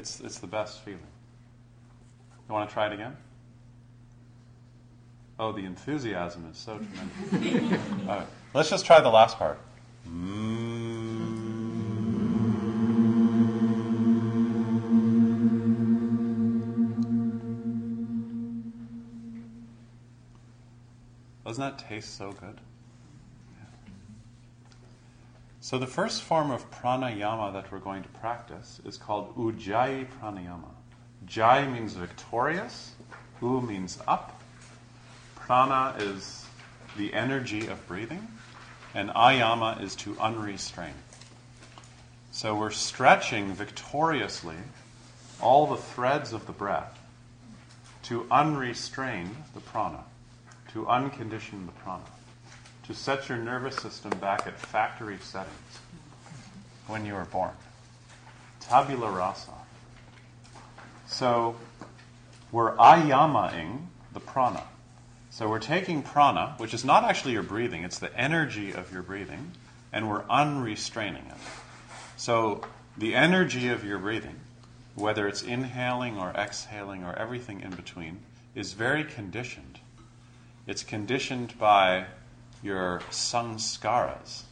It's, 0.00 0.18
it's 0.20 0.38
the 0.38 0.46
best 0.46 0.80
feeling. 0.80 1.00
You 2.48 2.54
want 2.54 2.70
to 2.70 2.72
try 2.72 2.86
it 2.86 2.94
again? 2.94 3.18
Oh, 5.38 5.52
the 5.52 5.66
enthusiasm 5.66 6.48
is 6.50 6.56
so 6.56 6.78
tremendous. 6.78 8.08
All 8.08 8.16
right. 8.16 8.26
Let's 8.54 8.70
just 8.70 8.86
try 8.86 9.02
the 9.02 9.10
last 9.10 9.36
part. 9.36 9.58
Doesn't 21.44 21.60
that 21.60 21.78
taste 21.78 22.16
so 22.16 22.32
good? 22.32 22.58
So, 25.70 25.78
the 25.78 25.86
first 25.86 26.22
form 26.22 26.50
of 26.50 26.68
pranayama 26.72 27.52
that 27.52 27.70
we're 27.70 27.78
going 27.78 28.02
to 28.02 28.08
practice 28.08 28.80
is 28.84 28.96
called 28.96 29.36
Ujjayi 29.36 30.08
pranayama. 30.20 30.72
Jai 31.26 31.64
means 31.68 31.92
victorious, 31.92 32.96
U 33.40 33.60
means 33.60 33.96
up, 34.08 34.42
prana 35.36 35.94
is 35.96 36.44
the 36.96 37.14
energy 37.14 37.68
of 37.68 37.86
breathing, 37.86 38.26
and 38.94 39.10
ayama 39.10 39.80
is 39.80 39.94
to 39.94 40.14
unrestrain. 40.14 40.90
So, 42.32 42.56
we're 42.56 42.72
stretching 42.72 43.54
victoriously 43.54 44.56
all 45.40 45.68
the 45.68 45.76
threads 45.76 46.32
of 46.32 46.48
the 46.48 46.52
breath 46.52 46.98
to 48.02 48.24
unrestrain 48.24 49.28
the 49.54 49.60
prana, 49.60 50.02
to 50.72 50.86
uncondition 50.86 51.66
the 51.66 51.72
prana 51.84 52.02
to 52.90 52.96
set 52.96 53.28
your 53.28 53.38
nervous 53.38 53.76
system 53.76 54.10
back 54.18 54.48
at 54.48 54.58
factory 54.58 55.16
settings 55.22 55.78
when 56.88 57.06
you 57.06 57.14
were 57.14 57.24
born. 57.26 57.52
Tabula 58.58 59.08
rasa. 59.08 59.52
So 61.06 61.54
we're 62.50 62.74
ayamaing 62.76 63.86
the 64.12 64.18
prana. 64.18 64.64
So 65.30 65.48
we're 65.48 65.60
taking 65.60 66.02
prana, 66.02 66.54
which 66.58 66.74
is 66.74 66.84
not 66.84 67.04
actually 67.04 67.34
your 67.34 67.44
breathing, 67.44 67.84
it's 67.84 68.00
the 68.00 68.12
energy 68.18 68.72
of 68.72 68.92
your 68.92 69.02
breathing, 69.02 69.52
and 69.92 70.10
we're 70.10 70.24
unrestraining 70.28 71.26
it. 71.26 71.38
So 72.16 72.62
the 72.98 73.14
energy 73.14 73.68
of 73.68 73.84
your 73.84 73.98
breathing, 73.98 74.40
whether 74.96 75.28
it's 75.28 75.42
inhaling 75.42 76.18
or 76.18 76.30
exhaling 76.30 77.04
or 77.04 77.16
everything 77.16 77.60
in 77.60 77.70
between, 77.70 78.18
is 78.56 78.72
very 78.72 79.04
conditioned. 79.04 79.78
It's 80.66 80.82
conditioned 80.82 81.56
by 81.56 82.06
your 82.62 83.00
samskaras, 83.10 84.42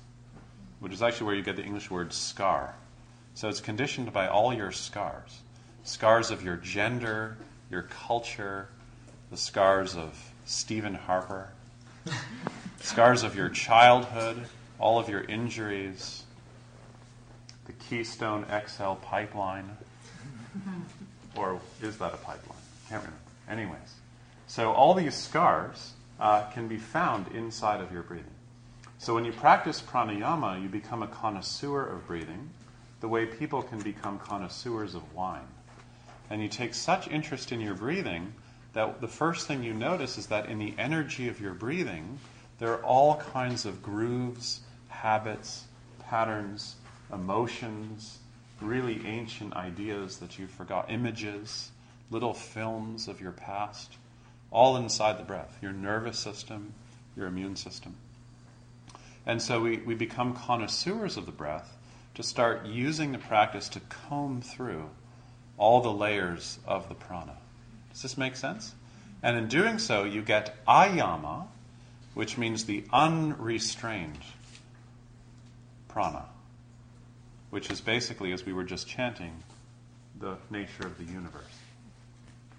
which 0.81 0.93
is 0.93 1.03
actually 1.03 1.27
where 1.27 1.35
you 1.35 1.43
get 1.43 1.57
the 1.57 1.65
English 1.65 1.91
word 1.91 2.13
scar. 2.13 2.75
So 3.35 3.49
it's 3.49 3.61
conditioned 3.61 4.13
by 4.13 4.27
all 4.29 4.53
your 4.53 4.73
scars 4.73 5.41
scars 5.85 6.31
of 6.31 6.43
your 6.43 6.57
gender, 6.57 7.39
your 7.71 7.83
culture, 7.83 8.69
the 9.31 9.37
scars 9.37 9.97
of 9.97 10.33
Stephen 10.45 10.95
Harper, 10.95 11.49
scars 12.81 13.23
of 13.23 13.35
your 13.35 13.49
childhood, 13.49 14.45
all 14.79 14.99
of 14.99 15.09
your 15.09 15.23
injuries, 15.23 16.25
the 17.65 17.73
Keystone 17.73 18.45
XL 18.67 18.95
pipeline. 18.95 19.77
Or 21.37 21.61
is 21.81 21.99
that 21.99 22.13
a 22.13 22.17
pipeline? 22.17 22.59
Can't 22.89 23.01
remember. 23.01 23.21
Anyways, 23.49 23.95
so 24.49 24.73
all 24.73 24.93
these 24.95 25.15
scars 25.15 25.93
uh, 26.21 26.43
can 26.51 26.69
be 26.69 26.77
found 26.77 27.29
inside 27.29 27.81
of 27.81 27.93
your 27.93 28.03
breathing. 28.03 28.35
So 28.99 29.15
when 29.15 29.25
you 29.25 29.33
practice 29.33 29.81
pranayama, 29.81 30.61
you 30.61 30.69
become 30.69 31.03
a 31.03 31.09
connoisseur 31.09 31.87
of 31.87 32.07
breathing, 32.07 32.51
the 33.01 33.09
way 33.09 33.27
people 33.27 33.63
can 33.63 33.79
become 33.81 34.19
connoisseurs 34.19 34.95
of 34.95 35.15
wine. 35.15 35.47
And 36.31 36.43
you 36.43 36.49
take 36.49 36.75
such 36.75 37.09
interest 37.09 37.53
in 37.53 37.61
your 37.61 37.75
breathing 37.75 38.35
that 38.73 39.01
the 39.01 39.09
first 39.09 39.47
thing 39.47 39.63
you 39.63 39.73
notice 39.73 40.19
is 40.19 40.27
that 40.27 40.47
in 40.47 40.59
the 40.59 40.75
energy 40.79 41.29
of 41.29 41.41
your 41.41 41.55
breathing, 41.55 42.19
there 42.59 42.73
are 42.73 42.83
all 42.83 43.17
kinds 43.17 43.65
of 43.65 43.83
grooves, 43.83 44.61
habits, 44.89 45.65
patterns, 46.01 46.77
emotions, 47.13 48.19
really 48.61 49.07
ancient 49.07 49.55
ideas 49.55 50.19
that 50.19 50.39
you 50.39 50.49
forgot, 50.49 50.91
images, 50.91 51.71
little 52.11 52.35
films 52.35 53.07
of 53.07 53.21
your 53.21 53.33
past 53.33 53.93
all 54.51 54.77
inside 54.77 55.19
the 55.19 55.25
breath 55.25 55.59
your 55.61 55.73
nervous 55.73 56.19
system, 56.19 56.73
your 57.17 57.27
immune 57.27 57.57
system. 57.57 57.97
And 59.27 59.43
so 59.43 59.61
we, 59.61 59.79
we 59.79 59.95
become 59.95 60.35
connoisseurs 60.35 61.17
of 61.17 61.27
the 61.27 61.33
breath 61.33 61.77
to 62.15 62.23
start 62.23 62.67
using 62.67 63.13
the 63.13 63.19
practice 63.19 63.69
to 63.71 63.81
comb 63.81 64.41
through 64.41 64.89
all 65.59 65.81
the 65.81 65.93
layers 65.93 66.59
of 66.67 66.89
the 66.89 66.95
prana. 66.95 67.37
Does 67.93 68.03
this 68.03 68.17
make 68.17 68.37
sense? 68.37 68.75
And 69.23 69.37
in 69.37 69.49
doing 69.49 69.79
so, 69.79 70.05
you 70.05 70.23
get 70.23 70.65
ayama, 70.67 71.47
which 72.15 72.39
means 72.39 72.65
the 72.65 72.85
unrestrained 72.93 74.19
prana, 75.89 76.25
which 77.51 77.71
is 77.71 77.81
basically, 77.81 78.33
as 78.33 78.47
we 78.47 78.53
were 78.53 78.65
just 78.65 78.87
chanting, 78.87 79.43
the 80.21 80.37
nature 80.51 80.87
of 80.87 80.97
the 80.99 81.05
universe. 81.05 81.45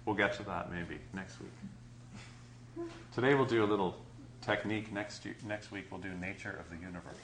We'll 0.04 0.16
get 0.16 0.34
to 0.34 0.42
that 0.44 0.70
maybe 0.70 0.98
next 1.12 1.40
week. 1.40 1.50
Today 3.12 3.34
we'll 3.34 3.44
do 3.44 3.64
a 3.64 3.66
little 3.66 3.96
technique. 4.40 4.92
Next, 4.92 5.26
next 5.44 5.72
week 5.72 5.86
we'll 5.90 6.00
do 6.00 6.14
nature 6.14 6.56
of 6.60 6.70
the 6.70 6.76
universe. 6.76 7.16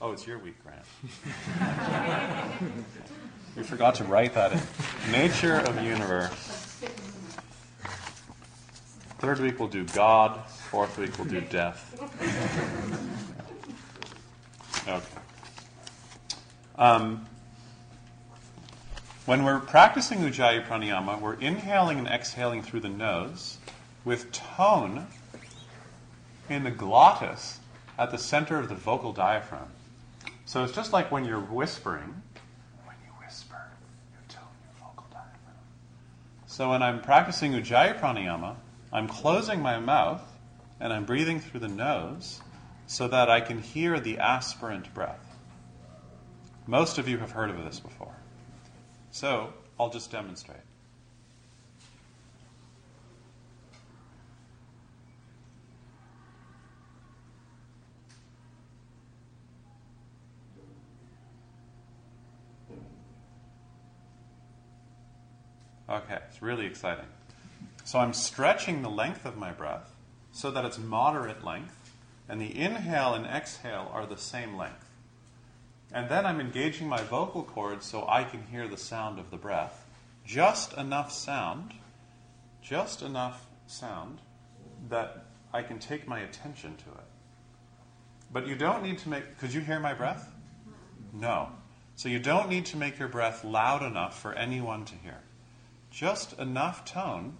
Oh, 0.00 0.12
it's 0.12 0.28
your 0.28 0.38
week, 0.38 0.54
Grant. 0.62 0.84
we 3.56 3.64
forgot 3.64 3.96
to 3.96 4.04
write 4.04 4.34
that 4.34 4.52
in. 4.52 4.60
Nature 5.10 5.56
of 5.56 5.74
the 5.74 5.82
universe. 5.82 6.84
Third 9.18 9.40
week 9.40 9.58
we'll 9.58 9.68
do 9.68 9.84
God. 9.86 10.40
Fourth 10.70 10.96
week 10.98 11.18
we'll 11.18 11.26
do 11.26 11.40
death. 11.40 12.00
Okay. 14.86 15.02
Um, 16.76 17.26
when 19.26 19.42
we're 19.42 19.58
practicing 19.58 20.20
Ujjayi 20.20 20.64
Pranayama, 20.64 21.20
we're 21.20 21.34
inhaling 21.34 21.98
and 21.98 22.06
exhaling 22.06 22.62
through 22.62 22.80
the 22.80 22.88
nose 22.88 23.58
with 24.04 24.30
tone 24.30 25.08
in 26.48 26.64
the 26.64 26.70
glottis 26.70 27.60
at 27.98 28.10
the 28.10 28.18
center 28.18 28.58
of 28.58 28.68
the 28.68 28.74
vocal 28.74 29.12
diaphragm. 29.12 29.70
So 30.44 30.62
it's 30.64 30.72
just 30.72 30.92
like 30.92 31.10
when 31.10 31.24
you're 31.24 31.40
whispering. 31.40 32.22
When 32.84 32.96
you 33.04 33.12
whisper, 33.24 33.60
you 34.12 34.18
tone 34.28 34.44
your 34.64 34.88
vocal 34.88 35.06
diaphragm. 35.10 35.56
So 36.46 36.70
when 36.70 36.82
I'm 36.82 37.00
practicing 37.00 37.52
Ujjayi 37.52 37.98
Pranayama, 37.98 38.56
I'm 38.92 39.08
closing 39.08 39.60
my 39.60 39.78
mouth 39.78 40.22
and 40.80 40.92
I'm 40.92 41.04
breathing 41.04 41.40
through 41.40 41.60
the 41.60 41.68
nose 41.68 42.40
so 42.86 43.08
that 43.08 43.30
I 43.30 43.40
can 43.40 43.60
hear 43.60 43.98
the 43.98 44.18
aspirant 44.18 44.92
breath. 44.92 45.36
Most 46.66 46.98
of 46.98 47.08
you 47.08 47.18
have 47.18 47.30
heard 47.30 47.50
of 47.50 47.64
this 47.64 47.80
before. 47.80 48.14
So 49.10 49.52
I'll 49.78 49.90
just 49.90 50.10
demonstrate. 50.10 50.58
Okay, 65.88 66.18
it's 66.28 66.33
really 66.44 66.66
exciting. 66.66 67.06
So 67.84 67.98
I'm 67.98 68.12
stretching 68.12 68.82
the 68.82 68.90
length 68.90 69.24
of 69.24 69.36
my 69.36 69.50
breath 69.50 69.90
so 70.32 70.50
that 70.50 70.64
it's 70.64 70.78
moderate 70.78 71.44
length, 71.44 71.92
and 72.28 72.40
the 72.40 72.58
inhale 72.58 73.14
and 73.14 73.26
exhale 73.26 73.90
are 73.92 74.06
the 74.06 74.16
same 74.16 74.56
length. 74.56 74.90
And 75.92 76.08
then 76.08 76.26
I'm 76.26 76.40
engaging 76.40 76.88
my 76.88 77.02
vocal 77.02 77.42
cords 77.42 77.86
so 77.86 78.04
I 78.08 78.24
can 78.24 78.42
hear 78.50 78.66
the 78.66 78.76
sound 78.76 79.18
of 79.18 79.30
the 79.30 79.36
breath. 79.36 79.86
Just 80.26 80.72
enough 80.74 81.12
sound, 81.12 81.74
just 82.62 83.02
enough 83.02 83.46
sound 83.66 84.18
that 84.88 85.26
I 85.52 85.62
can 85.62 85.78
take 85.78 86.08
my 86.08 86.20
attention 86.20 86.76
to 86.76 86.90
it. 86.90 87.06
But 88.32 88.48
you 88.48 88.56
don't 88.56 88.82
need 88.82 88.98
to 88.98 89.08
make, 89.08 89.38
could 89.38 89.54
you 89.54 89.60
hear 89.60 89.78
my 89.78 89.94
breath? 89.94 90.32
No. 91.12 91.50
So 91.94 92.08
you 92.08 92.18
don't 92.18 92.48
need 92.48 92.66
to 92.66 92.76
make 92.76 92.98
your 92.98 93.08
breath 93.08 93.44
loud 93.44 93.84
enough 93.84 94.20
for 94.20 94.32
anyone 94.32 94.84
to 94.86 94.94
hear. 94.96 95.20
Just 95.94 96.36
enough 96.40 96.84
tone 96.84 97.36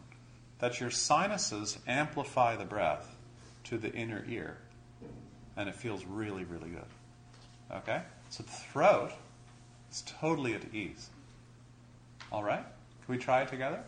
that 0.61 0.79
your 0.79 0.91
sinuses 0.91 1.77
amplify 1.89 2.55
the 2.55 2.65
breath 2.65 3.17
to 3.65 3.77
the 3.77 3.93
inner 3.93 4.25
ear. 4.29 4.59
And 5.57 5.69
it 5.69 5.75
feels 5.75 6.05
really, 6.05 6.45
really 6.45 6.71
good. 6.71 7.79
Okay? 7.79 8.03
So 8.31 8.45
the 8.45 8.51
throat 8.51 9.11
is 9.91 10.05
totally 10.21 10.55
at 10.55 10.73
ease. 10.73 11.11
All 12.31 12.45
right? 12.45 12.65
Can 13.05 13.15
we 13.15 13.19
try 13.19 13.43
it 13.43 13.49
together? 13.49 13.81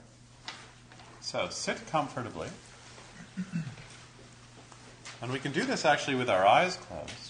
So 1.20 1.46
sit 1.48 1.86
comfortably. 1.86 2.48
And 5.22 5.32
we 5.32 5.38
can 5.38 5.52
do 5.52 5.64
this 5.64 5.84
actually 5.84 6.16
with 6.16 6.28
our 6.28 6.44
eyes 6.44 6.76
closed. 6.76 7.25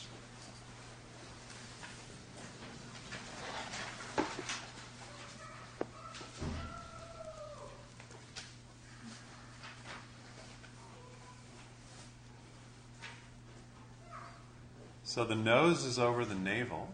So 15.16 15.24
the 15.24 15.34
nose 15.34 15.86
is 15.86 15.98
over 15.98 16.26
the 16.26 16.34
navel. 16.34 16.90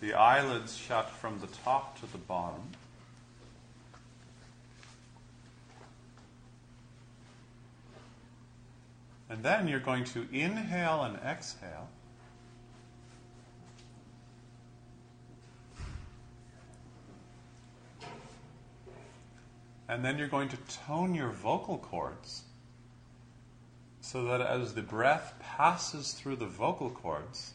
The 0.00 0.14
eyelids 0.14 0.74
shut 0.74 1.10
from 1.10 1.40
the 1.40 1.46
top 1.46 2.00
to 2.00 2.10
the 2.10 2.16
bottom. 2.16 2.62
And 9.28 9.42
then 9.42 9.68
you're 9.68 9.78
going 9.78 10.04
to 10.04 10.26
inhale 10.32 11.02
and 11.02 11.18
exhale. 11.18 11.90
And 19.86 20.02
then 20.02 20.16
you're 20.16 20.28
going 20.28 20.48
to 20.48 20.56
tone 20.86 21.14
your 21.14 21.28
vocal 21.28 21.76
cords 21.76 22.44
so 24.10 24.24
that 24.24 24.40
as 24.40 24.74
the 24.74 24.82
breath 24.82 25.34
passes 25.38 26.14
through 26.14 26.34
the 26.34 26.46
vocal 26.46 26.90
cords, 26.90 27.54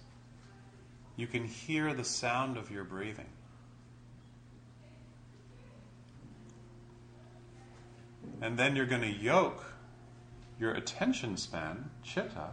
you 1.17 1.27
can 1.27 1.43
hear 1.43 1.93
the 1.93 2.05
sound 2.05 2.55
of 2.55 2.71
your 2.71 2.85
breathing. 2.85 3.27
And 8.41 8.57
then 8.57 8.77
you're 8.77 8.85
going 8.85 9.01
to 9.01 9.11
yoke 9.11 9.65
your 10.57 10.71
attention 10.71 11.35
span, 11.35 11.89
chitta, 12.03 12.51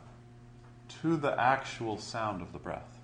to 1.00 1.16
the 1.16 1.40
actual 1.40 1.96
sound 1.96 2.42
of 2.42 2.52
the 2.52 2.58
breath. 2.58 2.98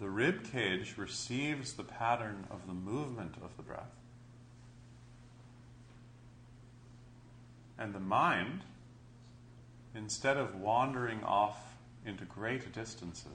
rib 0.11 0.51
cage 0.51 0.95
receives 0.97 1.73
the 1.73 1.83
pattern 1.83 2.45
of 2.51 2.67
the 2.67 2.73
movement 2.73 3.35
of 3.43 3.55
the 3.57 3.63
breath. 3.63 3.95
And 7.77 7.93
the 7.93 7.99
mind, 7.99 8.61
instead 9.95 10.37
of 10.37 10.55
wandering 10.55 11.23
off 11.23 11.75
into 12.05 12.25
great 12.25 12.71
distances, 12.73 13.31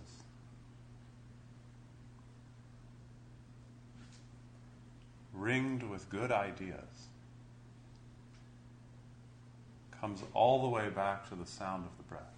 ringed 5.32 5.82
with 5.82 6.08
good 6.10 6.30
ideas, 6.30 7.08
comes 10.00 10.22
all 10.34 10.62
the 10.62 10.68
way 10.68 10.88
back 10.90 11.28
to 11.28 11.34
the 11.34 11.46
sound 11.46 11.84
of 11.84 11.96
the 11.96 12.04
breath. 12.04 12.35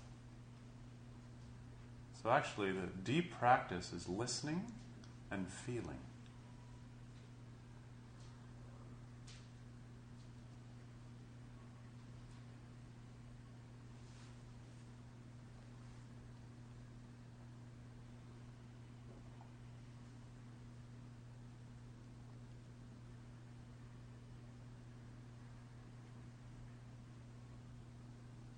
So, 2.23 2.31
actually, 2.31 2.73
the 2.73 2.89
deep 3.05 3.33
practice 3.39 3.93
is 3.93 4.09
listening 4.09 4.65
and 5.31 5.49
feeling. 5.49 5.99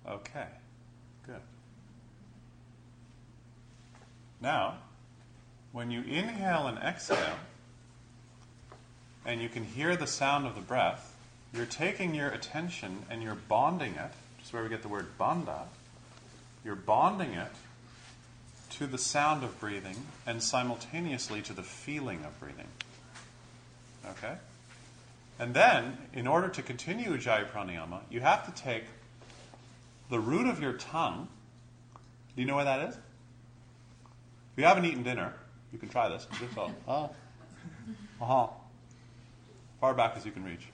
Okay, 0.07 0.47
good. 1.25 1.41
Now, 4.41 4.77
when 5.71 5.91
you 5.91 6.01
inhale 6.01 6.67
and 6.67 6.77
exhale, 6.79 7.37
and 9.25 9.41
you 9.41 9.49
can 9.49 9.63
hear 9.63 9.95
the 9.95 10.07
sound 10.07 10.47
of 10.47 10.55
the 10.55 10.61
breath, 10.61 11.15
you're 11.53 11.65
taking 11.65 12.15
your 12.15 12.29
attention 12.29 13.05
and 13.09 13.21
you're 13.21 13.35
bonding 13.35 13.93
it, 13.93 14.11
which 14.37 14.47
is 14.47 14.53
where 14.53 14.63
we 14.63 14.69
get 14.69 14.81
the 14.81 14.87
word 14.87 15.07
bandha. 15.19 15.63
You're 16.65 16.75
bonding 16.75 17.33
it 17.33 17.51
to 18.71 18.87
the 18.87 18.97
sound 18.97 19.43
of 19.43 19.59
breathing 19.59 19.97
and 20.25 20.41
simultaneously 20.41 21.41
to 21.43 21.53
the 21.53 21.63
feeling 21.63 22.23
of 22.25 22.39
breathing. 22.39 22.67
Okay? 24.09 24.35
And 25.37 25.53
then, 25.53 25.97
in 26.13 26.27
order 26.27 26.47
to 26.49 26.61
continue 26.61 27.15
Ujjayi 27.15 27.49
Pranayama, 27.49 28.01
you 28.09 28.21
have 28.21 28.45
to 28.45 28.61
take 28.63 28.85
the 30.09 30.19
root 30.19 30.47
of 30.47 30.61
your 30.61 30.73
tongue. 30.73 31.27
Do 32.35 32.41
you 32.41 32.47
know 32.47 32.55
where 32.55 32.65
that 32.65 32.89
is? 32.89 32.97
If 34.51 34.57
you 34.57 34.65
haven't 34.65 34.85
eaten 34.85 35.03
dinner, 35.03 35.33
you 35.71 35.79
can 35.79 35.89
try 35.89 36.09
this. 36.09 36.27
Just 36.39 36.57
all, 36.57 36.71
uh 38.21 38.25
huh, 38.25 38.47
far 39.79 39.93
back 39.93 40.13
as 40.17 40.25
you 40.25 40.31
can 40.31 40.43
reach, 40.43 40.67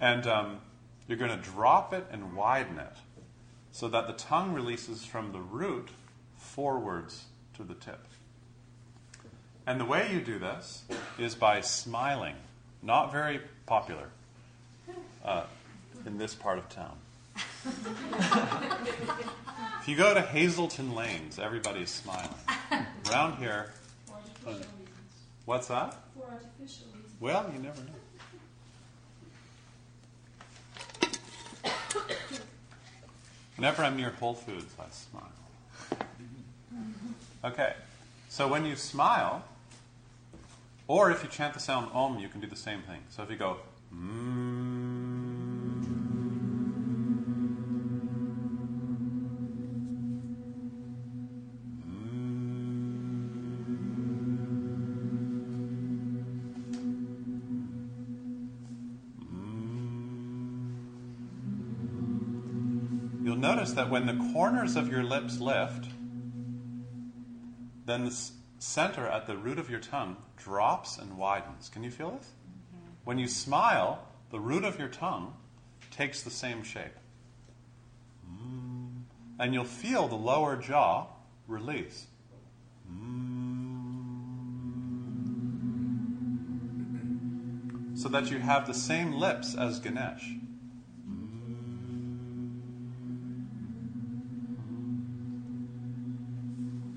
and 0.00 0.26
um, 0.26 0.60
you're 1.06 1.18
going 1.18 1.30
to 1.30 1.42
drop 1.50 1.92
it 1.92 2.06
and 2.10 2.34
widen 2.34 2.78
it, 2.78 2.96
so 3.70 3.88
that 3.88 4.06
the 4.06 4.14
tongue 4.14 4.52
releases 4.52 5.04
from 5.04 5.32
the 5.32 5.40
root 5.40 5.90
forwards 6.36 7.24
to 7.54 7.62
the 7.62 7.74
tip. 7.74 8.00
And 9.66 9.80
the 9.80 9.84
way 9.84 10.10
you 10.12 10.20
do 10.20 10.38
this 10.38 10.84
is 11.18 11.34
by 11.34 11.60
smiling. 11.60 12.36
Not 12.82 13.10
very 13.10 13.40
popular 13.66 14.08
uh, 15.24 15.44
in 16.06 16.18
this 16.18 16.34
part 16.34 16.58
of 16.58 16.68
town. 16.68 16.96
If 19.80 19.86
you 19.86 19.96
go 19.96 20.14
to 20.14 20.20
Hazelton 20.20 20.94
Lanes, 20.94 21.38
everybody's 21.38 21.90
smiling. 21.90 22.28
Around 23.10 23.38
here, 23.38 23.72
uh, 24.46 24.52
what's 25.44 25.68
that? 25.68 25.96
For 26.14 26.24
artificial 26.24 26.86
reasons. 26.94 27.14
Well, 27.20 27.50
you 27.52 27.60
never 27.62 27.80
know. 27.82 27.92
Whenever 33.56 33.82
I'm 33.84 33.96
near 33.96 34.10
Whole 34.10 34.34
Foods, 34.34 34.74
I 34.78 34.84
smile. 34.90 35.32
Okay, 37.44 37.74
so 38.28 38.48
when 38.48 38.66
you 38.66 38.76
smile, 38.76 39.44
or 40.88 41.10
if 41.10 41.22
you 41.22 41.28
chant 41.30 41.54
the 41.54 41.60
sound 41.60 41.90
Om, 41.94 42.18
you 42.18 42.28
can 42.28 42.40
do 42.40 42.46
the 42.46 42.56
same 42.56 42.82
thing. 42.82 43.00
So 43.08 43.22
if 43.22 43.30
you 43.30 43.36
go, 43.36 43.58
you'll 43.90 44.00
notice 63.66 63.74
that 63.76 63.90
when 63.90 64.06
the 64.06 64.32
corners 64.32 64.76
of 64.76 64.88
your 64.88 65.02
lips 65.02 65.40
lift, 65.40 65.86
then 67.84 68.04
the 68.04 68.16
center 68.58 69.08
at 69.08 69.26
the 69.26 69.36
root 69.36 69.58
of 69.58 69.68
your 69.68 69.80
tongue 69.80 70.16
drops 70.36 70.98
and 70.98 71.18
widens. 71.18 71.68
Can 71.68 71.82
you 71.82 71.90
feel 71.90 72.12
this? 72.12 72.30
When 73.04 73.18
you 73.18 73.26
smile, 73.26 74.06
the 74.30 74.38
root 74.38 74.62
of 74.64 74.78
your 74.78 74.86
tongue 74.88 75.34
takes 75.90 76.22
the 76.22 76.30
same 76.30 76.62
shape. 76.62 76.94
Mm. 78.30 79.02
And 79.40 79.52
you'll 79.52 79.64
feel 79.64 80.06
the 80.06 80.14
lower 80.14 80.56
jaw 80.56 81.08
release. 81.48 82.06
Mm. 82.88 83.16
So 87.98 88.08
that 88.10 88.30
you 88.30 88.38
have 88.38 88.68
the 88.68 88.74
same 88.74 89.14
lips 89.14 89.56
as 89.56 89.80
Ganesh. 89.80 90.36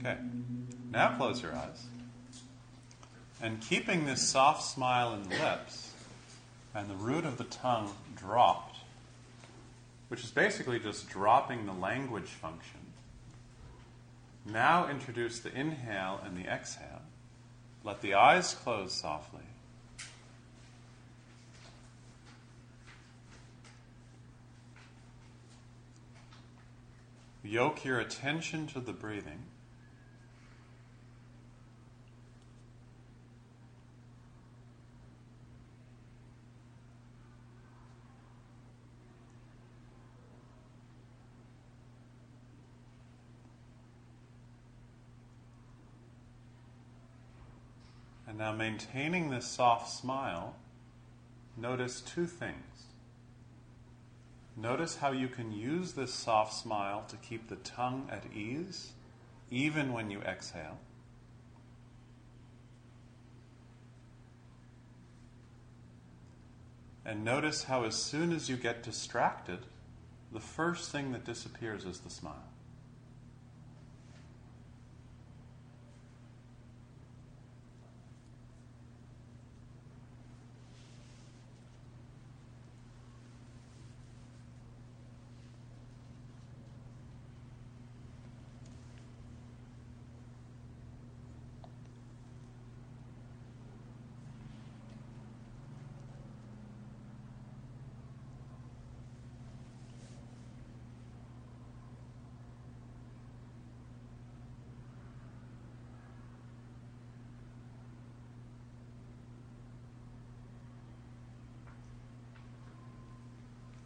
Okay, 0.10 0.20
now 0.92 1.16
close 1.18 1.42
your 1.42 1.56
eyes. 1.56 1.86
And 3.42 3.62
keeping 3.62 4.06
this 4.06 4.28
soft 4.28 4.64
smile 4.64 5.14
in 5.14 5.24
the 5.24 5.30
lips 5.30 5.94
and 6.74 6.90
the 6.90 6.96
root 6.96 7.26
of 7.26 7.38
the 7.38 7.44
tongue 7.46 7.94
dropped, 8.16 8.78
which 10.08 10.24
is 10.24 10.32
basically 10.32 10.80
just 10.80 11.10
dropping 11.10 11.66
the 11.66 11.74
language 11.74 12.26
function. 12.28 12.80
Now 14.46 14.90
introduce 14.90 15.40
the 15.40 15.54
inhale 15.54 16.20
and 16.26 16.36
the 16.36 16.50
exhale. 16.50 17.02
Let 17.84 18.02
the 18.02 18.16
eyes 18.16 18.56
close 18.56 18.94
softly. 18.94 19.42
Yoke 27.44 27.86
your 27.86 28.00
attention 28.00 28.68
to 28.68 28.80
the 28.80 28.92
breathing. 28.92 29.44
And 48.30 48.38
now, 48.38 48.52
maintaining 48.52 49.32
this 49.32 49.48
soft 49.48 49.90
smile, 49.90 50.56
notice 51.58 52.00
two 52.00 52.28
things. 52.28 52.84
Notice 54.56 54.98
how 54.98 55.12
you 55.12 55.28
can 55.28 55.52
use 55.52 55.94
this 55.94 56.14
soft 56.14 56.54
smile 56.54 57.04
to 57.08 57.16
keep 57.18 57.50
the 57.50 57.56
tongue 57.56 58.08
at 58.12 58.32
ease, 58.32 58.92
even 59.50 59.94
when 59.94 60.12
you 60.12 60.22
exhale. 60.22 60.78
And 67.04 67.26
notice 67.26 67.64
how, 67.64 67.84
as 67.84 67.96
soon 67.96 68.32
as 68.32 68.48
you 68.48 68.58
get 68.58 68.84
distracted, 68.84 69.66
the 70.32 70.40
first 70.40 70.92
thing 70.92 71.14
that 71.14 71.26
disappears 71.26 71.84
is 71.84 72.02
the 72.02 72.12
smile. 72.12 72.49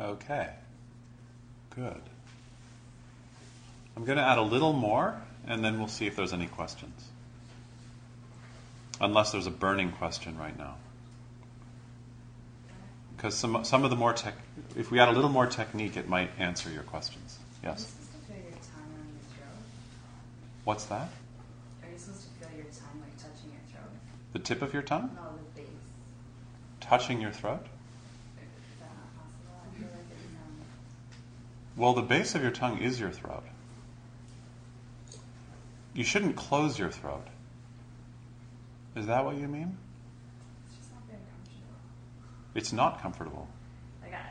Okay. 0.03 0.49
Good. 1.69 2.01
I'm 3.95 4.05
going 4.05 4.17
to 4.17 4.23
add 4.23 4.37
a 4.37 4.43
little 4.43 4.73
more, 4.73 5.21
and 5.47 5.63
then 5.63 5.79
we'll 5.79 5.87
see 5.87 6.07
if 6.07 6.15
there's 6.15 6.33
any 6.33 6.47
questions. 6.47 7.07
Unless 8.99 9.31
there's 9.31 9.47
a 9.47 9.51
burning 9.51 9.91
question 9.91 10.37
right 10.37 10.57
now. 10.57 10.75
Because 13.15 13.35
some, 13.35 13.63
some 13.63 13.85
of 13.85 13.89
the 13.89 13.95
more 13.95 14.11
tech, 14.13 14.33
if 14.75 14.91
we 14.91 14.99
add 14.99 15.07
a 15.07 15.13
little 15.13 15.29
more 15.29 15.47
technique, 15.47 15.95
it 15.95 16.09
might 16.09 16.29
answer 16.37 16.69
your 16.69 16.83
questions. 16.83 17.37
Yes? 17.63 17.69
Are 17.69 17.71
you 17.71 17.77
supposed 17.77 18.11
to 18.11 18.17
feel 18.27 18.35
your 18.43 18.51
tongue 18.51 18.91
on 18.99 19.07
your 19.07 19.23
throat? 19.37 19.63
What's 20.65 20.85
that? 20.85 21.09
Are 21.81 21.89
you 21.89 21.97
supposed 21.97 22.23
to 22.23 22.45
feel 22.45 22.57
your 22.57 22.65
tongue 22.65 22.99
like 22.99 23.15
touching 23.17 23.51
your 23.51 23.63
throat? 23.71 23.89
The 24.33 24.39
tip 24.39 24.61
of 24.61 24.73
your 24.73 24.81
tongue? 24.81 25.11
No, 25.15 25.21
the 25.55 25.61
base. 25.61 25.69
Touching 26.81 27.21
your 27.21 27.31
throat? 27.31 27.61
Is 27.63 28.79
that 28.81 28.89
not 28.91 29.07
possible? 29.15 29.55
I 29.55 29.77
feel 29.77 29.87
like 29.87 30.03
it's 30.11 30.27
um, 30.35 30.59
Well, 31.75 31.93
the 31.93 32.03
base 32.03 32.35
of 32.35 32.41
your 32.41 32.51
tongue 32.51 32.77
is 32.77 32.99
your 32.99 33.09
throat. 33.09 33.43
You 35.93 36.03
shouldn't 36.03 36.35
close 36.35 36.77
your 36.77 36.91
throat. 36.91 37.27
Is 38.95 39.07
that 39.07 39.25
what 39.25 39.37
you 39.37 39.47
mean? 39.47 39.77
it's 40.67 40.77
just 40.77 40.93
not 40.93 41.01
very 41.07 41.21
comfortable. 41.33 41.75
It's 42.53 42.73
not 42.73 43.01
comfortable. 43.01 43.47
Like 44.01 44.13
I, 44.13 44.21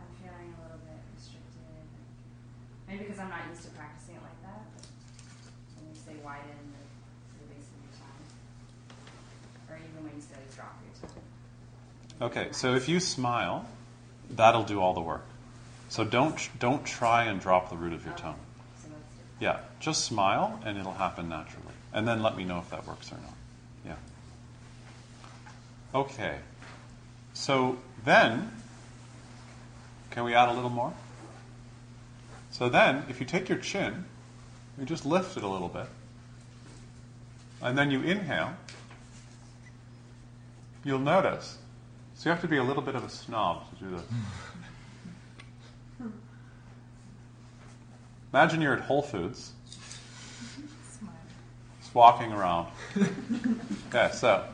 I'm 0.00 0.08
feeling 0.20 0.54
a 0.56 0.62
little 0.64 0.80
bit 0.88 0.96
restricted. 1.14 1.84
Maybe 2.88 3.04
because 3.04 3.18
I'm 3.18 3.28
not 3.28 3.44
used 3.48 3.62
to 3.64 3.70
practicing 3.76 4.16
it 4.16 4.22
like 4.24 4.40
that. 4.44 4.64
But 4.76 4.86
when 5.76 5.92
you 5.92 5.96
say 6.00 6.16
widen 6.24 6.48
the, 6.48 7.44
the 7.44 7.46
base 7.52 7.68
of 7.68 7.76
your 7.84 7.92
tongue, 8.00 8.24
or 9.68 9.76
even 9.76 10.00
when 10.04 10.16
you 10.16 10.24
say 10.24 10.36
like 10.36 10.54
drop 10.56 10.80
your 10.80 10.96
tongue. 11.04 11.28
Okay, 12.28 12.52
so 12.52 12.74
if 12.74 12.88
you 12.88 13.00
smile, 13.00 13.68
that'll 14.30 14.64
do 14.64 14.80
all 14.80 14.94
the 14.94 15.04
work. 15.04 15.24
So 15.88 16.04
don't 16.04 16.36
don't 16.58 16.84
try 16.84 17.24
and 17.24 17.40
drop 17.40 17.70
the 17.70 17.76
root 17.76 17.92
of 17.92 18.04
your 18.04 18.14
tongue. 18.14 18.38
Yeah, 19.38 19.60
just 19.80 20.04
smile 20.04 20.58
and 20.64 20.78
it'll 20.78 20.92
happen 20.92 21.28
naturally. 21.28 21.66
And 21.92 22.06
then 22.06 22.22
let 22.22 22.36
me 22.36 22.44
know 22.44 22.58
if 22.58 22.70
that 22.70 22.86
works 22.86 23.12
or 23.12 23.16
not. 23.16 23.34
Yeah. 23.84 23.96
Okay. 25.94 26.38
So 27.34 27.78
then, 28.04 28.50
can 30.10 30.24
we 30.24 30.34
add 30.34 30.48
a 30.48 30.52
little 30.52 30.70
more? 30.70 30.92
So 32.50 32.70
then, 32.70 33.04
if 33.10 33.20
you 33.20 33.26
take 33.26 33.50
your 33.50 33.58
chin, 33.58 34.06
you 34.78 34.86
just 34.86 35.04
lift 35.04 35.36
it 35.36 35.42
a 35.42 35.48
little 35.48 35.68
bit, 35.68 35.86
and 37.60 37.76
then 37.76 37.90
you 37.90 38.00
inhale, 38.00 38.54
you'll 40.84 40.98
notice. 40.98 41.58
So 42.14 42.28
you 42.28 42.32
have 42.32 42.40
to 42.40 42.48
be 42.48 42.56
a 42.56 42.64
little 42.64 42.82
bit 42.82 42.94
of 42.94 43.04
a 43.04 43.10
snob 43.10 43.68
to 43.68 43.84
do 43.84 43.90
this. 43.90 44.04
Imagine 48.32 48.60
you're 48.60 48.74
at 48.74 48.80
Whole 48.80 49.02
Foods, 49.02 49.52
just 51.80 51.94
walking 51.94 52.32
around. 52.32 52.68
Okay, 53.88 54.10
so 54.12 54.44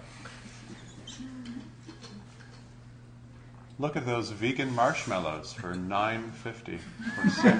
look 3.79 3.97
at 3.97 4.07
those 4.07 4.31
vegan 4.31 4.75
marshmallows 4.75 5.53
for 5.53 5.75
nine 5.75 6.31
fifty 6.31 6.79
or 7.19 7.29
six. 7.31 7.59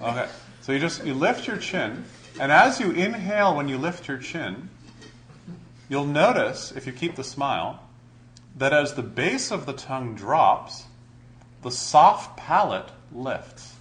Okay, 0.00 0.28
so 0.60 0.72
you 0.72 0.78
just 0.78 1.04
you 1.04 1.14
lift 1.14 1.46
your 1.46 1.56
chin, 1.56 2.04
and 2.40 2.52
as 2.52 2.80
you 2.80 2.90
inhale, 2.90 3.56
when 3.56 3.68
you 3.68 3.78
lift 3.78 4.08
your 4.08 4.18
chin, 4.18 4.68
you'll 5.88 6.04
notice 6.04 6.72
if 6.72 6.86
you 6.86 6.92
keep 6.92 7.16
the 7.16 7.24
smile 7.24 7.80
that 8.58 8.72
as 8.72 8.94
the 8.94 9.02
base 9.02 9.50
of 9.50 9.66
the 9.66 9.72
tongue 9.72 10.14
drops, 10.14 10.84
the 11.62 11.70
soft 11.70 12.36
palate 12.36 12.88
lifts. 13.12 13.74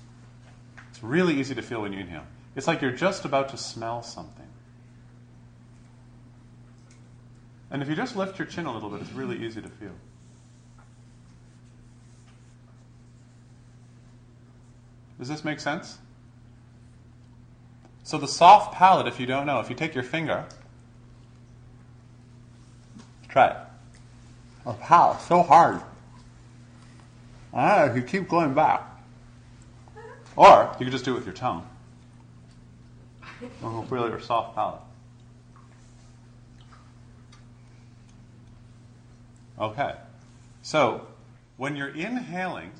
It's 0.89 1.03
really 1.03 1.39
easy 1.39 1.55
to 1.55 1.61
feel 1.61 1.81
when 1.81 1.93
you 1.93 1.99
inhale. 1.99 2.25
It's 2.55 2.67
like 2.67 2.81
you're 2.81 2.91
just 2.91 3.25
about 3.25 3.49
to 3.49 3.57
smell 3.57 4.01
something. 4.01 4.47
And 7.69 7.81
if 7.81 7.89
you 7.89 7.95
just 7.95 8.15
lift 8.15 8.39
your 8.39 8.47
chin 8.47 8.65
a 8.65 8.73
little 8.73 8.89
bit, 8.89 9.01
it's 9.01 9.11
really 9.11 9.45
easy 9.45 9.61
to 9.61 9.67
feel. 9.67 9.91
Does 15.19 15.27
this 15.27 15.43
make 15.43 15.59
sense? 15.59 15.97
So 18.03 18.17
the 18.17 18.27
soft 18.27 18.73
palate, 18.73 19.07
if 19.07 19.19
you 19.19 19.25
don't 19.25 19.45
know, 19.45 19.59
if 19.59 19.69
you 19.69 19.75
take 19.75 19.93
your 19.93 20.03
finger, 20.03 20.45
try 23.27 23.47
it. 23.47 23.57
Oh, 24.65 24.77
how? 24.81 25.17
So 25.17 25.43
hard. 25.43 25.81
Ah, 27.59 27.91
you 27.91 28.03
keep 28.03 28.29
going 28.29 28.53
back. 28.53 28.83
Or 30.35 30.75
you 30.79 30.85
could 30.85 30.91
just 30.91 31.03
do 31.03 31.13
it 31.13 31.15
with 31.15 31.25
your 31.25 31.33
tongue. 31.33 31.67
Oh, 33.63 33.83
really, 33.89 34.09
your 34.09 34.19
soft 34.19 34.53
palate. 34.53 34.81
Okay. 39.59 39.95
So, 40.61 41.07
when 41.57 41.75
you're 41.75 41.89
inhaling, 41.89 42.71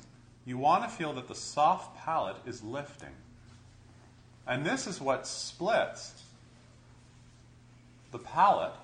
you 0.46 0.58
want 0.58 0.84
to 0.84 0.88
feel 0.88 1.12
that 1.14 1.26
the 1.26 1.34
soft 1.34 1.96
palate 1.98 2.36
is 2.46 2.62
lifting. 2.62 3.08
And 4.46 4.64
this 4.64 4.86
is 4.86 5.00
what 5.00 5.26
splits 5.26 6.22
the 8.12 8.18
palate 8.18 8.74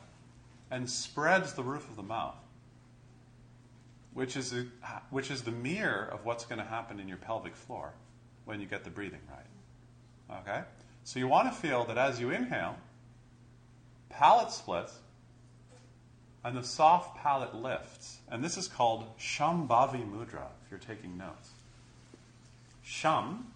and 0.72 0.90
spreads 0.90 1.54
the 1.54 1.62
roof 1.62 1.88
of 1.88 1.94
the 1.94 2.02
mouth, 2.02 2.34
which 4.14 4.37
is, 4.37 4.52
a, 4.52 4.64
which 5.11 5.30
is 5.30 5.42
the 5.42 5.50
mirror 5.50 6.09
of 6.11 6.25
what's 6.25 6.44
going 6.44 6.61
to 6.61 6.64
happen 6.64 7.00
in 7.00 7.09
your 7.09 7.16
pelvic 7.18 7.54
floor 7.54 7.92
when 8.44 8.61
you 8.61 8.66
get 8.66 8.85
the 8.85 8.90
breathing 8.90 9.21
right. 9.30 10.40
Okay? 10.40 10.62
So 11.02 11.18
you 11.18 11.28
want 11.28 11.52
to 11.52 11.61
feel 11.61 11.85
that 11.85 11.99
as 11.99 12.21
you 12.21 12.30
inhale, 12.30 12.76
palate 14.09 14.52
splits 14.52 14.99
and 16.44 16.56
the 16.56 16.62
soft 16.62 17.16
palate 17.16 17.54
lifts. 17.54 18.18
And 18.30 18.44
this 18.44 18.56
is 18.56 18.68
called 18.68 19.06
Shambhavi 19.18 20.09
Mudra, 20.11 20.47
if 20.64 20.71
you're 20.71 20.78
taking 20.78 21.16
notes. 21.16 21.50
Sham, 22.83 23.47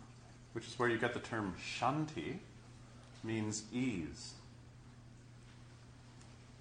which 0.54 0.66
is 0.66 0.78
where 0.78 0.88
you 0.88 0.98
get 0.98 1.12
the 1.12 1.20
term 1.20 1.54
Shanti, 1.78 2.38
means 3.22 3.64
ease. 3.72 4.32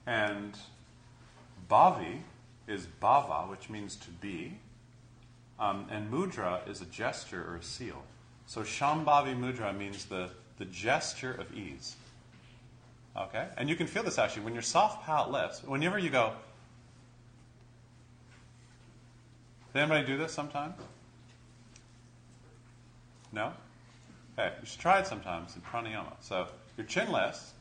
And 0.06 0.58
Bhavi 1.70 2.20
is 2.68 2.88
Bhava, 3.02 3.50
which 3.50 3.70
means 3.70 3.96
to 3.96 4.10
be. 4.10 4.60
Um, 5.60 5.88
and 5.90 6.12
Mudra 6.12 6.68
is 6.70 6.82
a 6.82 6.86
gesture 6.86 7.44
or 7.50 7.56
a 7.56 7.64
seal. 7.64 8.04
So 8.46 8.62
Shambhavi 8.62 9.36
Mudra 9.38 9.76
means 9.76 10.06
the, 10.06 10.30
the 10.58 10.66
gesture 10.66 11.34
of 11.34 11.56
ease. 11.56 11.96
Okay? 13.18 13.48
And 13.58 13.68
you 13.68 13.76
can 13.76 13.88
feel 13.88 14.04
this 14.04 14.20
actually 14.20 14.44
when 14.44 14.54
your 14.54 14.62
soft 14.62 15.06
palate 15.06 15.32
lifts. 15.32 15.64
Whenever 15.64 15.98
you 15.98 16.10
go, 16.10 16.34
did 19.74 19.82
anybody 19.82 20.06
do 20.06 20.18
this 20.18 20.32
sometime? 20.32 20.74
No? 23.32 23.54
Okay, 24.38 24.54
you 24.62 24.68
should 24.68 24.80
try 24.80 25.00
it 25.00 25.08
sometimes 25.08 25.56
in 25.56 25.62
pranayama. 25.62 26.14
So 26.22 26.48
your 26.78 26.86
chin 26.86 27.12
lifts, 27.12 27.54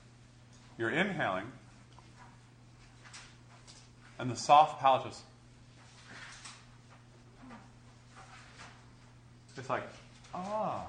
you're 0.79 0.91
inhaling, 0.91 1.51
and 4.19 4.31
the 4.31 4.37
soft 4.37 4.81
palate 4.81 5.05
just. 5.05 5.23
It's 9.57 9.71
like, 9.71 9.85
ah. 10.35 10.85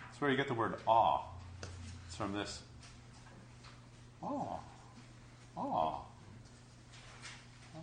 That's 0.00 0.20
where 0.20 0.30
you 0.30 0.36
get 0.36 0.48
the 0.48 0.54
word 0.54 0.74
ah. 0.86 1.22
It's 2.06 2.16
from 2.16 2.32
this 2.32 2.60
Oh. 4.22 4.60
Oh. 5.56 6.02
Oh. 7.76 7.80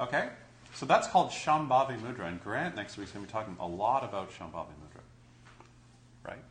Okay? 0.00 0.28
So 0.74 0.86
that's 0.86 1.08
called 1.08 1.30
Shambhavi 1.30 2.00
Mudra. 2.00 2.28
And 2.28 2.42
Grant 2.42 2.76
next 2.76 2.96
week 2.96 3.08
is 3.08 3.12
going 3.12 3.26
to 3.26 3.28
be 3.28 3.32
talking 3.32 3.56
a 3.60 3.66
lot 3.66 4.04
about 4.04 4.30
Shambhavi 4.30 4.52
Mudra. 4.52 5.02
Right? 6.24 6.42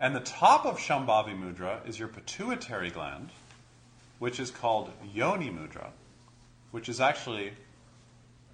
And 0.00 0.16
the 0.16 0.20
top 0.20 0.66
of 0.66 0.78
Shambhavi 0.78 1.38
Mudra 1.38 1.86
is 1.88 1.98
your 1.98 2.08
pituitary 2.08 2.90
gland, 2.90 3.30
which 4.20 4.38
is 4.38 4.50
called 4.50 4.92
Yoni 5.12 5.50
Mudra, 5.50 5.88
which 6.70 6.88
is 6.88 7.00
actually 7.00 7.52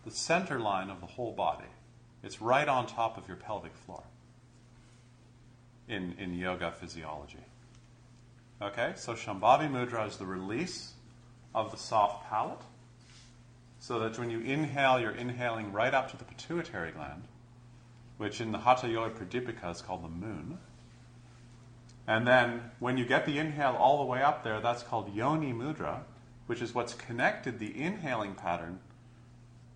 the 0.05 0.11
center 0.12 0.61
line 0.61 0.88
of 0.88 1.00
the 1.00 1.07
whole 1.07 1.33
body. 1.33 1.66
It's 2.22 2.40
right 2.40 2.68
on 2.68 2.87
top 2.87 3.18
of 3.18 3.26
your 3.26 3.37
pelvic 3.37 3.76
floor 3.85 4.05
in, 5.88 6.14
in 6.18 6.35
yoga 6.35 6.70
physiology. 6.70 7.44
Okay, 8.62 8.92
so 8.94 9.14
Shambhavi 9.14 9.68
Mudra 9.68 10.07
is 10.09 10.16
the 10.16 10.24
release 10.24 10.92
of 11.52 11.72
the 11.72 11.76
soft 11.76 12.29
palate, 12.29 12.62
so 13.81 13.98
that 13.98 14.18
when 14.20 14.31
you 14.31 14.40
inhale, 14.40 15.00
you're 15.00 15.11
inhaling 15.11 15.72
right 15.72 15.92
up 15.92 16.11
to 16.12 16.16
the 16.16 16.24
pituitary 16.24 16.92
gland, 16.92 17.24
which 18.18 18.40
in 18.40 18.52
the 18.52 18.59
Hatha 18.59 18.88
Yoga 18.88 19.14
Pradipika 19.16 19.72
is 19.72 19.83
called 19.83 20.05
the 20.05 20.09
moon. 20.09 20.59
And 22.07 22.27
then 22.27 22.71
when 22.79 22.97
you 22.99 23.05
get 23.05 23.27
the 23.27 23.38
inhale 23.38 23.77
all 23.79 23.99
the 23.99 24.05
way 24.05 24.23
up 24.23 24.45
there, 24.45 24.61
that's 24.61 24.83
called 24.83 25.14
Yoni 25.14 25.53
Mudra, 25.53 26.01
which 26.47 26.62
is 26.62 26.75
what's 26.75 26.95
connected 26.95 27.59
the 27.59 27.81
inhaling 27.81 28.35
pattern 28.35 28.79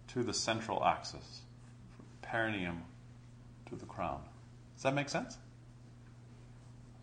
to 0.09 0.23
the 0.23 0.33
central 0.33 0.85
axis, 0.85 1.43
perineum 2.23 2.83
to 3.69 3.77
the 3.77 3.87
crown. 3.87 4.21
Does 4.77 4.85
that 4.85 4.95
make 4.95 5.09
sense? 5.09 5.37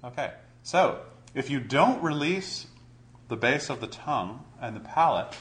Okay, 0.03 0.31
so 0.63 0.99
if 1.33 1.49
you 1.49 1.59
don't 1.59 2.01
release 2.01 2.67
the 3.27 3.35
base 3.35 3.69
of 3.69 3.81
the 3.81 3.87
tongue 3.87 4.45
and 4.61 4.75
the 4.75 4.79
palate, 4.79 5.35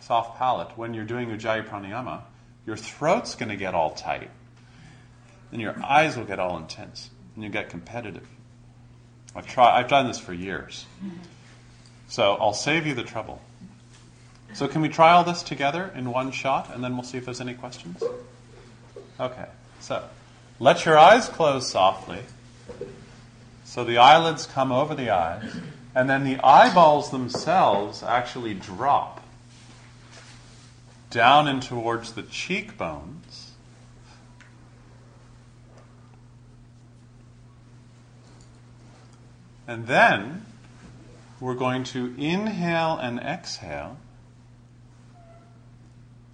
soft 0.00 0.38
palate, 0.38 0.76
when 0.76 0.94
you're 0.94 1.04
doing 1.04 1.28
Ujjayi 1.28 1.66
Pranayama, 1.68 2.22
your 2.66 2.76
throat's 2.76 3.34
going 3.34 3.48
to 3.48 3.56
get 3.56 3.74
all 3.74 3.90
tight. 3.90 4.30
And 5.52 5.60
your 5.60 5.80
eyes 5.82 6.16
will 6.16 6.24
get 6.24 6.38
all 6.38 6.56
intense. 6.56 7.10
And 7.34 7.44
you 7.44 7.50
get 7.50 7.70
competitive. 7.70 8.26
I've, 9.34 9.46
tried, 9.46 9.78
I've 9.78 9.88
done 9.88 10.06
this 10.06 10.18
for 10.18 10.32
years. 10.32 10.86
So 12.08 12.34
I'll 12.34 12.52
save 12.52 12.86
you 12.86 12.94
the 12.94 13.04
trouble. 13.04 13.40
So, 14.54 14.68
can 14.68 14.82
we 14.82 14.90
try 14.90 15.12
all 15.12 15.24
this 15.24 15.42
together 15.42 15.90
in 15.94 16.10
one 16.10 16.30
shot 16.30 16.74
and 16.74 16.84
then 16.84 16.94
we'll 16.94 17.04
see 17.04 17.16
if 17.16 17.24
there's 17.24 17.40
any 17.40 17.54
questions? 17.54 18.02
Okay, 19.18 19.46
so 19.80 20.04
let 20.60 20.84
your 20.84 20.98
eyes 20.98 21.28
close 21.28 21.70
softly. 21.70 22.20
So 23.64 23.84
the 23.84 23.96
eyelids 23.96 24.44
come 24.44 24.70
over 24.70 24.94
the 24.94 25.08
eyes, 25.08 25.56
and 25.94 26.10
then 26.10 26.24
the 26.24 26.38
eyeballs 26.44 27.10
themselves 27.10 28.02
actually 28.02 28.52
drop 28.52 29.22
down 31.08 31.48
in 31.48 31.60
towards 31.60 32.12
the 32.12 32.22
cheekbones. 32.22 33.51
And 39.72 39.86
then 39.86 40.44
we're 41.40 41.54
going 41.54 41.84
to 41.84 42.14
inhale 42.18 42.98
and 42.98 43.18
exhale. 43.18 43.96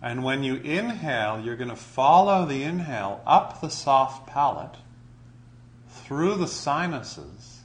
And 0.03 0.24
when 0.24 0.42
you 0.42 0.57
inhale, 0.57 1.40
you're 1.40 1.55
going 1.55 1.70
to 1.70 1.77
follow 1.77 2.46
the 2.46 2.64
inhale 2.64 3.22
up 3.24 3.61
the 3.61 3.68
soft 3.68 4.27
palate 4.27 4.74
through 5.88 6.35
the 6.35 6.48
sinuses 6.48 7.61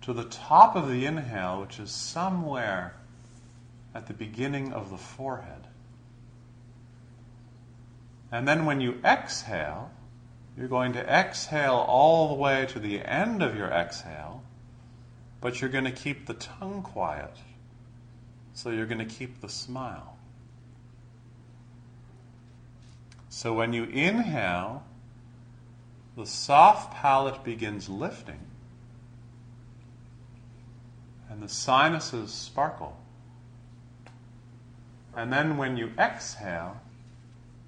to 0.00 0.14
the 0.14 0.24
top 0.24 0.74
of 0.74 0.88
the 0.88 1.04
inhale, 1.04 1.60
which 1.60 1.78
is 1.78 1.90
somewhere 1.90 2.94
at 3.94 4.06
the 4.06 4.14
beginning 4.14 4.72
of 4.72 4.88
the 4.88 4.96
forehead. 4.96 5.66
And 8.32 8.48
then 8.48 8.64
when 8.64 8.80
you 8.80 8.98
exhale, 9.04 9.90
you're 10.56 10.66
going 10.66 10.94
to 10.94 11.06
exhale 11.06 11.74
all 11.74 12.28
the 12.28 12.40
way 12.40 12.64
to 12.70 12.78
the 12.78 13.02
end 13.02 13.42
of 13.42 13.54
your 13.54 13.68
exhale, 13.68 14.37
but 15.40 15.60
you're 15.60 15.70
going 15.70 15.84
to 15.84 15.90
keep 15.90 16.26
the 16.26 16.34
tongue 16.34 16.82
quiet. 16.82 17.36
So 18.54 18.70
you're 18.70 18.86
going 18.86 18.98
to 18.98 19.14
keep 19.14 19.40
the 19.40 19.48
smile. 19.48 20.16
So 23.28 23.54
when 23.54 23.72
you 23.72 23.84
inhale, 23.84 24.82
the 26.16 26.26
soft 26.26 26.94
palate 26.94 27.44
begins 27.44 27.88
lifting, 27.88 28.40
and 31.30 31.40
the 31.40 31.48
sinuses 31.48 32.32
sparkle. 32.32 32.96
And 35.14 35.32
then 35.32 35.56
when 35.56 35.76
you 35.76 35.92
exhale, 35.98 36.80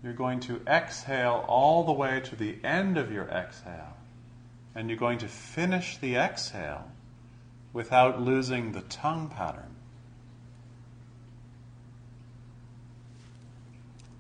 you're 0.02 0.12
going 0.12 0.40
to 0.40 0.60
exhale 0.66 1.44
all 1.46 1.84
the 1.84 1.92
way 1.92 2.20
to 2.20 2.34
the 2.34 2.56
end 2.64 2.96
of 2.96 3.12
your 3.12 3.28
exhale. 3.28 3.96
And 4.74 4.88
you're 4.88 4.98
going 4.98 5.18
to 5.18 5.28
finish 5.28 5.98
the 5.98 6.16
exhale 6.16 6.90
without 7.72 8.20
losing 8.20 8.72
the 8.72 8.82
tongue 8.82 9.28
pattern. 9.28 9.76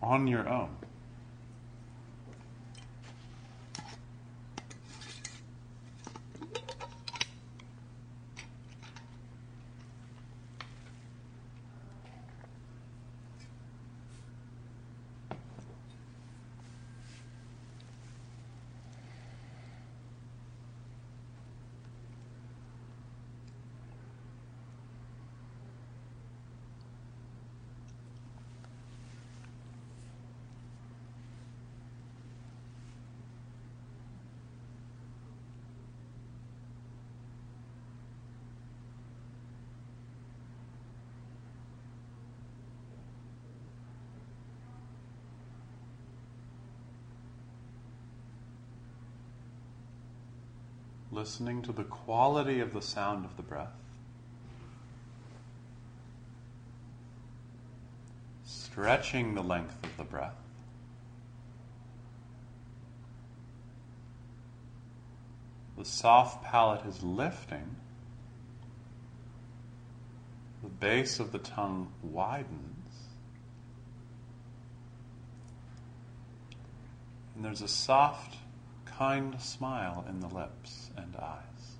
On 0.02 0.26
your 0.26 0.48
own. 0.48 0.79
Listening 51.20 51.60
to 51.60 51.70
the 51.70 51.84
quality 51.84 52.60
of 52.60 52.72
the 52.72 52.80
sound 52.80 53.26
of 53.26 53.36
the 53.36 53.42
breath. 53.42 53.74
Stretching 58.46 59.34
the 59.34 59.42
length 59.42 59.76
of 59.84 59.94
the 59.98 60.04
breath. 60.04 60.40
The 65.76 65.84
soft 65.84 66.42
palate 66.42 66.86
is 66.86 67.02
lifting. 67.02 67.76
The 70.62 70.70
base 70.70 71.20
of 71.20 71.32
the 71.32 71.38
tongue 71.38 71.92
widens. 72.02 72.94
And 77.34 77.44
there's 77.44 77.60
a 77.60 77.68
soft, 77.68 78.36
kind 79.00 79.40
smile 79.40 80.04
in 80.10 80.20
the 80.20 80.28
lips 80.28 80.90
and 80.94 81.16
eyes. 81.16 81.78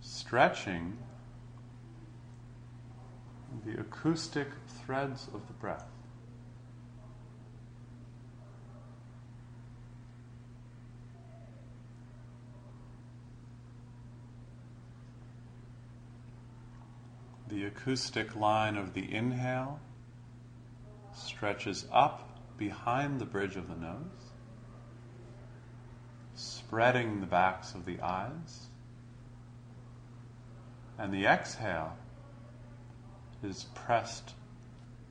Stretching 0.00 0.96
the 3.66 3.80
acoustic 3.80 4.46
threads 4.68 5.26
of 5.34 5.44
the 5.48 5.52
breath. 5.54 5.86
The 17.48 17.64
acoustic 17.64 18.36
line 18.36 18.76
of 18.76 18.94
the 18.94 19.12
inhale 19.12 19.80
stretches 21.14 21.86
up 21.92 22.28
behind 22.56 23.20
the 23.20 23.24
bridge 23.24 23.56
of 23.56 23.68
the 23.68 23.74
nose, 23.74 24.32
spreading 26.34 27.20
the 27.20 27.26
backs 27.26 27.74
of 27.74 27.84
the 27.84 28.00
eyes. 28.00 28.66
And 30.98 31.12
the 31.12 31.26
exhale 31.26 31.96
is 33.42 33.66
pressed 33.74 34.34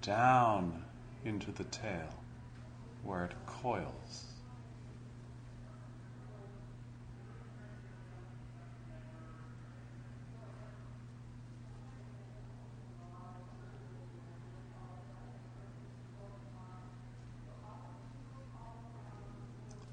down 0.01 0.85
into 1.25 1.51
the 1.51 1.65
tail 1.65 2.09
where 3.03 3.25
it 3.25 3.33
coils. 3.45 4.30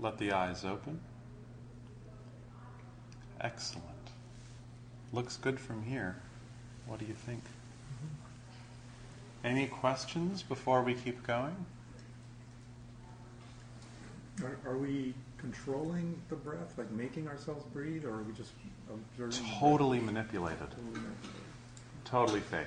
Let 0.01 0.19
the 0.19 0.33
eyes 0.33 0.65
open. 0.65 1.01
Excellent. 3.41 3.87
Looks 5.13 5.37
good 5.37 5.59
from 5.59 5.83
here. 5.83 6.17
What 6.87 6.99
do 6.99 7.07
you 7.07 7.15
think? 7.15 7.43
Any 9.45 9.67
questions 9.67 10.43
before 10.43 10.83
we 10.83 10.95
keep 10.95 11.27
going? 11.27 11.55
Are, 14.43 14.59
are 14.71 14.77
we 14.77 15.15
controlling 15.39 16.21
the 16.29 16.37
breath, 16.37 16.75
like 16.77 16.91
making 16.91 17.29
ourselves 17.29 17.65
breathe, 17.73 18.05
or 18.05 18.15
are 18.15 18.23
we 18.23 18.33
just 18.35 18.53
observing? 18.93 19.51
Totally 19.59 20.01
manipulated. 20.01 20.59
Totally 20.71 20.85
manipulated. 20.85 21.43
Totally 22.05 22.41
fake. 22.41 22.67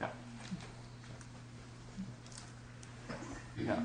Yeah. 0.00 0.08
Um, 3.08 3.16
yeah. 3.66 3.80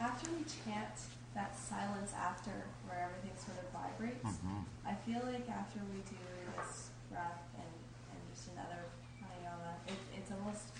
After 0.00 0.30
we 0.30 0.44
chant 0.64 0.94
that 1.38 1.54
silence 1.54 2.10
after, 2.18 2.66
where 2.82 2.98
everything 3.06 3.30
sort 3.38 3.62
of 3.62 3.70
vibrates, 3.70 4.26
Mhm. 4.42 4.66
I 4.82 4.94
feel 5.06 5.22
like 5.22 5.46
after 5.48 5.78
we 5.86 6.02
do 6.02 6.18
this 6.58 6.90
breath 7.08 7.46
and, 7.54 7.72
and 8.10 8.20
just 8.34 8.50
another 8.50 8.90
pranayama, 9.22 9.78
it, 9.86 9.98
it's 10.18 10.32
almost 10.34 10.74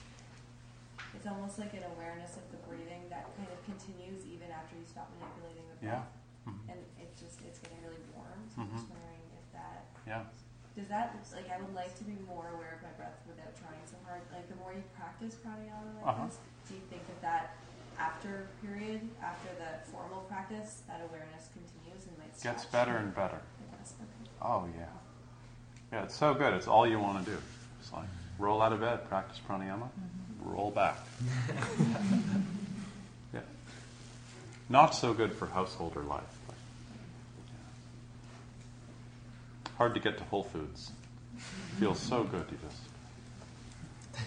it's 1.14 1.26
almost 1.26 1.58
like 1.58 1.72
an 1.74 1.82
awareness 1.94 2.36
of 2.36 2.44
the 2.50 2.58
breathing 2.68 3.06
that 3.08 3.30
kind 3.38 3.48
of 3.48 3.58
continues 3.64 4.26
even 4.26 4.50
after 4.50 4.74
you 4.76 4.84
stop 4.84 5.08
manipulating 5.18 5.64
the 5.70 5.78
Yeah. 5.86 6.02
breath. 6.02 6.12
Mhm. 6.50 6.62
And 6.74 6.78
it's 7.00 7.16
just 7.22 7.38
it's 7.46 7.58
getting 7.62 7.80
really 7.86 8.02
warm. 8.14 8.42
So 8.50 8.62
I'm 8.62 8.70
just 8.74 8.86
Mhm. 8.86 8.98
wondering 8.98 9.22
if 9.38 9.46
that 9.54 9.82
Yeah. 10.06 10.24
does 10.74 10.88
that 10.88 11.14
like 11.32 11.48
I 11.50 11.58
would 11.62 11.74
like 11.74 11.94
to 12.02 12.04
be 12.04 12.18
more 12.26 12.48
aware 12.50 12.74
of 12.74 12.82
my 12.82 12.90
breath 12.98 13.18
without 13.30 13.54
trying 13.56 13.82
so 13.86 13.96
hard. 14.04 14.22
Like 14.34 14.48
the 14.48 14.56
more 14.56 14.72
you 14.74 14.82
practice 14.98 15.34
pranayama 15.36 15.94
like 15.96 16.06
Uh-huh. 16.06 16.26
this, 16.26 16.38
do 16.68 16.74
you 16.74 16.82
think 16.90 17.06
that 17.06 17.20
that 17.22 17.44
after 17.98 18.48
period, 18.62 19.00
after 19.22 19.48
the 19.58 19.90
formal 19.90 20.20
practice, 20.22 20.82
that 20.86 21.00
awareness 21.08 21.48
continues 21.52 22.06
and 22.06 22.18
might 22.18 22.32
Gets 22.42 22.62
stretch? 22.62 22.72
better 22.72 22.96
and 22.96 23.14
better. 23.14 23.36
It 23.36 23.82
okay. 23.82 24.30
Oh, 24.42 24.66
yeah. 24.76 24.84
Yeah, 25.92 26.04
it's 26.04 26.14
so 26.14 26.34
good. 26.34 26.54
It's 26.54 26.68
all 26.68 26.86
you 26.86 26.98
want 26.98 27.24
to 27.24 27.30
do. 27.30 27.36
It's 27.80 27.92
like 27.92 28.06
roll 28.38 28.62
out 28.62 28.72
of 28.72 28.80
bed, 28.80 29.08
practice 29.08 29.40
pranayama, 29.48 29.88
mm-hmm. 29.88 30.50
roll 30.50 30.70
back. 30.70 30.98
yeah. 33.34 33.40
Not 34.68 34.94
so 34.94 35.14
good 35.14 35.32
for 35.32 35.46
householder 35.46 36.02
life. 36.02 36.22
But, 36.46 36.56
yeah. 39.64 39.70
Hard 39.76 39.94
to 39.94 40.00
get 40.00 40.18
to 40.18 40.24
Whole 40.24 40.44
Foods. 40.44 40.92
Feels 41.78 41.98
so 41.98 42.24
good. 42.24 42.44
You 42.50 42.58
just. 42.68 42.82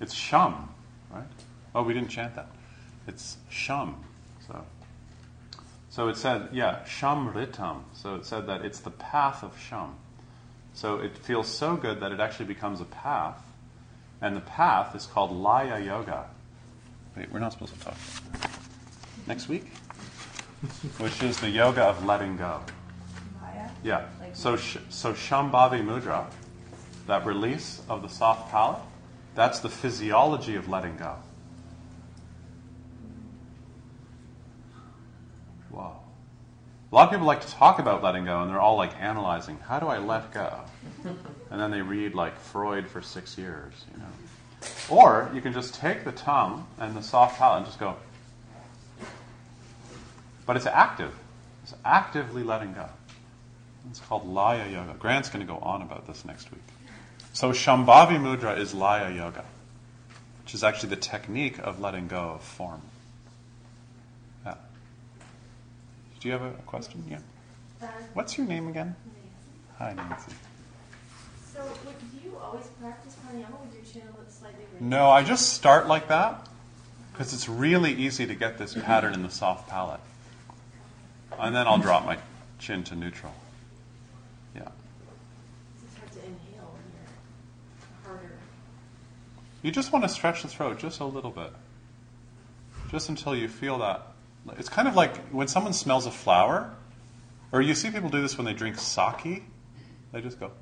It's 0.00 0.14
shum, 0.14 0.68
right? 1.10 1.24
Oh, 1.74 1.82
we 1.82 1.94
didn't 1.94 2.08
chant 2.08 2.34
that. 2.36 2.48
It's 3.06 3.36
shum. 3.50 4.04
So. 4.46 4.64
So 5.90 6.08
it 6.08 6.16
said, 6.16 6.48
yeah, 6.52 6.84
sham 6.84 7.32
ritam. 7.32 7.82
So 7.94 8.14
it 8.16 8.26
said 8.26 8.46
that 8.46 8.64
it's 8.64 8.80
the 8.80 8.90
path 8.90 9.42
of 9.42 9.58
sham. 9.58 9.94
So 10.74 10.98
it 10.98 11.16
feels 11.18 11.48
so 11.48 11.76
good 11.76 12.00
that 12.00 12.12
it 12.12 12.20
actually 12.20 12.46
becomes 12.46 12.80
a 12.80 12.84
path. 12.84 13.42
And 14.20 14.36
the 14.36 14.40
path 14.40 14.94
is 14.94 15.06
called 15.06 15.32
Laya 15.32 15.80
Yoga. 15.80 16.26
Wait, 17.16 17.30
we're 17.32 17.38
not 17.40 17.52
supposed 17.52 17.74
to 17.74 17.80
talk. 17.80 17.96
Next 19.26 19.48
week? 19.48 19.66
Which 20.98 21.22
is 21.22 21.38
the 21.38 21.48
yoga 21.50 21.82
of 21.84 22.04
letting 22.04 22.36
go. 22.36 22.60
Yeah. 23.84 24.06
Like- 24.20 24.34
So, 24.34 24.56
sh- 24.56 24.78
so 24.88 25.12
Shambhavi 25.12 25.84
Mudra, 25.84 26.26
that 27.06 27.24
release 27.26 27.80
of 27.88 28.02
the 28.02 28.08
soft 28.08 28.50
palate, 28.50 28.80
that's 29.34 29.60
the 29.60 29.68
physiology 29.68 30.56
of 30.56 30.68
letting 30.68 30.96
go. 30.96 31.16
Wow. 35.70 36.00
A 36.90 36.94
lot 36.94 37.04
of 37.04 37.10
people 37.10 37.26
like 37.26 37.42
to 37.42 37.48
talk 37.48 37.78
about 37.78 38.02
letting 38.02 38.24
go, 38.24 38.40
and 38.40 38.50
they're 38.50 38.60
all 38.60 38.76
like 38.76 38.98
analyzing, 38.98 39.58
how 39.58 39.78
do 39.78 39.86
I 39.86 39.98
let 39.98 40.32
go? 40.32 40.60
And 41.50 41.58
then 41.58 41.70
they 41.70 41.80
read 41.80 42.14
like 42.14 42.38
Freud 42.38 42.88
for 42.88 43.00
six 43.00 43.38
years, 43.38 43.72
you 43.90 43.98
know. 44.00 44.04
Or 44.90 45.30
you 45.34 45.40
can 45.40 45.54
just 45.54 45.72
take 45.74 46.04
the 46.04 46.12
tongue 46.12 46.66
and 46.78 46.94
the 46.94 47.02
soft 47.02 47.38
palate 47.38 47.58
and 47.58 47.66
just 47.66 47.78
go. 47.78 47.96
But 50.44 50.56
it's 50.56 50.66
active. 50.66 51.14
It's 51.62 51.74
actively 51.86 52.42
letting 52.42 52.74
go. 52.74 52.86
It's 53.90 54.00
called 54.00 54.26
Laya 54.26 54.68
Yoga. 54.68 54.94
Grant's 54.98 55.28
going 55.28 55.46
to 55.46 55.50
go 55.50 55.58
on 55.58 55.82
about 55.82 56.06
this 56.06 56.24
next 56.24 56.50
week. 56.50 56.62
So 57.32 57.52
Shambhavi 57.52 58.18
Mudra 58.18 58.58
is 58.58 58.74
Laya 58.74 59.10
Yoga, 59.14 59.44
which 60.42 60.54
is 60.54 60.64
actually 60.64 60.90
the 60.90 60.96
technique 60.96 61.58
of 61.58 61.80
letting 61.80 62.08
go 62.08 62.30
of 62.30 62.42
form. 62.42 62.82
Yeah. 64.44 64.54
Do 66.20 66.28
you 66.28 66.32
have 66.32 66.42
a 66.42 66.50
question? 66.66 67.04
Yeah. 67.08 67.18
What's 68.14 68.36
your 68.36 68.46
name 68.46 68.68
again? 68.68 68.96
Hi, 69.78 69.92
Nancy. 69.94 70.32
So, 71.54 71.62
do 71.84 72.28
you 72.28 72.36
always 72.42 72.66
practice 72.80 73.14
pranayama 73.24 73.60
with 73.60 73.74
your 73.74 73.84
channel 73.84 74.18
slightly 74.28 74.64
raised? 74.72 74.82
No, 74.82 75.10
I 75.10 75.22
just 75.22 75.52
start 75.52 75.86
like 75.86 76.08
that 76.08 76.48
because 77.12 77.32
it's 77.32 77.48
really 77.48 77.92
easy 77.92 78.26
to 78.26 78.34
get 78.34 78.58
this 78.58 78.74
pattern 78.74 79.14
in 79.14 79.22
the 79.22 79.30
soft 79.30 79.68
palate. 79.68 80.00
And 81.38 81.54
then 81.54 81.66
I'll 81.66 81.78
drop 81.78 82.04
my 82.04 82.18
chin 82.58 82.82
to 82.84 82.96
neutral. 82.96 83.34
Yeah. 84.54 84.68
It's 85.84 85.98
hard 85.98 86.12
to 86.12 86.18
inhale 86.18 86.70
when 86.72 86.82
you're 86.94 88.10
harder. 88.12 88.32
You 89.62 89.70
just 89.70 89.92
want 89.92 90.04
to 90.04 90.08
stretch 90.08 90.42
the 90.42 90.48
throat 90.48 90.78
just 90.78 91.00
a 91.00 91.04
little 91.04 91.30
bit. 91.30 91.52
Just 92.90 93.08
until 93.08 93.36
you 93.36 93.48
feel 93.48 93.78
that. 93.78 94.07
It's 94.56 94.68
kind 94.68 94.88
of 94.88 94.96
like 94.96 95.16
when 95.28 95.48
someone 95.48 95.72
smells 95.72 96.06
a 96.06 96.10
flower, 96.10 96.74
or 97.52 97.60
you 97.60 97.74
see 97.74 97.90
people 97.90 98.08
do 98.08 98.22
this 98.22 98.36
when 98.38 98.44
they 98.44 98.54
drink 98.54 98.78
sake, 98.78 99.42
they 100.12 100.20
just 100.20 100.38
go. 100.40 100.52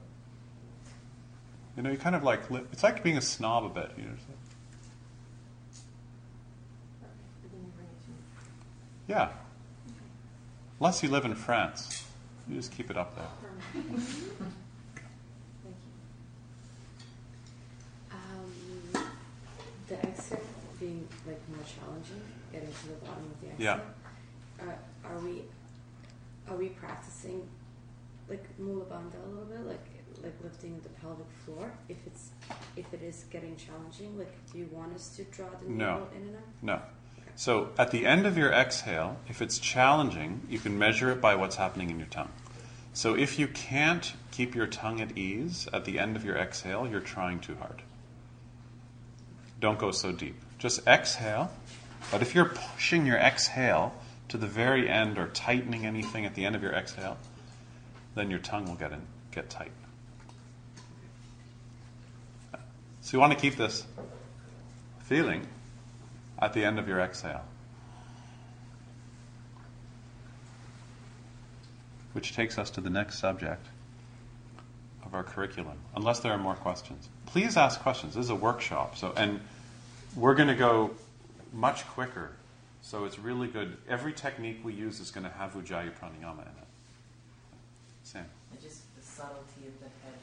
You 1.77 1.83
know, 1.83 1.90
you 1.90 1.99
kind 1.99 2.16
of 2.16 2.22
like, 2.22 2.40
it's 2.72 2.83
like 2.83 3.03
being 3.03 3.18
a 3.18 3.20
snob 3.20 3.64
a 3.64 3.68
bit. 3.68 3.90
You 3.99 4.05
know, 4.05 4.11
yeah. 9.09 9.29
Unless 10.81 11.03
you 11.03 11.11
live 11.11 11.25
in 11.25 11.35
France, 11.35 12.05
you 12.49 12.57
just 12.57 12.72
keep 12.72 12.90
it 12.90 12.96
up 12.96 13.14
there. 13.16 13.27
Thank 13.72 13.87
you. 13.87 14.33
Um, 18.11 19.09
the 19.88 19.94
exhale 19.96 20.40
being 20.79 21.09
like 21.27 21.40
more 21.49 21.64
challenging, 21.64 22.22
getting 22.53 22.69
to 22.73 22.89
the 22.89 22.95
bottom 23.07 23.25
of 23.25 23.41
the 23.41 23.63
Yeah. 23.63 23.75
exhale. 23.75 24.69
Uh, 24.69 25.09
are 25.09 25.19
we 25.21 25.43
are 26.49 26.57
we 26.57 26.69
practicing 26.71 27.47
like 28.29 28.45
mula 28.59 28.85
bandha 28.85 29.23
a 29.25 29.29
little 29.29 29.45
bit, 29.45 29.61
like 29.67 29.85
like 30.23 30.35
lifting 30.43 30.81
the 30.83 30.89
pelvic 31.01 31.27
floor? 31.45 31.71
If 31.89 31.99
it's 32.07 32.31
if 32.77 32.93
it 32.95 33.03
is 33.03 33.25
getting 33.31 33.57
challenging, 33.57 34.17
like 34.19 34.33
do 34.53 34.59
you 34.59 34.69
want 34.73 34.95
us 34.95 35.15
to 35.17 35.25
draw 35.25 35.49
the 35.63 35.69
No. 35.69 36.09
in 36.15 36.23
and 36.29 36.37
out? 36.37 36.43
No. 36.63 36.83
So 37.35 37.71
at 37.79 37.91
the 37.91 38.07
end 38.07 38.25
of 38.27 38.39
your 38.39 38.51
exhale, 38.51 39.19
if 39.29 39.43
it's 39.43 39.59
challenging, 39.59 40.41
you 40.49 40.59
can 40.59 40.79
measure 40.79 41.11
it 41.11 41.21
by 41.21 41.35
what's 41.35 41.57
happening 41.57 41.91
in 41.91 41.99
your 41.99 42.09
tongue. 42.09 42.31
So 42.95 43.15
if 43.15 43.39
you 43.39 43.47
can't 43.49 44.15
keep 44.31 44.55
your 44.55 44.67
tongue 44.67 45.03
at 45.03 45.19
ease 45.19 45.69
at 45.75 45.85
the 45.85 45.99
end 45.99 46.17
of 46.17 46.25
your 46.25 46.37
exhale, 46.37 46.87
you're 46.89 47.01
trying 47.01 47.41
too 47.41 47.55
hard. 47.57 47.83
Don't 49.61 49.79
go 49.79 49.91
so 49.91 50.13
deep. 50.13 50.37
Just 50.59 50.87
exhale. 50.87 51.51
But 52.11 52.23
if 52.23 52.35
you're 52.35 52.47
pushing 52.47 53.07
your 53.07 53.17
exhale 53.17 53.95
to 54.29 54.37
the 54.37 54.47
very 54.47 54.89
end 54.89 55.19
or 55.19 55.29
tightening 55.29 55.87
anything 55.87 56.25
at 56.25 56.35
the 56.35 56.45
end 56.45 56.57
of 56.57 56.63
your 56.63 56.73
exhale, 56.73 57.17
then 58.15 58.31
your 58.31 58.39
tongue 58.39 58.67
will 58.67 58.75
get 58.75 58.93
in, 58.93 59.03
get 59.33 59.51
tight. 59.51 59.73
So 63.01 63.17
you 63.17 63.21
want 63.21 63.33
to 63.33 63.39
keep 63.39 63.57
this 63.57 63.87
feeling 65.05 65.47
at 66.39 66.53
the 66.53 66.65
end 66.65 66.79
of 66.79 66.89
your 66.89 67.01
exhale. 67.01 67.45
Which 72.15 72.35
takes 72.35 72.59
us 72.59 72.71
to 72.71 72.81
the 72.81 72.91
next 72.91 73.19
subject 73.19 73.67
of 75.05 75.15
our 75.15 75.23
curriculum. 75.23 75.79
Unless 75.95 76.21
there 76.21 76.33
are 76.33 76.39
more 76.39 76.57
questions, 76.57 77.09
please 77.27 77.57
ask 77.57 77.81
questions. 77.81 78.15
This 78.15 78.25
is 78.25 78.31
a 78.31 78.35
workshop, 78.35 78.97
so 78.97 79.13
and 79.17 79.41
we're 80.17 80.35
going 80.35 80.49
to 80.49 80.55
go 80.55 80.91
much 81.53 81.87
quicker. 81.87 82.33
So 82.83 83.05
it's 83.05 83.19
really 83.19 83.49
good. 83.49 83.77
Every 83.89 84.13
technique 84.13 84.61
we 84.63 84.73
use 84.73 85.01
is 85.01 85.11
going 85.11 85.25
to 85.25 85.33
have 85.33 85.55
Ujjayi 85.55 85.91
Pranayama 85.99 86.43
in 86.43 86.49
it. 86.49 86.69
Sam. 88.05 88.25
And 88.53 88.61
just 88.61 88.83
the 88.97 89.03
subtlety 89.03 89.67
of 89.67 89.81
the 89.81 89.91
head 90.05 90.19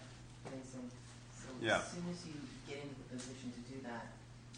raising. 0.45 0.89
So 1.35 1.49
Yeah. 1.61 1.77
as 1.79 1.87
soon 1.89 2.05
as 2.09 2.25
you 2.25 2.33
get 2.67 2.77
into 2.83 2.95
the 2.95 3.17
position 3.17 3.51
to 3.51 3.73
do 3.73 3.81
that, 3.83 4.07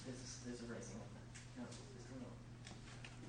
there's, 0.06 0.38
there's 0.46 0.60
a 0.60 0.74
raising 0.74 1.00
of 1.02 1.10
the 1.58 1.64
just 1.64 1.80
a 2.12 2.14
little. 2.14 2.34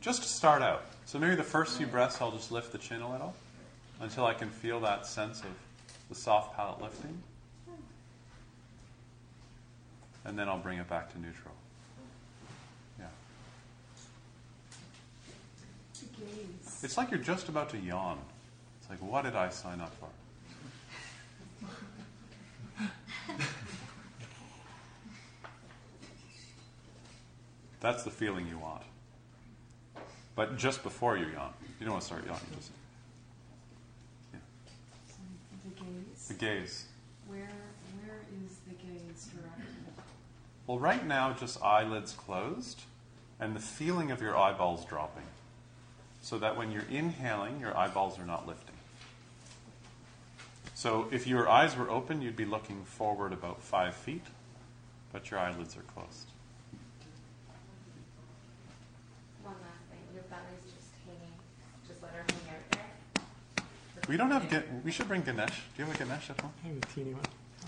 Just 0.02 0.22
to 0.24 0.28
start 0.28 0.60
out. 0.60 0.84
So 1.06 1.18
maybe 1.18 1.36
the 1.36 1.42
first 1.42 1.78
few 1.78 1.86
breaths, 1.86 2.20
I'll 2.20 2.32
just 2.32 2.52
lift 2.52 2.72
the 2.72 2.78
chin 2.78 3.00
a 3.00 3.10
little 3.10 3.34
until 4.00 4.26
I 4.26 4.34
can 4.34 4.50
feel 4.50 4.80
that 4.80 5.06
sense 5.06 5.40
of 5.40 5.48
the 6.10 6.14
soft 6.14 6.54
palate 6.54 6.82
lifting. 6.82 7.22
Hmm. 7.64 7.80
And 10.28 10.38
then 10.38 10.48
I'll 10.50 10.58
bring 10.58 10.78
it 10.78 10.88
back 10.88 11.10
to 11.14 11.18
neutral. 11.18 11.54
It's 16.82 16.96
like 16.96 17.10
you're 17.10 17.20
just 17.20 17.48
about 17.48 17.70
to 17.70 17.78
yawn. 17.78 18.18
It's 18.80 18.90
like, 18.90 19.00
what 19.00 19.24
did 19.24 19.34
I 19.34 19.48
sign 19.48 19.80
up 19.80 19.92
for? 19.94 20.08
That's 27.80 28.02
the 28.04 28.10
feeling 28.10 28.46
you 28.48 28.58
want. 28.58 28.82
But 30.34 30.56
just 30.56 30.82
before 30.82 31.16
you 31.16 31.26
yawn. 31.26 31.52
You 31.80 31.86
don't 31.86 31.92
want 31.92 32.02
to 32.02 32.06
start 32.06 32.26
yawning. 32.26 32.42
Just 32.56 32.70
The 35.64 35.70
gaze. 35.84 36.28
the 36.28 36.34
gaze. 36.34 36.84
Where 37.26 37.48
where 38.02 38.20
is 38.44 38.58
the 38.68 38.74
gaze 38.74 39.28
directed? 39.34 39.66
Well, 40.66 40.78
right 40.78 41.06
now, 41.06 41.32
just 41.32 41.62
eyelids 41.62 42.12
closed 42.12 42.82
and 43.38 43.54
the 43.54 43.60
feeling 43.60 44.10
of 44.10 44.20
your 44.20 44.36
eyeballs 44.36 44.84
dropping. 44.84 45.22
So 46.26 46.38
that 46.40 46.56
when 46.56 46.72
you're 46.72 46.82
inhaling, 46.90 47.60
your 47.60 47.76
eyeballs 47.78 48.18
are 48.18 48.26
not 48.26 48.48
lifting. 48.48 48.74
So 50.74 51.06
if 51.12 51.24
your 51.24 51.48
eyes 51.48 51.76
were 51.76 51.88
open, 51.88 52.20
you'd 52.20 52.34
be 52.34 52.44
looking 52.44 52.82
forward 52.82 53.32
about 53.32 53.62
five 53.62 53.94
feet, 53.94 54.24
but 55.12 55.30
your 55.30 55.38
eyelids 55.38 55.76
are 55.76 55.82
closed. 55.94 56.26
One 59.44 59.54
last 59.54 59.84
thing, 59.88 60.00
your 60.12 60.24
belly's 60.24 60.64
just 60.64 60.90
hanging, 61.06 61.32
just 61.86 62.02
let 62.02 62.10
her 62.10 62.24
hang 62.28 62.56
out 62.56 62.72
there. 62.72 63.64
We 64.08 64.16
don't 64.16 64.32
have. 64.32 64.50
Ga- 64.50 64.64
We 64.84 64.90
should 64.90 65.06
bring 65.06 65.22
Ganesh. 65.22 65.62
Do 65.76 65.82
you 65.82 65.84
have 65.84 65.94
a 65.94 65.98
Ganesh 66.04 66.30
at 66.30 66.40
home? 66.40 66.52
I 66.64 66.66
have 66.66 66.76
a 66.78 66.80
teeny 66.86 67.12
one. 67.14 67.22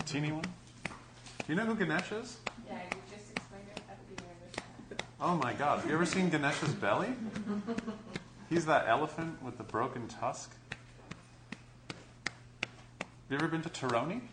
Teeny 0.05 0.31
one. 0.33 0.43
Do 0.43 1.45
you 1.47 1.55
know 1.55 1.65
who 1.65 1.75
Ganesh 1.75 2.11
is? 2.11 2.35
Yeah, 2.67 2.73
you 2.91 2.97
just 3.09 3.31
explained 3.31 3.67
it 3.73 3.81
at 3.89 3.97
the 3.99 4.15
beginning 4.15 4.35
of 4.43 4.89
this. 4.89 4.97
Oh 5.21 5.35
my 5.37 5.53
God! 5.53 5.79
Have 5.79 5.87
you 5.87 5.95
ever 5.95 6.05
seen 6.05 6.29
Ganesh's 6.29 6.73
belly? 6.73 7.13
He's 8.49 8.65
that 8.65 8.87
elephant 8.87 9.43
with 9.43 9.57
the 9.57 9.63
broken 9.63 10.07
tusk. 10.07 10.51
Have 11.89 12.29
you 13.29 13.37
ever 13.37 13.47
been 13.47 13.61
to 13.61 13.69
Tironi? 13.69 14.21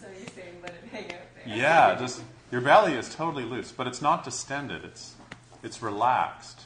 So 0.00 0.08
you're 0.18 0.28
saying 0.34 0.56
let 0.62 0.72
it 0.72 0.88
hang 0.90 1.04
out 1.04 1.20
there? 1.46 1.56
Yeah, 1.56 1.94
just 1.96 2.22
your 2.50 2.60
belly 2.60 2.94
is 2.94 3.14
totally 3.14 3.44
loose, 3.44 3.70
but 3.70 3.86
it's 3.86 4.02
not 4.02 4.24
distended. 4.24 4.84
It's 4.84 5.14
it's 5.62 5.80
relaxed, 5.80 6.62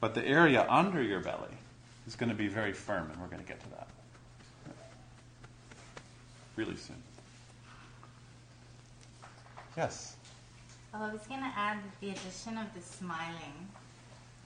but 0.00 0.14
the 0.14 0.26
area 0.26 0.66
under 0.68 1.00
your 1.00 1.20
belly 1.20 1.54
is 2.08 2.16
going 2.16 2.30
to 2.30 2.34
be 2.34 2.48
very 2.48 2.72
firm, 2.72 3.08
and 3.12 3.20
we're 3.20 3.28
going 3.28 3.40
to 3.40 3.46
get 3.46 3.60
to 3.60 3.70
that 3.70 3.86
really 6.56 6.76
soon. 6.76 6.96
Yes. 9.76 10.16
Well, 10.92 11.04
I 11.04 11.12
was 11.12 11.22
going 11.28 11.40
to 11.40 11.52
add 11.56 11.78
the 12.00 12.10
addition 12.10 12.58
of 12.58 12.66
the 12.74 12.80
smiling, 12.80 13.68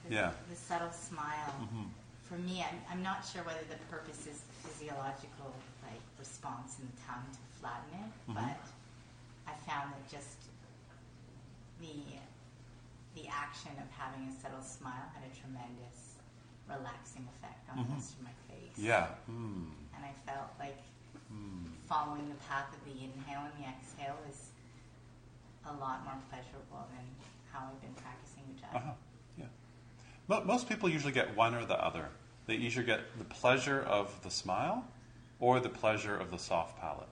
the, 0.07 0.15
Yeah. 0.15 0.31
the 0.49 0.55
subtle 0.55 0.91
smile. 0.91 1.53
Mhm. 1.61 1.89
For 2.29 2.37
me, 2.37 2.63
I'm, 2.63 2.81
I'm 2.89 3.03
not 3.03 3.25
sure 3.25 3.43
whether 3.43 3.63
the 3.69 3.77
purpose 3.89 4.25
is 4.27 4.39
the 4.41 4.53
physiological 4.67 5.53
like 5.83 6.01
response 6.17 6.79
in 6.79 6.87
the 6.89 6.97
tongue 7.05 7.25
to 7.31 7.39
flatten 7.59 7.93
it, 7.93 8.11
Mhm. 8.31 8.33
but 8.35 8.57
I 9.47 9.53
found 9.69 9.93
that 9.93 10.07
just 10.09 10.37
the 11.79 11.95
the 13.15 13.27
action 13.29 13.71
of 13.79 13.89
having 13.95 14.27
a 14.27 14.33
subtle 14.41 14.61
smile 14.61 15.07
had 15.15 15.23
a 15.23 15.33
tremendous 15.39 16.15
relaxing 16.67 17.25
effect 17.37 17.69
on 17.69 17.77
Mhm. 17.77 17.87
the 17.87 17.93
rest 17.93 18.13
of 18.15 18.21
my 18.23 18.33
face. 18.49 18.77
Yeah. 18.77 19.15
Mm. 19.29 19.71
And 19.95 20.03
I 20.03 20.11
felt 20.25 20.51
like 20.59 20.81
Mm. 21.31 21.71
following 21.87 22.27
the 22.27 22.35
path 22.43 22.73
of 22.73 22.83
the 22.83 22.91
inhale 23.05 23.45
and 23.45 23.53
the 23.63 23.69
exhale 23.69 24.17
is 24.29 24.51
a 25.65 25.71
lot 25.73 26.03
more 26.03 26.19
pleasurable 26.29 26.85
than 26.91 27.05
how 27.53 27.67
I've 27.67 27.79
been 27.81 27.93
practicing. 27.95 28.59
Uh-huh. 28.73 28.91
Mo- 30.27 30.43
most 30.43 30.67
people 30.67 30.89
usually 30.89 31.13
get 31.13 31.35
one 31.35 31.53
or 31.55 31.65
the 31.65 31.83
other. 31.83 32.09
They 32.47 32.55
either 32.55 32.83
get 32.83 33.01
the 33.17 33.25
pleasure 33.25 33.81
of 33.81 34.23
the 34.23 34.29
smile 34.29 34.85
or 35.39 35.59
the 35.59 35.69
pleasure 35.69 36.15
of 36.17 36.31
the 36.31 36.37
soft 36.37 36.79
palate. 36.79 37.07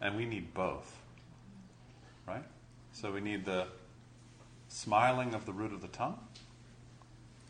And 0.00 0.16
we 0.16 0.24
need 0.24 0.52
both. 0.54 0.94
Right? 2.26 2.44
So 2.92 3.12
we 3.12 3.20
need 3.20 3.44
the 3.44 3.66
smiling 4.68 5.34
of 5.34 5.46
the 5.46 5.52
root 5.52 5.72
of 5.72 5.80
the 5.80 5.88
tongue 5.88 6.18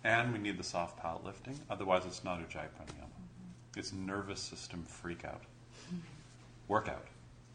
and 0.04 0.32
we 0.32 0.38
need 0.38 0.56
the 0.58 0.64
soft 0.64 0.98
palate 0.98 1.24
lifting. 1.24 1.58
Otherwise, 1.68 2.04
it's 2.06 2.22
not 2.22 2.38
Ujjayi 2.38 2.68
Pranayama. 2.78 3.10
It's 3.76 3.92
nervous 3.92 4.40
system 4.40 4.84
freak 4.84 5.24
out. 5.24 5.42
Workout 6.68 7.06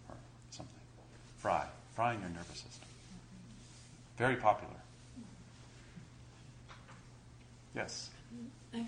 or 0.10 0.16
something. 0.50 0.76
Fry. 1.38 1.66
Frying 1.96 2.20
your 2.20 2.30
nervous 2.30 2.60
system. 2.60 2.88
Very 4.18 4.36
popular. 4.36 4.81
Yes. 7.76 8.10
I 8.74 8.78
feel 8.78 8.86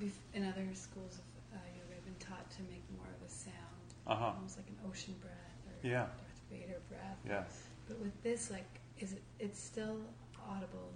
like 0.00 0.12
in 0.34 0.44
other 0.44 0.66
schools 0.74 1.18
of 1.18 1.58
uh, 1.58 1.62
yoga, 1.76 1.94
I've 1.96 2.04
been 2.04 2.14
taught 2.26 2.48
to 2.52 2.62
make 2.62 2.82
more 2.96 3.06
of 3.06 3.26
a 3.26 3.30
sound, 3.30 3.86
Uh-huh. 4.06 4.32
almost 4.36 4.56
like 4.56 4.66
an 4.68 4.78
ocean 4.88 5.14
breath 5.20 5.34
or 5.68 5.88
Yeah. 5.88 6.06
Darth 6.06 6.40
Vader 6.50 6.80
breath. 6.88 7.18
Yeah. 7.26 7.44
But 7.88 7.98
with 8.00 8.22
this, 8.22 8.50
like, 8.50 8.68
is 8.98 9.12
it? 9.12 9.22
It's 9.38 9.58
still 9.60 9.98
audible 10.48 10.92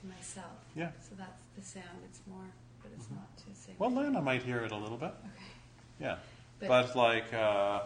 to 0.00 0.06
myself. 0.06 0.58
Yeah. 0.74 0.90
So 1.00 1.14
that's 1.16 1.42
the 1.56 1.62
sound. 1.62 1.98
It's 2.04 2.20
more, 2.26 2.44
but 2.82 2.92
it's 2.94 3.06
Mhm. 3.06 3.16
not 3.16 3.36
to 3.38 3.54
sing. 3.54 3.74
Well, 3.78 3.90
Lana 3.90 4.20
might 4.22 4.42
hear 4.42 4.64
it 4.64 4.72
a 4.72 4.76
little 4.76 4.98
bit. 4.98 5.14
Okay. 5.24 5.44
Yeah. 6.00 6.18
But- 6.58 6.68
But, 6.68 6.96
like, 6.96 7.32
uh, 7.34 7.84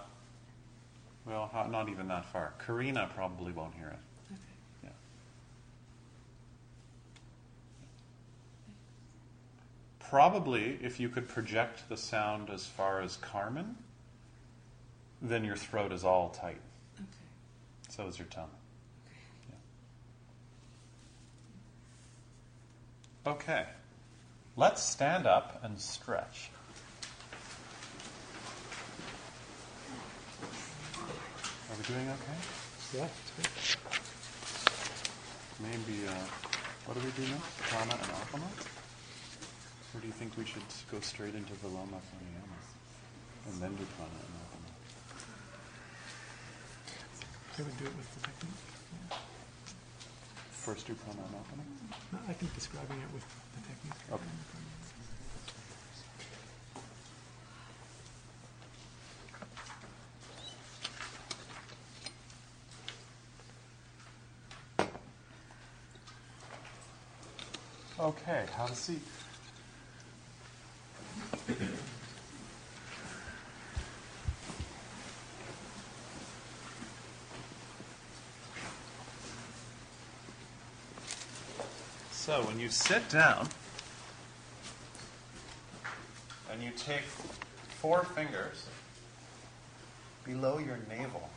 well, 1.26 1.50
not 1.70 1.88
even 1.88 2.06
that 2.08 2.24
far. 2.26 2.54
Karina 2.64 3.08
probably 3.14 3.52
won't 3.52 3.74
hear 3.74 3.88
it. 3.88 3.98
Okay. 4.32 4.40
Yeah. 4.84 4.90
Probably, 10.10 10.76
if 10.82 10.98
you 10.98 11.08
could 11.08 11.28
project 11.28 11.88
the 11.88 11.96
sound 11.96 12.50
as 12.50 12.66
far 12.66 13.00
as 13.00 13.16
Carmen, 13.18 13.76
then 15.22 15.44
your 15.44 15.54
throat 15.54 15.92
is 15.92 16.04
all 16.04 16.30
tight. 16.30 16.60
Okay. 16.96 17.06
So 17.90 18.08
is 18.08 18.18
your 18.18 18.26
tongue. 18.26 18.50
Yeah. 23.24 23.30
Okay. 23.30 23.66
Let's 24.56 24.82
stand 24.82 25.28
up 25.28 25.60
and 25.62 25.78
stretch. 25.78 26.50
Are 30.90 31.76
we 31.78 31.84
doing 31.84 32.08
okay? 32.08 32.98
Yeah, 32.98 33.06
it's 33.06 33.30
good. 33.36 33.46
maybe, 35.62 36.08
uh, 36.08 36.12
what 36.86 36.98
do 36.98 37.04
we 37.04 37.12
do 37.12 37.30
next? 37.30 37.58
Prana 37.58 37.92
and 37.92 38.10
Apana? 38.10 38.79
Or 39.92 40.00
do 40.00 40.06
you 40.06 40.12
think 40.12 40.36
we 40.38 40.44
should 40.44 40.62
go 40.90 41.00
straight 41.00 41.34
into 41.34 41.52
Viloma 41.54 41.98
Pranayama 41.98 42.58
and 43.48 43.60
then 43.60 43.74
do 43.74 43.84
Prana 43.96 44.10
and 44.14 44.34
Apana? 44.46 44.70
I 47.58 47.62
would 47.62 47.76
do 47.76 47.84
it 47.84 47.96
with 47.96 48.14
the 48.14 48.20
technique. 48.20 48.54
Yeah. 49.10 49.16
First 50.52 50.86
do 50.86 50.94
Prana 50.94 51.20
and? 51.20 51.64
No, 52.12 52.18
I 52.28 52.32
think 52.34 52.54
describing 52.54 52.98
it 52.98 53.12
with 53.12 53.24
the 53.56 53.62
technique. 53.66 53.98
Okay. 54.12 54.24
Okay, 68.00 68.46
have 68.56 68.70
a 68.70 68.74
seat. 68.74 69.02
So 82.12 82.42
when 82.42 82.59
you 82.70 82.74
sit 82.74 83.08
down 83.08 83.48
and 86.52 86.62
you 86.62 86.70
take 86.70 87.02
four 87.80 88.04
fingers 88.04 88.64
below 90.24 90.58
your 90.58 90.78
navel, 90.88 91.28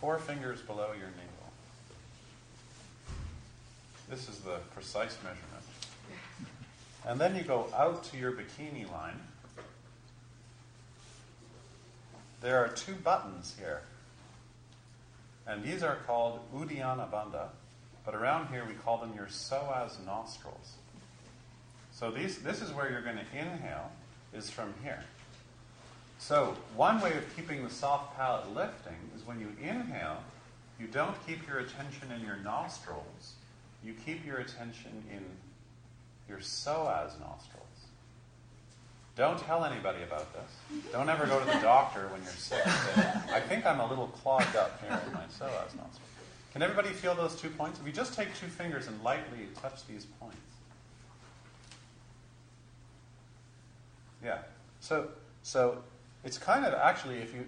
four 0.00 0.18
fingers 0.18 0.60
below 0.62 0.88
your 0.88 1.10
navel. 1.10 1.52
This 4.10 4.28
is 4.28 4.40
the 4.40 4.58
precise 4.74 5.16
measurement. 5.22 5.64
And 7.06 7.20
then 7.20 7.36
you 7.36 7.42
go 7.42 7.68
out 7.72 8.02
to 8.02 8.16
your 8.16 8.32
bikini 8.32 8.90
line. 8.90 9.20
There 12.40 12.58
are 12.58 12.66
two 12.66 12.94
buttons 12.94 13.54
here. 13.56 13.82
And 15.46 15.62
these 15.62 15.82
are 15.82 15.96
called 16.06 16.40
Uddiyana 16.54 17.10
Bandha, 17.10 17.48
but 18.04 18.14
around 18.14 18.48
here 18.48 18.64
we 18.66 18.74
call 18.74 18.98
them 18.98 19.12
your 19.14 19.26
psoas 19.26 20.04
nostrils. 20.04 20.74
So 21.92 22.10
these, 22.10 22.38
this 22.38 22.60
is 22.60 22.72
where 22.72 22.90
you're 22.90 23.02
going 23.02 23.16
to 23.16 23.38
inhale, 23.38 23.90
is 24.34 24.50
from 24.50 24.74
here. 24.82 25.02
So 26.18 26.56
one 26.74 27.00
way 27.00 27.16
of 27.16 27.36
keeping 27.36 27.62
the 27.62 27.70
soft 27.70 28.16
palate 28.16 28.54
lifting 28.54 28.96
is 29.14 29.26
when 29.26 29.40
you 29.40 29.48
inhale, 29.62 30.18
you 30.80 30.86
don't 30.86 31.14
keep 31.26 31.46
your 31.46 31.58
attention 31.58 32.10
in 32.12 32.24
your 32.24 32.36
nostrils, 32.36 33.34
you 33.84 33.94
keep 34.04 34.26
your 34.26 34.38
attention 34.38 35.04
in 35.10 35.24
your 36.28 36.38
psoas 36.38 37.18
nostrils. 37.20 37.65
Don't 39.16 39.38
tell 39.38 39.64
anybody 39.64 40.02
about 40.02 40.30
this. 40.34 40.82
Don't 40.92 41.08
ever 41.08 41.26
go 41.26 41.40
to 41.40 41.46
the 41.46 41.58
doctor 41.60 42.08
when 42.08 42.22
you're 42.22 42.32
sick. 42.32 42.66
I 43.32 43.40
think 43.40 43.64
I'm 43.64 43.80
a 43.80 43.88
little 43.88 44.08
clogged 44.08 44.54
up 44.54 44.78
here 44.82 45.00
in 45.06 45.12
my 45.14 45.22
psoas 45.22 45.74
nostril. 45.74 46.06
Can 46.52 46.62
everybody 46.62 46.90
feel 46.90 47.14
those 47.14 47.34
two 47.34 47.48
points? 47.48 47.80
If 47.80 47.86
you 47.86 47.92
just 47.92 48.12
take 48.14 48.28
two 48.38 48.46
fingers 48.46 48.88
and 48.88 49.02
lightly 49.02 49.48
touch 49.60 49.86
these 49.86 50.04
points. 50.20 50.36
Yeah. 54.22 54.38
So, 54.80 55.08
so 55.42 55.78
it's 56.22 56.36
kind 56.36 56.66
of 56.66 56.74
actually, 56.74 57.18
if 57.18 57.34
you 57.34 57.46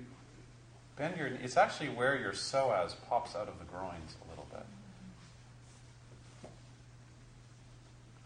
bend 0.96 1.18
your, 1.18 1.26
it's 1.26 1.58
actually 1.58 1.90
where 1.90 2.18
your 2.18 2.32
psoas 2.32 2.94
pops 3.08 3.36
out 3.36 3.48
of 3.48 3.58
the 3.58 3.64
groins 3.66 4.16
a 4.24 4.30
little 4.30 4.46
bit. 4.50 4.66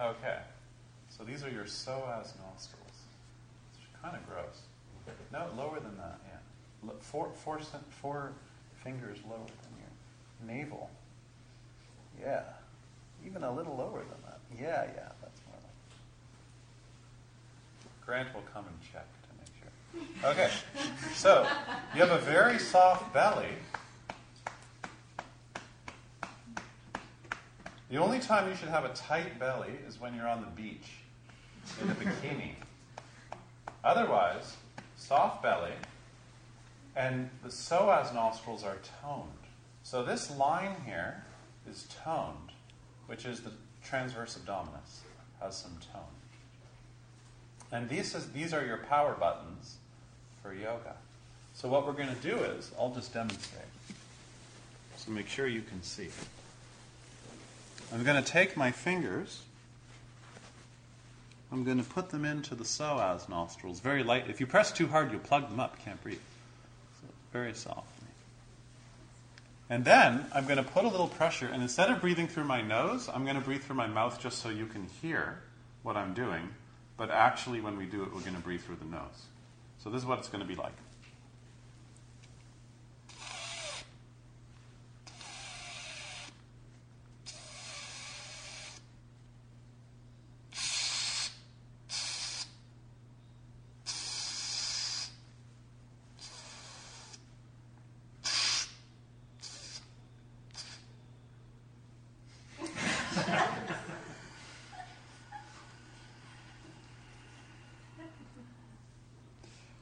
Okay. 0.00 0.38
So 1.11 1.24
these 1.24 1.42
are 1.42 1.50
your 1.50 1.64
psoas 1.64 2.33
nostrils. 2.40 2.81
Kind 4.02 4.16
of 4.16 4.26
gross. 4.28 4.62
No, 5.32 5.46
lower 5.56 5.80
than 5.80 5.96
that, 5.96 6.20
yeah. 6.26 6.92
Four, 7.00 7.30
four, 7.32 7.60
four 7.88 8.32
fingers 8.82 9.18
lower 9.28 9.38
than 9.38 9.78
your 9.78 10.54
navel. 10.56 10.90
Yeah. 12.20 12.42
Even 13.24 13.44
a 13.44 13.52
little 13.52 13.76
lower 13.76 14.00
than 14.00 14.20
that. 14.26 14.40
Yeah, 14.60 14.84
yeah, 14.94 15.12
that's 15.20 15.40
more 15.46 15.56
like 15.56 15.70
Grant 18.04 18.34
will 18.34 18.42
come 18.52 18.66
and 18.66 18.80
check 18.92 19.06
to 19.22 19.28
make 19.38 19.54
sure. 19.60 20.30
Okay, 20.30 20.50
so 21.14 21.46
you 21.94 22.00
have 22.00 22.10
a 22.10 22.18
very 22.24 22.58
soft 22.58 23.14
belly. 23.14 23.56
The 27.90 27.98
only 27.98 28.18
time 28.18 28.48
you 28.48 28.56
should 28.56 28.70
have 28.70 28.84
a 28.84 28.92
tight 28.94 29.38
belly 29.38 29.78
is 29.86 30.00
when 30.00 30.14
you're 30.14 30.26
on 30.26 30.40
the 30.40 30.48
beach 30.48 30.90
in 31.80 31.90
a 31.90 31.94
bikini. 31.94 32.54
Otherwise, 33.84 34.56
soft 34.96 35.42
belly, 35.42 35.72
and 36.94 37.30
the 37.42 37.48
psoas 37.48 38.14
nostrils 38.14 38.62
are 38.62 38.78
toned. 39.02 39.28
So 39.82 40.04
this 40.04 40.30
line 40.36 40.76
here 40.86 41.24
is 41.68 41.86
toned, 42.04 42.52
which 43.06 43.24
is 43.24 43.40
the 43.40 43.52
transverse 43.84 44.38
abdominis, 44.38 45.00
has 45.40 45.56
some 45.56 45.76
tone. 45.92 46.02
And 47.72 47.88
these, 47.88 48.14
is, 48.14 48.30
these 48.32 48.52
are 48.52 48.64
your 48.64 48.76
power 48.76 49.16
buttons 49.18 49.76
for 50.42 50.52
yoga. 50.52 50.94
So 51.54 51.68
what 51.68 51.86
we're 51.86 51.92
going 51.92 52.14
to 52.14 52.22
do 52.22 52.36
is, 52.36 52.70
I'll 52.78 52.94
just 52.94 53.12
demonstrate. 53.12 53.64
So 54.96 55.10
make 55.10 55.28
sure 55.28 55.46
you 55.46 55.62
can 55.62 55.82
see. 55.82 56.08
I'm 57.92 58.04
going 58.04 58.22
to 58.22 58.30
take 58.30 58.56
my 58.56 58.70
fingers. 58.70 59.42
I'm 61.52 61.64
going 61.64 61.76
to 61.76 61.84
put 61.84 62.08
them 62.08 62.24
into 62.24 62.54
the 62.54 62.64
psoas 62.64 63.28
nostrils 63.28 63.80
very 63.80 64.02
light. 64.02 64.30
If 64.30 64.40
you 64.40 64.46
press 64.46 64.72
too 64.72 64.86
hard, 64.88 65.12
you'll 65.12 65.20
plug 65.20 65.50
them 65.50 65.60
up. 65.60 65.78
Can't 65.84 66.02
breathe. 66.02 66.18
So 67.00 67.08
very 67.30 67.52
softly. 67.52 68.08
And 69.68 69.84
then 69.84 70.26
I'm 70.34 70.44
going 70.44 70.56
to 70.56 70.62
put 70.62 70.84
a 70.84 70.88
little 70.88 71.08
pressure, 71.08 71.46
and 71.46 71.62
instead 71.62 71.90
of 71.90 72.00
breathing 72.00 72.26
through 72.26 72.44
my 72.44 72.62
nose, 72.62 73.08
I'm 73.12 73.24
going 73.24 73.36
to 73.36 73.42
breathe 73.42 73.62
through 73.62 73.76
my 73.76 73.86
mouth 73.86 74.20
just 74.20 74.40
so 74.42 74.48
you 74.48 74.66
can 74.66 74.86
hear 75.02 75.42
what 75.82 75.96
I'm 75.96 76.14
doing. 76.14 76.48
But 76.96 77.10
actually, 77.10 77.60
when 77.60 77.76
we 77.76 77.86
do 77.86 78.02
it, 78.02 78.14
we're 78.14 78.20
going 78.20 78.34
to 78.34 78.40
breathe 78.40 78.62
through 78.62 78.77
the 78.77 78.85
nose. 78.87 79.27
So 79.83 79.90
this 79.90 80.00
is 80.02 80.06
what 80.06 80.18
it's 80.18 80.29
going 80.29 80.42
to 80.42 80.48
be 80.48 80.56
like. 80.56 80.72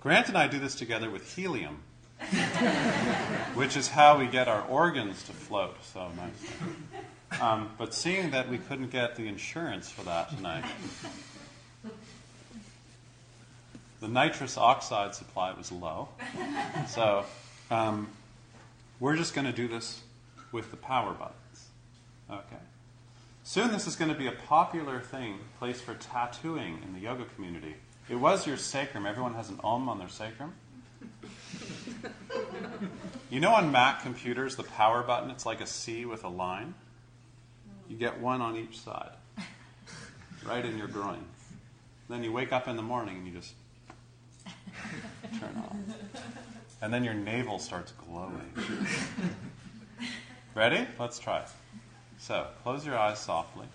Grant 0.01 0.29
and 0.29 0.39
I 0.39 0.47
do 0.49 0.59
this 0.59 0.75
together 0.75 1.11
with 1.11 1.35
helium, 1.35 1.83
which 3.55 3.77
is 3.77 3.89
how 3.89 4.19
we 4.19 4.27
get 4.27 4.49
our 4.49 4.63
organs 4.63 5.23
to 5.25 5.33
float 5.33 5.77
so 5.85 6.11
nicely. 6.17 6.67
Um, 7.39 7.71
but 7.77 7.93
seeing 7.93 8.31
that 8.31 8.49
we 8.49 8.57
couldn't 8.57 8.91
get 8.91 9.17
the 9.17 9.29
insurance 9.29 9.91
for 9.91 10.03
that 10.05 10.31
tonight, 10.31 10.65
the 14.01 14.09
nitrous 14.09 14.57
oxide 14.57 15.15
supply 15.15 15.53
was 15.53 15.71
low. 15.71 16.09
So 16.89 17.27
um, 17.71 18.09
we're 19.01 19.17
just 19.17 19.35
going 19.35 19.47
to 19.47 19.53
do 19.53 19.69
this 19.69 20.01
with 20.51 20.71
the 20.71 20.79
power 20.79 21.13
buttons. 21.13 21.69
Okay. 22.31 22.63
Soon 23.45 23.71
this 23.71 23.87
is 23.87 23.97
going 23.97 24.11
to 24.11 24.17
be 24.17 24.27
a 24.27 24.33
popular 24.33 25.01
thing, 25.01 25.41
place 25.59 25.83
for 25.83 25.93
tattooing 25.93 26.81
in 26.83 26.95
the 26.95 27.01
yoga 27.01 27.27
community. 27.35 27.75
It 28.11 28.17
was 28.19 28.45
your 28.45 28.57
sacrum. 28.57 29.07
Everyone 29.07 29.35
has 29.35 29.51
an 29.51 29.61
om 29.63 29.89
on 29.89 30.01
their 30.01 30.09
sacrum. 30.09 30.53
You 33.31 33.39
know 33.39 33.55
on 33.55 33.71
Mac 33.71 34.03
computers, 34.03 34.57
the 34.57 34.65
power 34.65 35.05
button, 35.05 35.31
it's 35.31 35.47
like 35.47 35.61
a 35.61 35.67
C 35.67 36.05
with 36.05 36.25
a 36.25 36.29
line? 36.29 36.75
You 37.89 37.97
get 37.97 38.21
one 38.21 38.41
on 38.41 38.57
each 38.57 38.81
side, 38.81 39.13
right 40.45 40.65
in 40.65 40.77
your 40.77 40.89
groin. 40.89 41.25
Then 42.09 42.25
you 42.25 42.33
wake 42.33 42.53
up 42.53 42.67
in 42.67 42.75
the 42.75 42.83
morning 42.83 43.19
and 43.19 43.27
you 43.29 43.33
just 43.33 43.55
turn 45.39 45.55
on. 45.57 45.95
And 46.83 46.93
then 46.93 47.05
your 47.05 47.15
navel 47.15 47.61
starts 47.61 47.93
glowing. 47.93 48.53
Ready? 50.57 50.85
Let's 50.99 51.21
try. 51.21 51.45
So, 52.19 52.49
close 52.65 52.85
your 52.85 52.99
eyes 52.99 53.21
softly. 53.21 53.67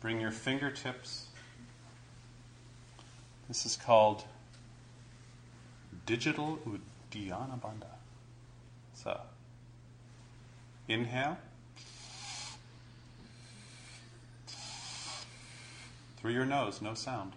Bring 0.00 0.22
your 0.22 0.30
fingertips. 0.30 1.25
This 3.48 3.64
is 3.64 3.76
called 3.76 4.24
digital 6.04 6.58
Dhyana 7.12 7.60
Bandha. 7.60 7.86
So, 8.94 9.20
inhale. 10.88 11.38
Through 16.16 16.32
your 16.32 16.44
nose, 16.44 16.82
no 16.82 16.94
sound. 16.94 17.34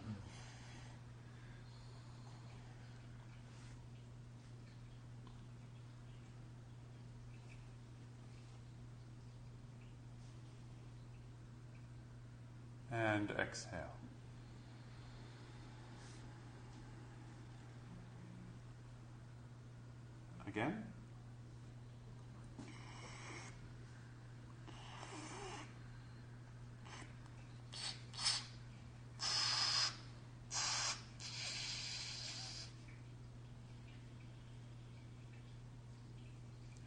And 12.92 13.30
exhale. 13.38 13.99
Again. 20.50 20.84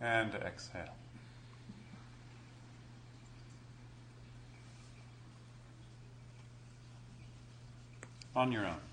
And 0.01 0.35
exhale. 0.35 0.83
On 8.35 8.51
your 8.51 8.67
own. 8.67 8.92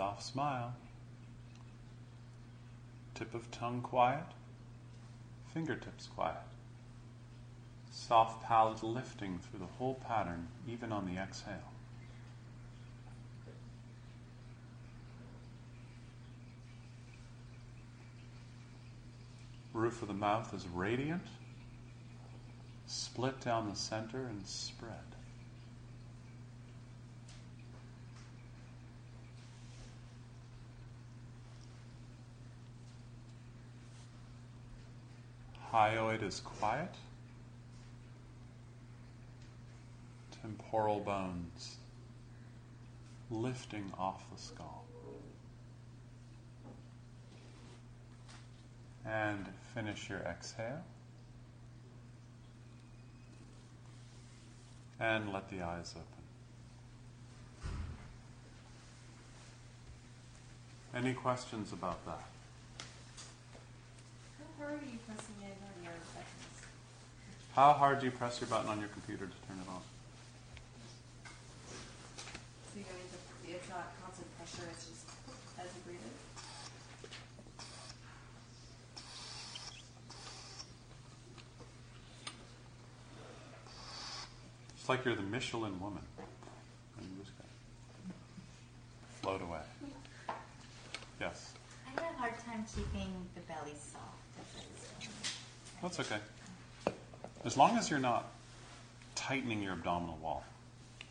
Soft 0.00 0.22
smile. 0.22 0.72
Tip 3.14 3.34
of 3.34 3.50
tongue 3.50 3.82
quiet. 3.82 4.24
Fingertips 5.52 6.06
quiet. 6.06 6.40
Soft 7.90 8.42
palate 8.42 8.82
lifting 8.82 9.38
through 9.38 9.58
the 9.58 9.72
whole 9.76 9.96
pattern, 9.96 10.48
even 10.66 10.90
on 10.90 11.04
the 11.04 11.20
exhale. 11.20 11.74
Roof 19.74 20.00
of 20.00 20.08
the 20.08 20.14
mouth 20.14 20.54
is 20.54 20.66
radiant, 20.66 21.26
split 22.86 23.38
down 23.42 23.68
the 23.68 23.76
center 23.76 24.24
and 24.24 24.46
spread. 24.46 25.19
Hyoid 35.72 36.22
is 36.22 36.40
quiet. 36.40 36.94
Temporal 40.42 41.00
bones 41.00 41.76
lifting 43.30 43.92
off 43.96 44.24
the 44.32 44.40
skull. 44.40 44.84
And 49.06 49.46
finish 49.74 50.10
your 50.10 50.20
exhale. 50.20 50.82
And 54.98 55.32
let 55.32 55.48
the 55.50 55.62
eyes 55.62 55.94
open. 55.96 56.06
Any 60.92 61.14
questions 61.14 61.72
about 61.72 62.04
that? 62.06 62.29
How 64.60 64.66
hard 64.66 64.82
are 64.82 64.92
you 64.92 64.98
pressing 65.06 65.36
in 65.40 65.56
on 65.56 65.82
your 65.82 65.92
buttons? 66.12 66.56
How 67.54 67.72
hard 67.72 68.00
do 68.00 68.04
you 68.04 68.12
press 68.12 68.42
your 68.42 68.48
button 68.48 68.68
on 68.68 68.78
your 68.78 68.90
computer 68.90 69.24
to 69.24 69.48
turn 69.48 69.56
it 69.56 69.66
on? 69.66 69.80
So 72.68 72.76
you're 72.76 72.84
going 72.84 73.00
to, 73.08 73.56
it's 73.56 73.68
not 73.70 73.88
constant 74.04 74.28
pressure, 74.36 74.68
it's 74.70 74.84
just 74.84 75.08
as 75.58 75.64
you 75.64 75.80
breathe 75.86 75.96
in? 75.96 76.12
It's 84.78 84.88
like 84.90 85.06
you're 85.06 85.16
the 85.16 85.22
Michelin 85.22 85.80
woman. 85.80 86.02
And 86.18 87.08
you 87.08 87.24
just 87.24 87.34
gotta 87.38 87.48
float 89.22 89.40
away. 89.40 89.60
Yes, 91.18 91.52
I 91.86 92.00
have 92.00 92.14
a 92.14 92.16
hard 92.16 92.32
time 92.46 92.64
keeping 92.74 93.12
the 93.34 93.42
belly 93.42 93.74
soft. 93.74 94.19
That's 95.82 96.00
okay. 96.00 96.18
As 97.44 97.56
long 97.56 97.78
as 97.78 97.90
you're 97.90 97.98
not 97.98 98.30
tightening 99.14 99.62
your 99.62 99.72
abdominal 99.72 100.18
wall. 100.22 100.44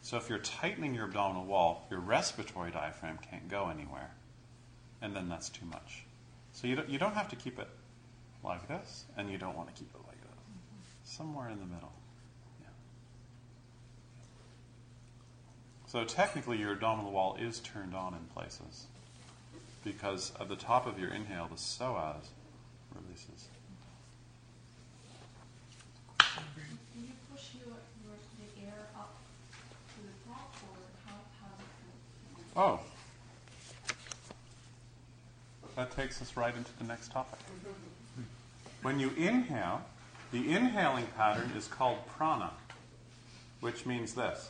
So 0.02 0.18
if 0.18 0.30
you're 0.30 0.40
tightening 0.40 0.96
your 0.96 1.06
abdominal 1.06 1.46
wall, 1.46 1.86
your 1.90 2.00
respiratory 2.00 2.72
diaphragm 2.72 3.20
can't 3.30 3.50
go 3.50 3.70
anywhere. 3.70 4.12
And 5.02 5.16
then 5.16 5.30
that's 5.30 5.50
too 5.50 5.66
much. 5.66 6.04
So 6.54 6.68
you 6.68 6.76
don't, 6.76 6.90
you 6.90 7.00
don't 7.00 7.14
have 7.14 7.30
to 7.30 7.36
keep 7.36 7.60
it 7.60 7.68
like 8.44 8.68
this, 8.68 9.06
and 9.18 9.30
you 9.30 9.38
don't 9.38 9.56
want 9.56 9.74
to 9.74 9.74
keep 9.74 9.90
it 9.94 10.02
like 10.08 10.22
this. 10.22 10.30
Somewhere 11.04 11.50
in 11.50 11.60
the 11.60 11.66
middle. 11.66 11.92
Yeah. 12.62 12.68
So 15.88 16.04
technically, 16.04 16.58
your 16.58 16.74
abdominal 16.74 17.12
wall 17.12 17.38
is 17.40 17.60
turned 17.60 17.96
on 17.96 18.14
in 18.14 18.20
places 18.34 18.88
because 19.84 20.32
at 20.40 20.50
the 20.50 20.56
top 20.56 20.86
of 20.86 21.00
your 21.00 21.12
inhale, 21.14 21.48
the 21.50 21.56
psoas 21.56 22.28
releases. 22.94 23.48
Can 26.20 26.28
you 26.96 27.14
push 27.32 27.56
your, 27.56 27.76
your, 28.04 28.16
the 28.38 28.68
air 28.68 28.88
up 28.98 29.16
to 29.96 30.02
the 30.04 30.30
top 30.30 30.54
or 30.64 30.76
how, 31.06 31.16
how 31.40 31.52
do 31.58 31.64
you? 31.64 32.44
Oh. 32.60 32.78
That 35.78 35.92
takes 35.92 36.22
us 36.22 36.36
right 36.36 36.54
into 36.54 36.72
the 36.78 36.84
next 36.84 37.10
topic. 37.10 37.40
When 38.82 39.00
you 39.00 39.12
inhale, 39.16 39.82
the 40.34 40.54
inhaling 40.54 41.08
pattern 41.16 41.54
is 41.56 41.68
called 41.68 42.06
prana, 42.06 42.52
which 43.62 43.86
means 43.86 44.14
this. 44.14 44.50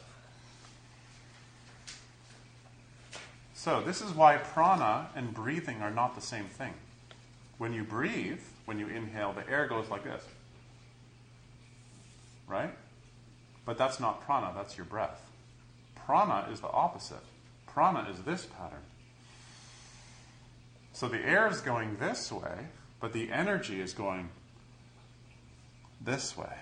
So, 3.54 3.80
this 3.80 4.02
is 4.02 4.12
why 4.14 4.38
prana 4.38 5.10
and 5.16 5.32
breathing 5.32 5.84
are 5.84 5.92
not 5.92 6.16
the 6.16 6.22
same 6.22 6.46
thing. 6.46 6.74
When 7.60 7.74
you 7.74 7.84
breathe, 7.84 8.42
when 8.66 8.80
you 8.80 8.88
inhale, 8.88 9.34
the 9.34 9.48
air 9.48 9.68
goes 9.68 9.88
like 9.92 10.04
this. 10.04 10.24
Right? 12.48 12.74
But 13.68 13.78
that's 13.78 14.00
not 14.00 14.22
prana, 14.22 14.52
that's 14.56 14.78
your 14.78 14.88
breath. 14.88 15.22
Prana 15.94 16.48
is 16.52 16.60
the 16.60 16.70
opposite. 16.70 17.22
Prana 17.74 18.08
is 18.10 18.20
this 18.24 18.46
pattern. 18.46 18.82
So 20.94 21.08
the 21.08 21.20
air 21.20 21.48
is 21.50 21.62
going 21.62 21.98
this 21.98 22.32
way, 22.32 22.68
but 23.00 23.14
the 23.14 23.32
energy 23.32 23.80
is 23.80 23.94
going 23.94 24.30
this 26.02 26.38
way. 26.38 26.54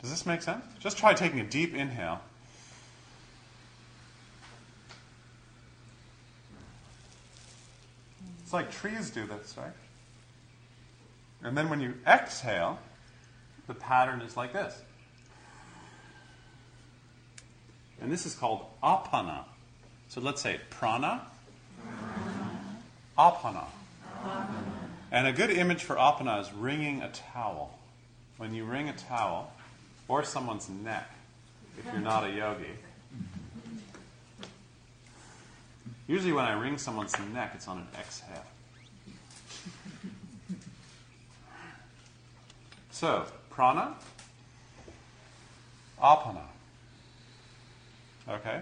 Does 0.00 0.10
this 0.10 0.26
make 0.26 0.42
sense? 0.42 0.64
Just 0.78 0.96
try 0.98 1.12
taking 1.14 1.40
a 1.40 1.44
deep 1.44 1.74
inhale. 1.74 2.20
It's 8.42 8.52
like 8.52 8.70
trees 8.70 9.10
do 9.10 9.26
this, 9.26 9.56
right? 9.56 9.72
And 11.42 11.56
then 11.56 11.68
when 11.70 11.80
you 11.80 11.94
exhale, 12.06 12.78
the 13.66 13.74
pattern 13.74 14.20
is 14.20 14.36
like 14.36 14.52
this. 14.52 14.80
And 18.00 18.10
this 18.10 18.26
is 18.26 18.34
called 18.34 18.66
apana. 18.82 19.44
So 20.10 20.20
let's 20.20 20.42
say 20.42 20.58
prana, 20.70 21.22
apana. 23.16 23.64
And 25.12 25.26
a 25.26 25.32
good 25.32 25.50
image 25.50 25.84
for 25.84 25.96
apana 25.96 26.42
is 26.42 26.52
wringing 26.52 27.00
a 27.00 27.10
towel. 27.10 27.78
When 28.36 28.52
you 28.52 28.64
wring 28.64 28.88
a 28.88 28.92
towel, 28.92 29.52
or 30.08 30.24
someone's 30.24 30.68
neck, 30.68 31.08
if 31.78 31.84
you're 31.92 32.02
not 32.02 32.24
a 32.24 32.30
yogi, 32.30 32.74
Usually, 36.10 36.32
when 36.32 36.44
I 36.44 36.60
wring 36.60 36.76
someone's 36.76 37.16
neck, 37.32 37.52
it's 37.54 37.68
on 37.68 37.78
an 37.78 37.86
exhale. 37.96 38.44
So, 42.90 43.26
prana, 43.48 43.94
apana. 46.02 46.42
Okay? 48.28 48.60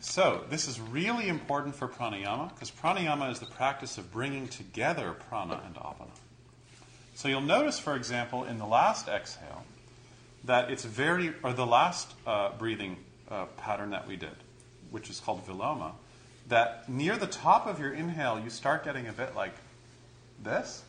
So, 0.00 0.44
this 0.48 0.68
is 0.68 0.78
really 0.80 1.28
important 1.28 1.74
for 1.74 1.88
pranayama 1.88 2.54
because 2.54 2.70
pranayama 2.70 3.32
is 3.32 3.40
the 3.40 3.46
practice 3.46 3.98
of 3.98 4.12
bringing 4.12 4.46
together 4.46 5.16
prana 5.28 5.60
and 5.66 5.74
apana. 5.74 6.10
So, 7.16 7.26
you'll 7.26 7.40
notice, 7.40 7.80
for 7.80 7.96
example, 7.96 8.44
in 8.44 8.58
the 8.58 8.66
last 8.66 9.08
exhale, 9.08 9.64
that 10.44 10.70
it's 10.70 10.84
very, 10.84 11.34
or 11.42 11.52
the 11.52 11.66
last 11.66 12.14
uh, 12.28 12.52
breathing 12.52 12.96
uh, 13.28 13.46
pattern 13.56 13.90
that 13.90 14.06
we 14.06 14.14
did, 14.14 14.36
which 14.92 15.10
is 15.10 15.18
called 15.18 15.44
viloma, 15.44 15.92
that 16.46 16.88
near 16.88 17.16
the 17.16 17.26
top 17.26 17.66
of 17.66 17.80
your 17.80 17.92
inhale, 17.92 18.38
you 18.38 18.50
start 18.50 18.84
getting 18.84 19.08
a 19.08 19.12
bit 19.12 19.34
like 19.34 19.54
this. 20.42 20.84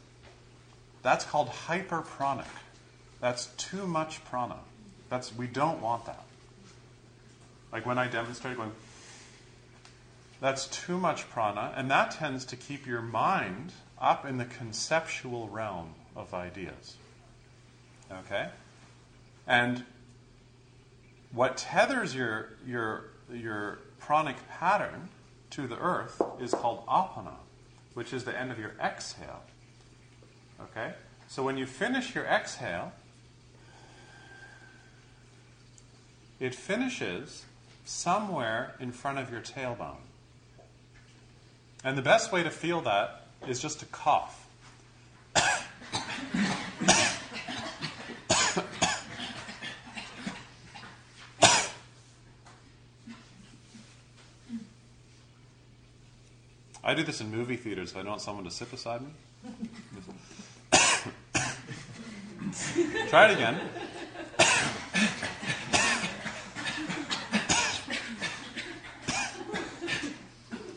That's 1.01 1.25
called 1.25 1.49
hyperpranic. 1.49 2.45
That's 3.21 3.47
too 3.57 3.87
much 3.87 4.23
prana. 4.25 4.57
That's 5.09 5.35
we 5.35 5.47
don't 5.47 5.81
want 5.81 6.05
that. 6.05 6.23
Like 7.71 7.85
when 7.85 7.97
I 7.97 8.07
demonstrate 8.07 8.55
going 8.55 8.71
that's 10.41 10.67
too 10.67 10.97
much 10.97 11.29
prana, 11.29 11.73
and 11.75 11.91
that 11.91 12.11
tends 12.11 12.45
to 12.45 12.55
keep 12.55 12.85
your 12.85 13.01
mind 13.01 13.73
up 13.99 14.25
in 14.25 14.37
the 14.37 14.45
conceptual 14.45 15.49
realm 15.49 15.95
of 16.15 16.33
ideas. 16.33 16.95
Okay? 18.11 18.49
And 19.45 19.83
what 21.31 21.57
tethers 21.57 22.15
your 22.15 22.49
your 22.65 23.05
your 23.31 23.79
pranic 23.99 24.37
pattern 24.49 25.09
to 25.51 25.67
the 25.67 25.77
earth 25.77 26.21
is 26.39 26.51
called 26.53 26.85
apana, 26.87 27.35
which 27.93 28.13
is 28.13 28.23
the 28.23 28.37
end 28.37 28.51
of 28.51 28.59
your 28.59 28.73
exhale. 28.81 29.41
Okay? 30.61 30.93
So 31.27 31.43
when 31.43 31.57
you 31.57 31.65
finish 31.65 32.15
your 32.15 32.25
exhale, 32.25 32.93
it 36.39 36.55
finishes 36.55 37.45
somewhere 37.85 38.75
in 38.79 38.91
front 38.91 39.19
of 39.19 39.31
your 39.31 39.41
tailbone. 39.41 40.08
And 41.83 41.97
the 41.97 42.01
best 42.01 42.31
way 42.31 42.43
to 42.43 42.49
feel 42.49 42.81
that 42.81 43.27
is 43.47 43.61
just 43.61 43.79
to 43.79 43.85
cough. 43.85 44.47
I 56.83 56.95
do 56.95 57.03
this 57.03 57.21
in 57.21 57.29
movie 57.29 57.55
theaters, 57.55 57.91
so 57.91 57.99
I 57.99 58.01
don't 58.01 58.09
want 58.11 58.21
someone 58.21 58.45
to 58.45 58.51
sit 58.51 58.71
beside 58.71 59.01
me. 59.01 59.09
Try 63.09 63.29
it 63.29 63.35
again. 63.35 63.59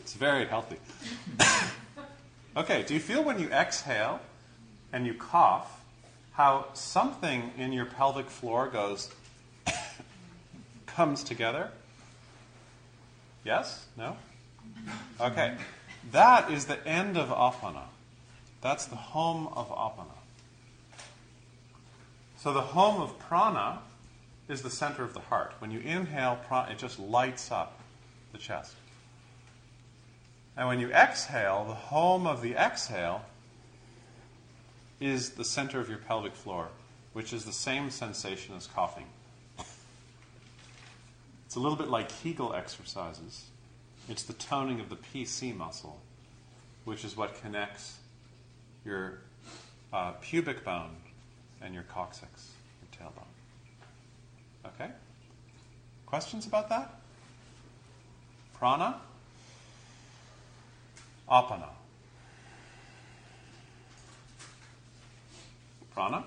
it's 0.01 0.13
very 0.13 0.45
healthy. 0.45 0.77
Okay, 2.55 2.83
do 2.83 2.93
you 2.93 2.99
feel 2.99 3.23
when 3.23 3.39
you 3.39 3.49
exhale 3.49 4.19
and 4.91 5.07
you 5.07 5.15
cough 5.15 5.83
how 6.33 6.67
something 6.73 7.51
in 7.57 7.73
your 7.73 7.85
pelvic 7.85 8.29
floor 8.29 8.67
goes, 8.67 9.09
comes 10.85 11.23
together? 11.23 11.71
Yes? 13.43 13.87
No? 13.97 14.17
Okay. 15.19 15.55
That 16.11 16.51
is 16.51 16.65
the 16.65 16.85
end 16.87 17.17
of 17.17 17.29
apana. 17.29 17.85
That's 18.61 18.85
the 18.85 18.95
home 18.95 19.47
of 19.47 19.69
apana. 19.69 20.17
So 22.37 22.53
the 22.53 22.61
home 22.61 23.01
of 23.01 23.17
prana 23.17 23.79
is 24.47 24.61
the 24.61 24.69
center 24.69 25.03
of 25.03 25.13
the 25.13 25.21
heart. 25.21 25.53
When 25.59 25.71
you 25.71 25.79
inhale, 25.79 26.37
prana, 26.47 26.71
it 26.71 26.77
just 26.77 26.99
lights 26.99 27.51
up 27.51 27.79
the 28.31 28.37
chest. 28.37 28.73
And 30.55 30.67
when 30.67 30.79
you 30.79 30.91
exhale, 30.91 31.65
the 31.67 31.73
home 31.73 32.27
of 32.27 32.41
the 32.41 32.53
exhale 32.53 33.25
is 34.99 35.31
the 35.31 35.43
center 35.43 35.79
of 35.79 35.89
your 35.89 35.97
pelvic 35.97 36.35
floor, 36.35 36.69
which 37.13 37.33
is 37.33 37.45
the 37.45 37.53
same 37.53 37.89
sensation 37.89 38.55
as 38.55 38.67
coughing. 38.67 39.07
It's 41.45 41.55
a 41.55 41.59
little 41.59 41.77
bit 41.77 41.89
like 41.89 42.09
Kegel 42.09 42.53
exercises. 42.53 43.45
It's 44.09 44.23
the 44.23 44.33
toning 44.33 44.79
of 44.79 44.89
the 44.89 44.95
PC 44.95 45.55
muscle, 45.55 45.99
which 46.85 47.05
is 47.05 47.15
what 47.15 47.39
connects 47.41 47.97
your 48.85 49.19
uh, 49.91 50.11
pubic 50.21 50.63
bone 50.63 50.95
and 51.61 51.73
your 51.73 51.83
coccyx, 51.83 52.51
your 52.81 53.07
tailbone. 53.07 54.71
Okay? 54.75 54.91
Questions 56.05 56.45
about 56.45 56.69
that? 56.69 56.99
Prana? 58.53 58.99
Apana. 61.29 61.69
Prana? 65.93 66.23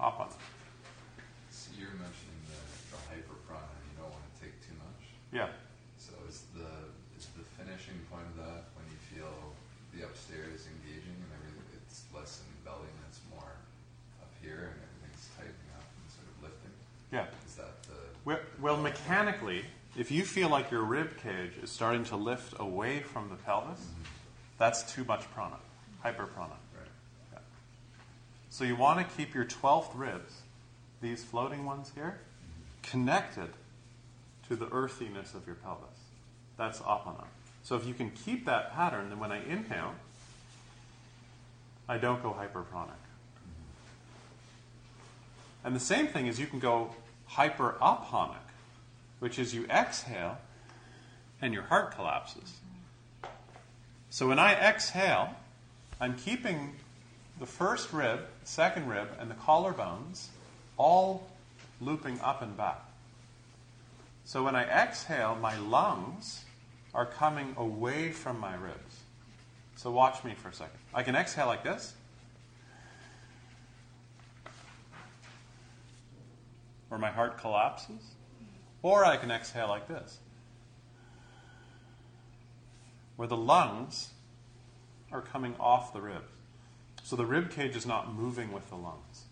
Apana. 0.00 0.32
So 1.50 1.70
you're 1.78 1.88
mentioning 1.96 2.40
the, 2.46 2.60
the 2.92 2.98
hyperprana, 3.08 3.74
you 3.88 3.94
don't 3.96 4.10
want 4.10 4.22
to 4.28 4.34
take 4.42 4.54
too 4.60 4.74
much. 4.78 5.02
Yeah. 5.32 5.48
So 5.96 6.12
is 6.28 6.44
the 6.54 6.68
is 7.16 7.26
the 7.34 7.44
finishing 7.56 7.98
point 8.12 8.26
of 8.34 8.36
that 8.44 8.70
when 8.76 8.84
you 8.92 8.98
feel 9.10 9.32
the 9.96 10.04
upstairs 10.06 10.68
engaging 10.68 11.16
and 11.16 11.30
everything? 11.32 11.64
It's 11.86 12.04
less 12.14 12.42
in 12.44 12.46
the 12.60 12.70
belly 12.70 12.86
and 12.86 13.02
it's 13.08 13.20
more 13.32 13.56
up 14.20 14.30
here 14.42 14.74
and 14.74 14.78
everything's 14.84 15.26
tightening 15.34 15.70
up 15.80 15.86
and 15.86 16.04
sort 16.12 16.28
of 16.28 16.36
lifting. 16.44 16.74
Yeah. 17.10 17.26
Is 17.48 17.56
that 17.56 17.82
the 17.88 17.98
Well, 18.26 18.40
well, 18.60 18.76
mechanically, 18.76 19.64
if 19.98 20.12
you 20.12 20.22
feel 20.22 20.48
like 20.48 20.70
your 20.70 20.84
rib 20.84 21.18
cage 21.20 21.52
is 21.60 21.70
starting 21.70 22.04
to 22.04 22.16
lift 22.16 22.54
away 22.60 23.00
from 23.00 23.28
the 23.30 23.34
pelvis, 23.34 23.84
that's 24.56 24.94
too 24.94 25.04
much 25.04 25.28
prana, 25.34 25.58
hyperprana. 26.04 26.56
right? 26.76 26.88
Yeah. 27.32 27.38
So 28.48 28.62
you 28.64 28.76
want 28.76 29.00
to 29.00 29.16
keep 29.16 29.34
your 29.34 29.44
12th 29.44 29.90
ribs, 29.94 30.42
these 31.00 31.24
floating 31.24 31.64
ones 31.64 31.90
here, 31.96 32.20
connected 32.84 33.48
to 34.48 34.54
the 34.54 34.68
earthiness 34.70 35.34
of 35.34 35.46
your 35.46 35.56
pelvis. 35.56 35.88
That's 36.56 36.78
apana. 36.78 37.24
So 37.64 37.74
if 37.74 37.84
you 37.84 37.92
can 37.92 38.10
keep 38.10 38.46
that 38.46 38.72
pattern, 38.72 39.08
then 39.08 39.18
when 39.18 39.32
I 39.32 39.44
inhale, 39.44 39.94
I 41.88 41.98
don't 41.98 42.22
go 42.22 42.30
hyperpranic. 42.30 42.94
Mm-hmm. 42.94 43.64
And 45.64 45.74
the 45.74 45.80
same 45.80 46.06
thing 46.06 46.28
is 46.28 46.38
you 46.38 46.46
can 46.46 46.60
go 46.60 46.94
hyperaponic, 47.32 48.47
which 49.18 49.38
is 49.38 49.54
you 49.54 49.64
exhale 49.66 50.38
and 51.40 51.52
your 51.52 51.64
heart 51.64 51.94
collapses. 51.94 52.58
So 54.10 54.28
when 54.28 54.38
I 54.38 54.54
exhale, 54.54 55.30
I'm 56.00 56.16
keeping 56.16 56.74
the 57.38 57.46
first 57.46 57.92
rib, 57.92 58.20
second 58.44 58.88
rib, 58.88 59.08
and 59.18 59.30
the 59.30 59.34
collarbones 59.34 60.26
all 60.76 61.28
looping 61.80 62.20
up 62.20 62.42
and 62.42 62.56
back. 62.56 62.80
So 64.24 64.42
when 64.42 64.56
I 64.56 64.64
exhale, 64.64 65.36
my 65.36 65.56
lungs 65.58 66.44
are 66.94 67.06
coming 67.06 67.54
away 67.56 68.10
from 68.10 68.38
my 68.38 68.54
ribs. 68.54 69.00
So 69.76 69.90
watch 69.90 70.24
me 70.24 70.34
for 70.34 70.48
a 70.48 70.52
second. 70.52 70.78
I 70.92 71.02
can 71.02 71.14
exhale 71.14 71.46
like 71.46 71.62
this. 71.62 71.94
Where 76.88 76.98
my 76.98 77.10
heart 77.10 77.38
collapses. 77.38 78.02
Or 78.82 79.04
I 79.04 79.16
can 79.16 79.30
exhale 79.30 79.68
like 79.68 79.88
this. 79.88 80.18
Where 83.16 83.28
the 83.28 83.36
lungs 83.36 84.10
are 85.10 85.20
coming 85.20 85.54
off 85.58 85.92
the 85.92 86.00
ribs. 86.00 86.30
So 87.02 87.16
the 87.16 87.26
rib 87.26 87.50
cage 87.50 87.74
is 87.74 87.86
not 87.86 88.12
moving 88.12 88.52
with 88.52 88.68
the 88.68 88.76
lungs. 88.76 89.24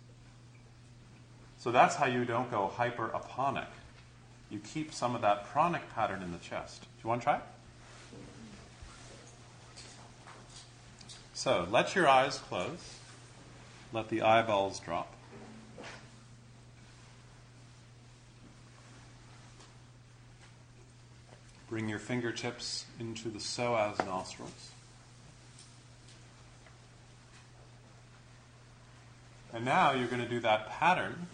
So 1.59 1.71
that's 1.71 1.97
how 1.97 2.07
you 2.07 2.25
don't 2.25 2.51
go 2.51 2.73
hyperaponic. 2.75 3.67
You 4.51 4.61
keep 4.61 4.93
some 4.93 5.15
of 5.15 5.23
that 5.23 5.47
pranic 5.47 5.83
pattern 5.95 6.23
in 6.23 6.33
the 6.33 6.39
chest. 6.39 6.83
Do 6.83 6.89
you 7.03 7.09
want 7.09 7.23
to 7.23 7.25
try? 7.25 7.37
it? 7.37 7.43
So 11.35 11.67
let 11.71 11.95
your 11.95 12.09
eyes 12.09 12.39
close. 12.39 12.99
Let 13.93 14.09
the 14.09 14.23
eyeballs 14.23 14.81
drop. 14.81 15.16
Bring 21.77 21.91
your 21.91 21.99
fingertips 21.99 22.87
into 22.99 23.29
the 23.29 23.39
psoas 23.39 24.03
nostrils. 24.07 24.71
And 29.53 29.63
now 29.67 29.93
you're 29.93 30.09
going 30.09 30.23
to 30.23 30.29
do 30.29 30.41
that 30.41 30.71
pattern 30.71 31.27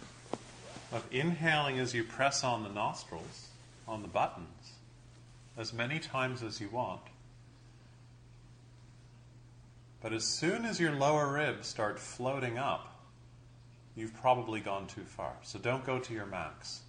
of 0.91 1.07
inhaling 1.11 1.79
as 1.79 1.93
you 1.93 2.03
press 2.03 2.43
on 2.43 2.63
the 2.63 2.69
nostrils, 2.69 3.47
on 3.87 4.01
the 4.01 4.09
buttons, 4.09 4.73
as 5.57 5.71
many 5.71 5.97
times 5.97 6.43
as 6.43 6.59
you 6.59 6.67
want. 6.67 7.03
But 10.01 10.11
as 10.11 10.25
soon 10.25 10.65
as 10.65 10.77
your 10.77 10.91
lower 10.91 11.31
ribs 11.31 11.69
start 11.69 11.97
floating 11.97 12.57
up, 12.57 13.01
you've 13.95 14.13
probably 14.15 14.59
gone 14.59 14.87
too 14.87 15.05
far. 15.05 15.35
So 15.43 15.57
don't 15.57 15.85
go 15.85 15.99
to 15.99 16.13
your 16.13 16.25
max 16.25 16.81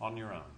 on 0.00 0.16
your 0.16 0.32
own. 0.32 0.51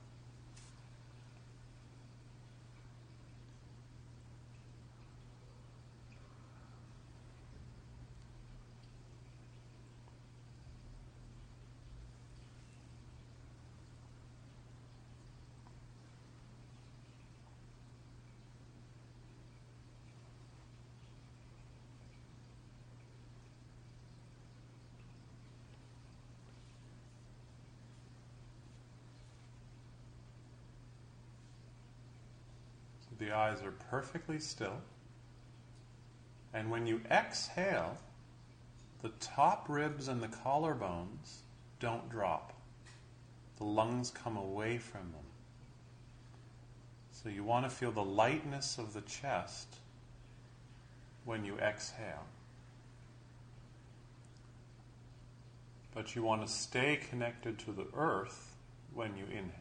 The 33.19 33.33
eyes 33.33 33.62
are 33.62 33.73
perfectly 33.91 34.41
still. 34.41 34.81
And 36.53 36.71
when 36.71 36.87
you 36.87 37.01
exhale, 37.11 37.97
the 39.03 39.11
top 39.21 39.67
ribs 39.69 40.09
and 40.09 40.23
the 40.23 40.29
collarbones 40.29 41.39
don't 41.81 42.09
drop. 42.09 42.53
The 43.59 43.65
lungs 43.65 44.11
come 44.11 44.37
away 44.37 44.79
from 44.79 45.03
them. 45.12 45.25
So 47.12 47.29
you 47.29 47.45
want 47.45 47.65
to 47.65 47.71
feel 47.71 47.93
the 47.93 48.05
lightness 48.05 48.79
of 48.79 48.93
the 48.93 49.01
chest 49.03 49.77
when 51.25 51.45
you 51.45 51.57
exhale. 51.59 52.27
But 55.95 56.17
you 56.17 56.23
want 56.23 56.47
to 56.47 56.53
stay 56.53 56.99
connected 57.09 57.59
to 57.61 57.73
the 57.73 57.87
earth 57.95 58.57
when 58.93 59.17
you 59.17 59.25
inhale. 59.27 59.61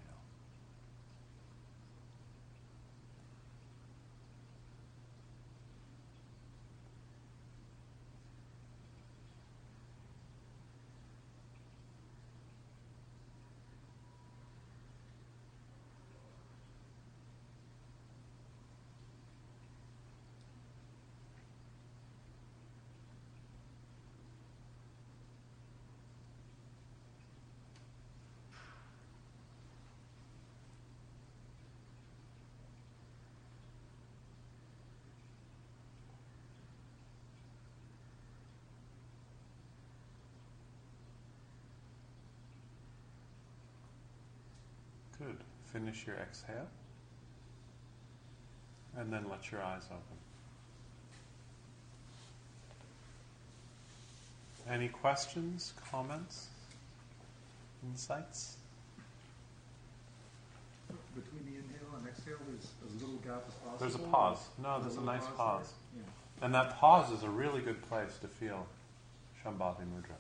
Good. 45.20 45.38
Finish 45.74 46.05
your 46.05 46.17
exhale. 46.17 46.67
And 48.95 49.11
then 49.11 49.26
let 49.30 49.51
your 49.51 49.63
eyes 49.63 49.82
open. 49.88 50.01
Any 54.69 54.88
questions, 54.88 55.74
comments, 55.91 56.47
insights? 57.84 58.57
Between 61.15 61.43
the 61.45 61.57
inhale 61.57 61.97
and 61.97 62.07
exhale, 62.07 62.38
there's 62.47 62.69
as 62.88 63.01
little 63.01 63.17
gap 63.17 63.43
as 63.47 63.53
possible? 63.55 63.78
There's 63.80 63.95
a 63.95 63.99
pause. 63.99 64.38
No, 64.61 64.80
there's 64.80 64.95
a 64.95 64.99
little 64.99 65.13
nice 65.15 65.26
there? 65.26 65.36
pause. 65.36 65.74
Yeah. 65.97 66.45
And 66.45 66.53
that 66.53 66.78
pause 66.78 67.11
is 67.11 67.24
a 67.24 67.30
really 67.30 67.61
good 67.61 67.82
place 67.89 68.17
to 68.21 68.28
feel 68.28 68.67
Shambhavi 69.43 69.86
Mudra. 69.89 70.17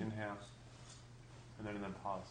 Inhale, 0.00 0.38
and 1.58 1.66
then 1.66 1.74
and 1.74 1.84
then 1.84 1.94
pause. 2.02 2.22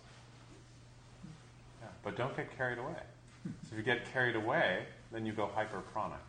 But 2.04 2.16
don't 2.16 2.36
get 2.36 2.56
carried 2.58 2.78
away. 2.78 3.02
So 3.46 3.70
if 3.72 3.78
you 3.78 3.84
get 3.84 4.12
carried 4.14 4.36
away, 4.36 4.86
then 5.12 5.26
you 5.26 5.34
go 5.34 5.50
hyperpranic. 5.56 6.20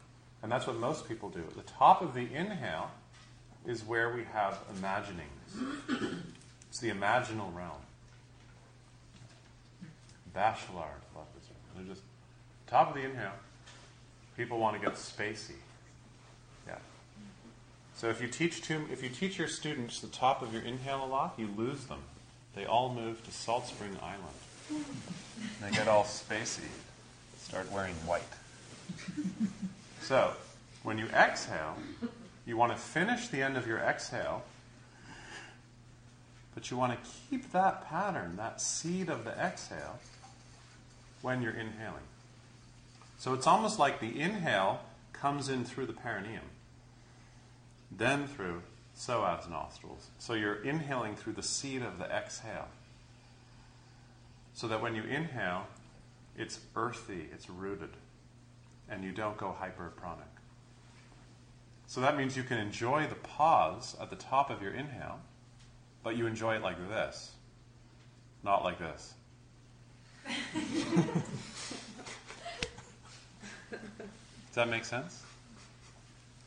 And 0.43 0.51
that's 0.51 0.67
what 0.67 0.77
most 0.77 1.09
people 1.09 1.29
do. 1.29 1.41
At 1.41 1.55
the 1.55 1.63
top 1.63 2.03
of 2.03 2.15
the 2.15 2.33
inhale 2.33 2.91
is 3.67 3.85
where 3.85 4.15
we 4.15 4.25
have 4.33 4.59
imaginings. 4.77 6.11
it's 6.69 6.81
the 6.81 6.91
imaginal 6.91 7.55
realm. 7.55 7.79
Bachelard 10.35 11.03
love 11.15 11.27
this. 11.35 11.49
They're 11.77 11.85
just 11.85 12.03
top 12.67 12.89
of 12.89 12.95
the 12.95 13.03
inhale. 13.03 13.33
People 14.37 14.59
want 14.59 14.81
to 14.81 14.85
get 14.85 14.97
spacey. 14.97 15.57
Yeah. 16.67 16.77
So 17.97 18.09
if 18.09 18.23
you 18.23 18.29
teach 18.29 18.63
to, 18.63 18.83
if 18.93 19.03
you 19.03 19.09
teach 19.09 19.39
your 19.39 19.49
students 19.49 20.01
the 20.01 20.07
top 20.07 20.43
of 20.43 20.53
your 20.53 20.63
inhale 20.63 21.05
a 21.05 21.07
lot, 21.07 21.35
you 21.37 21.49
lose 21.57 21.87
them. 21.87 22.03
They 22.55 22.65
all 22.65 22.93
move 22.93 23.25
to 23.25 23.33
Salt 23.33 23.67
Spring 23.67 23.97
Island. 24.03 24.85
They 25.61 25.71
get 25.71 25.89
all 25.89 26.05
spacey. 26.05 26.69
Start 27.39 27.71
wearing 27.73 27.95
white. 28.07 28.23
So, 30.03 30.33
when 30.83 30.99
you 30.99 31.07
exhale, 31.07 31.77
you 32.47 32.57
want 32.57 32.73
to 32.73 32.79
finish 32.79 33.29
the 33.29 33.43
end 33.43 33.57
of 33.57 33.67
your 33.67 33.79
exhale, 33.79 34.45
but 36.55 36.71
you 36.71 36.77
want 36.77 36.93
to 36.93 37.11
keep 37.31 37.53
that 37.53 37.89
pattern, 37.89 38.37
that 38.37 38.61
seed 38.61 39.09
of 39.09 39.25
the 39.25 39.33
exhale, 39.33 39.99
when 41.23 41.43
you're 41.43 41.53
inhaling. 41.53 42.03
So 43.19 43.35
it's 43.35 43.47
almost 43.47 43.79
like 43.79 44.01
the 44.01 44.21
inhale 44.21 44.81
comes 45.13 45.49
in 45.49 45.65
through 45.65 45.87
the 45.87 45.93
perineum, 45.93 46.45
then 47.91 48.27
through 48.27 48.63
psoas 48.97 49.49
nostrils. 49.51 50.09
So 50.19 50.35
you're 50.35 50.63
inhaling 50.63 51.17
through 51.17 51.35
the 51.35 51.43
seed 51.43 51.83
of 51.83 51.99
the 51.99 52.05
exhale. 52.07 52.69
So 54.59 54.67
that 54.67 54.83
when 54.83 54.97
you 54.97 55.05
inhale, 55.05 55.69
it's 56.37 56.59
earthy, 56.75 57.29
it's 57.33 57.49
rooted, 57.49 57.91
and 58.91 59.05
you 59.05 59.13
don't 59.13 59.37
go 59.37 59.55
hyperpranic. 59.57 60.27
So 61.87 62.01
that 62.01 62.17
means 62.17 62.37
you 62.37 62.43
can 62.43 62.59
enjoy 62.59 63.07
the 63.07 63.15
pause 63.15 63.95
at 64.01 64.11
the 64.11 64.17
top 64.17 64.51
of 64.51 64.61
your 64.61 64.73
inhale, 64.73 65.21
but 66.03 66.17
you 66.17 66.27
enjoy 66.27 66.57
it 66.57 66.63
like 66.63 66.77
this, 66.89 67.31
not 68.43 68.65
like 68.65 68.81
this. 68.81 69.15
Does 73.71 73.81
that 74.55 74.69
make 74.69 74.85
sense? 74.85 75.23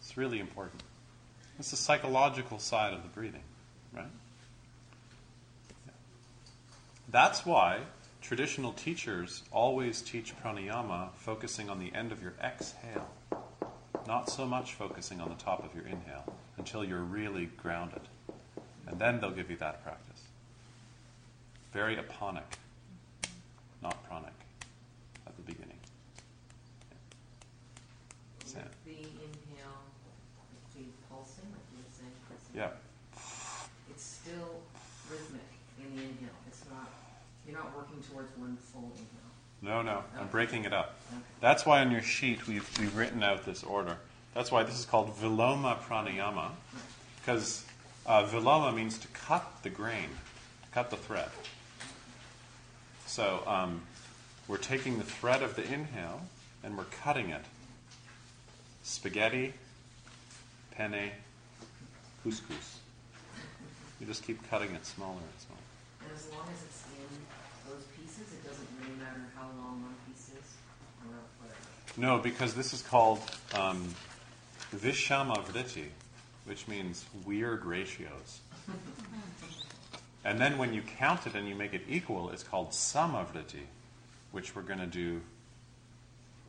It's 0.02 0.18
really 0.18 0.42
important. 0.42 0.84
It's 1.60 1.72
the 1.72 1.78
psychological 1.78 2.60
side 2.60 2.94
of 2.94 3.04
the 3.04 3.10
breathing, 3.10 3.44
right? 3.94 4.12
That's 7.08 7.46
why 7.46 7.80
traditional 8.22 8.72
teachers 8.74 9.44
always 9.52 10.02
teach 10.02 10.34
pranayama 10.42 11.10
focusing 11.16 11.70
on 11.70 11.80
the 11.80 11.94
end 11.94 12.12
of 12.12 12.22
your 12.22 12.34
exhale, 12.42 13.10
not 14.08 14.30
so 14.30 14.46
much 14.46 14.74
focusing 14.74 15.20
on 15.20 15.30
the 15.30 15.36
top 15.36 15.66
of 15.66 15.76
your 15.76 15.86
inhale 15.86 16.36
until 16.58 16.84
you're 16.86 17.00
really 17.00 17.48
grounded. 17.58 18.02
And 18.88 19.00
then 19.00 19.20
they'll 19.20 19.32
give 19.32 19.50
you 19.50 19.58
that 19.58 19.84
practice. 19.84 20.22
Very 21.74 21.96
aponic, 21.96 22.58
not 23.82 24.04
pranic 24.08 24.34
at 25.26 25.36
the 25.36 25.42
beginning. 25.42 25.78
Sam. 28.46 28.64
The 28.86 28.92
inhale, 28.92 29.82
the 30.76 30.84
pulsing, 31.10 31.46
like 31.52 31.66
you 31.72 31.78
were 31.78 31.90
saying. 31.96 32.12
Yeah. 32.54 32.72
It's 33.90 34.04
still 34.04 34.60
rhythmic 35.10 35.42
in 35.80 35.96
the 35.96 36.04
inhale. 36.04 36.36
It's 36.48 36.64
not, 36.70 36.92
you're 37.52 37.60
not 37.60 37.76
working 37.76 38.02
towards 38.10 38.36
one 38.38 38.58
full 38.58 38.92
inhale. 38.96 39.08
No, 39.62 39.82
no, 39.82 40.04
I'm 40.20 40.28
breaking 40.28 40.66
it 40.66 40.74
up. 40.74 40.98
Okay. 41.12 41.22
That's 41.42 41.66
why 41.66 41.82
on 41.82 41.92
your 41.92 42.02
sheet 42.02 42.48
we've, 42.48 42.68
we've 42.80 42.96
written 42.96 43.22
out 43.22 43.46
this 43.46 43.64
order. 43.64 43.98
That's 44.34 44.52
why 44.52 44.64
this 44.64 44.80
is 44.80 44.86
called 44.86 45.16
Viloma 45.18 45.78
Pranayama, 45.80 46.52
because 47.22 47.66
uh, 48.06 48.24
Viloma 48.24 48.74
means 48.74 48.98
to 49.00 49.08
cut 49.10 49.46
the 49.64 49.70
grain, 49.70 50.10
cut 50.74 50.90
the 50.90 50.96
thread. 50.96 51.30
So 53.06 53.44
um, 53.46 53.82
we're 54.48 54.58
taking 54.58 54.98
the 54.98 55.04
thread 55.04 55.44
of 55.44 55.56
the 55.56 55.64
inhale 55.64 56.22
and 56.64 56.78
we're 56.78 56.86
cutting 57.04 57.30
it. 57.30 57.44
Spaghetti, 58.84 59.54
penne, 60.72 61.12
couscous. 62.24 62.78
You 64.00 64.08
just 64.08 64.24
keep 64.24 64.50
cutting 64.50 64.72
it 64.72 64.86
smaller 64.86 65.20
and 65.20 65.42
smaller. 65.42 65.62
And 66.02 66.10
as 66.16 66.32
long 66.32 66.48
as 66.48 66.64
it's 66.64 66.84
pieces, 68.22 68.34
it 68.34 68.48
doesn't 68.48 68.68
really 68.82 69.00
matter 69.00 69.22
how 69.36 69.48
long 69.58 69.82
one 69.82 69.96
piece 70.08 70.30
is. 70.30 70.58
or 71.06 71.18
whatever. 71.40 71.58
No, 71.98 72.18
because 72.20 72.54
this 72.54 72.74
is 72.74 72.82
called 72.82 73.20
um, 73.54 73.88
Vishama 74.76 75.44
Vritti, 75.46 75.88
which 76.46 76.68
means 76.68 77.06
weird 77.26 77.66
ratios. 77.66 78.42
and 80.26 80.40
then 80.40 80.58
when 80.58 80.74
you 80.74 80.82
count 80.82 81.26
it 81.28 81.36
and 81.36 81.48
you 81.48 81.56
make 81.56 81.74
it 81.74 81.82
equal, 81.90 82.30
it's 82.30 82.44
called 82.44 82.72
Samavritti, 82.72 83.66
which 84.32 84.56
we're 84.56 84.62
going 84.62 84.80
to 84.80 84.86
do 84.86 85.22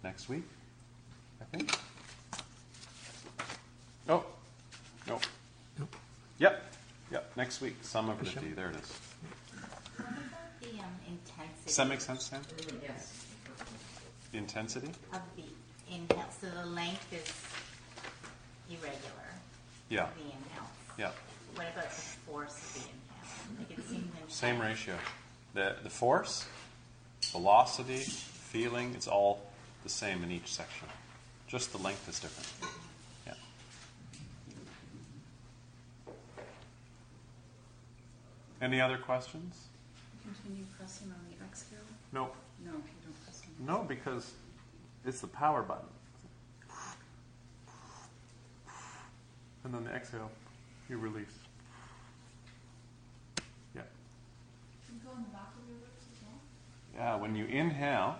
next 0.04 0.28
week, 0.28 0.44
I 1.40 1.56
think. 1.56 1.78
Oh, 4.08 4.24
no. 5.06 5.18
Nope. 5.78 5.96
Yep, 6.38 6.72
yep, 7.10 7.32
next 7.36 7.60
week, 7.60 7.80
Samavritti, 7.82 8.54
there 8.54 8.70
it 8.70 8.76
is. 8.76 8.92
What 9.96 10.08
about 10.08 10.60
the 10.60 10.68
um, 10.80 10.94
intensity 11.06 11.11
Does 11.66 11.76
that 11.76 11.88
make 11.88 12.00
sense, 12.00 12.24
Sam? 12.24 12.42
Yes. 12.82 13.24
The 14.32 14.38
intensity? 14.38 14.90
of 15.12 15.20
the 15.36 15.44
inhale? 15.94 16.26
So 16.40 16.46
the 16.48 16.66
length 16.66 17.12
is 17.12 17.30
irregular. 18.70 18.98
Yeah, 19.88 20.06
The 20.16 20.22
inhale. 20.22 20.70
yeah. 20.98 21.10
What 21.54 21.66
about 21.72 21.90
the 21.90 21.96
force 21.96 22.54
of 22.56 22.74
the 22.74 22.80
inhale? 22.80 23.58
Like 23.58 23.70
it 23.78 23.88
seems 23.88 24.04
intense. 24.14 24.34
Same 24.34 24.60
ratio. 24.60 24.94
The, 25.54 25.76
the 25.82 25.90
force, 25.90 26.46
velocity, 27.30 27.98
feeling, 27.98 28.94
it's 28.94 29.06
all 29.08 29.42
the 29.84 29.90
same 29.90 30.22
in 30.22 30.30
each 30.32 30.50
section. 30.52 30.88
Just 31.46 31.72
the 31.72 31.78
length 31.78 32.08
is 32.08 32.18
different. 32.20 32.48
Yeah. 33.26 33.34
Any 38.62 38.80
other 38.80 38.96
questions? 38.96 39.66
Continue 40.22 40.64
pressing 40.76 41.08
on 41.08 41.20
the 41.28 41.44
exhale. 41.44 41.78
No. 42.12 42.30
No, 42.64 42.72
you 42.72 42.78
don't 43.04 43.24
press 43.24 43.42
on 43.58 43.66
No, 43.66 43.84
because 43.84 44.32
it's 45.04 45.20
the 45.20 45.26
power 45.26 45.62
button. 45.62 45.88
And 49.64 49.72
then 49.72 49.84
the 49.84 49.90
exhale, 49.90 50.30
you 50.88 50.98
release. 50.98 51.38
Yeah. 53.74 53.82
You 54.88 55.00
go 55.04 55.12
in 55.16 55.22
the 55.22 55.28
back 55.28 55.52
of 55.56 55.68
your 55.68 55.78
lips 55.78 56.04
as 56.12 56.22
well? 56.24 56.40
Yeah, 56.96 57.16
when 57.16 57.36
you 57.36 57.44
inhale, 57.46 58.16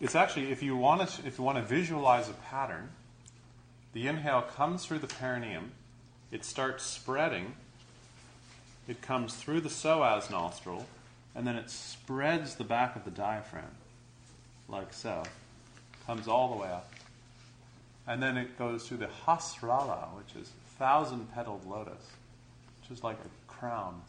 it's 0.00 0.14
actually 0.14 0.50
if 0.52 0.62
you 0.62 0.76
want 0.76 1.08
to 1.08 1.26
if 1.26 1.38
you 1.38 1.44
want 1.44 1.58
to 1.58 1.64
visualize 1.64 2.28
a 2.28 2.32
pattern, 2.32 2.90
the 3.92 4.06
inhale 4.06 4.42
comes 4.42 4.86
through 4.86 5.00
the 5.00 5.06
perineum, 5.06 5.72
it 6.30 6.44
starts 6.44 6.84
spreading, 6.84 7.54
it 8.88 9.00
comes 9.00 9.34
through 9.34 9.60
the 9.60 9.68
psoas 9.68 10.30
nostril, 10.30 10.86
and 11.34 11.46
then 11.46 11.56
it 11.56 11.70
spreads 11.70 12.56
the 12.56 12.64
back 12.64 12.96
of 12.96 13.04
the 13.04 13.10
diaphragm, 13.10 13.76
like 14.68 14.92
so, 14.92 15.22
comes 16.06 16.28
all 16.28 16.50
the 16.50 16.60
way 16.60 16.68
up, 16.68 16.90
and 18.06 18.22
then 18.22 18.36
it 18.36 18.58
goes 18.58 18.86
through 18.86 18.98
the 18.98 19.08
sahasrara, 19.24 20.08
which 20.16 20.34
is 20.40 20.50
thousand 20.78 21.32
petaled 21.32 21.64
lotus, 21.64 22.10
which 22.80 22.90
is 22.98 23.04
like 23.04 23.18
a 23.18 23.52
crown. 23.52 24.02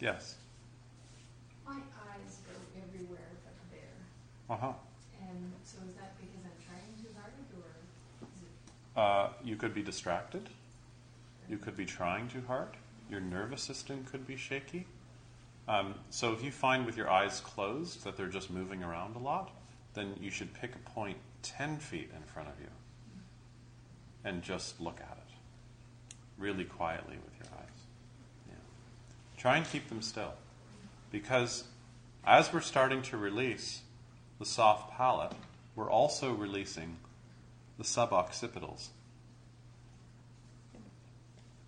Yes. 0.00 0.36
My 1.64 1.72
eyes 1.72 2.36
go 2.44 2.52
everywhere 2.76 3.20
but 3.42 3.54
there. 4.48 4.56
Uh 4.56 4.60
huh. 4.60 4.72
And 5.20 5.52
so 5.64 5.78
is 5.88 5.94
that 5.94 6.14
because 6.18 6.44
I'm 6.44 6.58
trying 6.66 6.94
too 7.02 7.12
hard 7.18 7.32
or 7.56 8.26
is 8.26 8.42
it 8.42 9.00
Uh, 9.00 9.28
you 9.44 9.56
could 9.56 9.74
be 9.74 9.82
distracted. 9.82 10.48
You 11.48 11.58
could 11.58 11.76
be 11.76 11.84
trying 11.84 12.28
too 12.28 12.42
hard. 12.46 12.68
Your 13.10 13.20
nervous 13.20 13.62
system 13.62 14.04
could 14.10 14.26
be 14.26 14.36
shaky. 14.36 14.86
Um, 15.66 15.94
so 16.10 16.32
if 16.32 16.44
you 16.44 16.50
find 16.50 16.84
with 16.84 16.96
your 16.96 17.10
eyes 17.10 17.40
closed 17.40 18.04
that 18.04 18.16
they're 18.16 18.28
just 18.28 18.50
moving 18.50 18.82
around 18.82 19.16
a 19.16 19.18
lot, 19.18 19.50
then 19.94 20.14
you 20.20 20.30
should 20.30 20.52
pick 20.52 20.74
a 20.74 20.90
point 20.90 21.16
10 21.42 21.78
feet 21.78 22.10
in 22.14 22.22
front 22.22 22.48
of 22.48 22.54
you 22.60 22.68
and 24.24 24.42
just 24.42 24.80
look 24.80 25.00
at 25.00 25.18
it 25.18 25.34
really 26.38 26.64
quietly 26.64 27.16
with 27.24 27.34
your 27.38 27.58
eyes. 27.58 27.78
Yeah. 28.48 28.54
Try 29.36 29.56
and 29.58 29.66
keep 29.66 29.88
them 29.88 30.02
still. 30.02 30.34
Because 31.10 31.64
as 32.26 32.52
we're 32.52 32.60
starting 32.60 33.02
to 33.02 33.16
release 33.16 33.80
the 34.38 34.46
soft 34.46 34.92
palate, 34.92 35.32
we're 35.76 35.90
also 35.90 36.32
releasing 36.32 36.96
the 37.78 37.84
suboccipitals. 37.84 38.88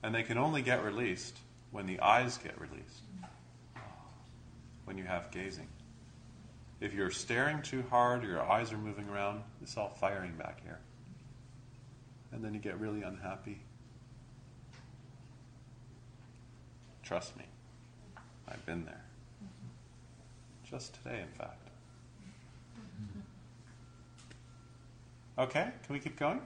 And 0.02 0.14
they 0.14 0.22
can 0.22 0.38
only 0.38 0.62
get 0.62 0.84
released 0.84 1.36
when 1.70 1.86
the 1.86 2.00
eyes 2.00 2.38
get 2.38 2.60
released, 2.60 3.02
when 4.84 4.96
you 4.96 5.04
have 5.04 5.30
gazing. 5.30 5.68
If 6.80 6.92
you're 6.92 7.10
staring 7.10 7.62
too 7.62 7.84
hard 7.90 8.24
or 8.24 8.28
your 8.28 8.42
eyes 8.42 8.72
are 8.72 8.78
moving 8.78 9.08
around, 9.08 9.42
it's 9.62 9.76
all 9.76 9.96
firing 10.00 10.32
back 10.32 10.62
here. 10.62 10.78
And 12.32 12.44
then 12.44 12.54
you 12.54 12.60
get 12.60 12.78
really 12.78 13.02
unhappy. 13.02 13.58
Trust 17.02 17.36
me, 17.36 17.44
I've 18.48 18.64
been 18.66 18.84
there. 18.84 19.04
Just 20.70 20.94
today, 21.02 21.20
in 21.20 21.28
fact. 21.38 21.65
Okay, 25.38 25.68
can 25.84 25.92
we 25.92 25.98
keep 25.98 26.18
going? 26.18 26.40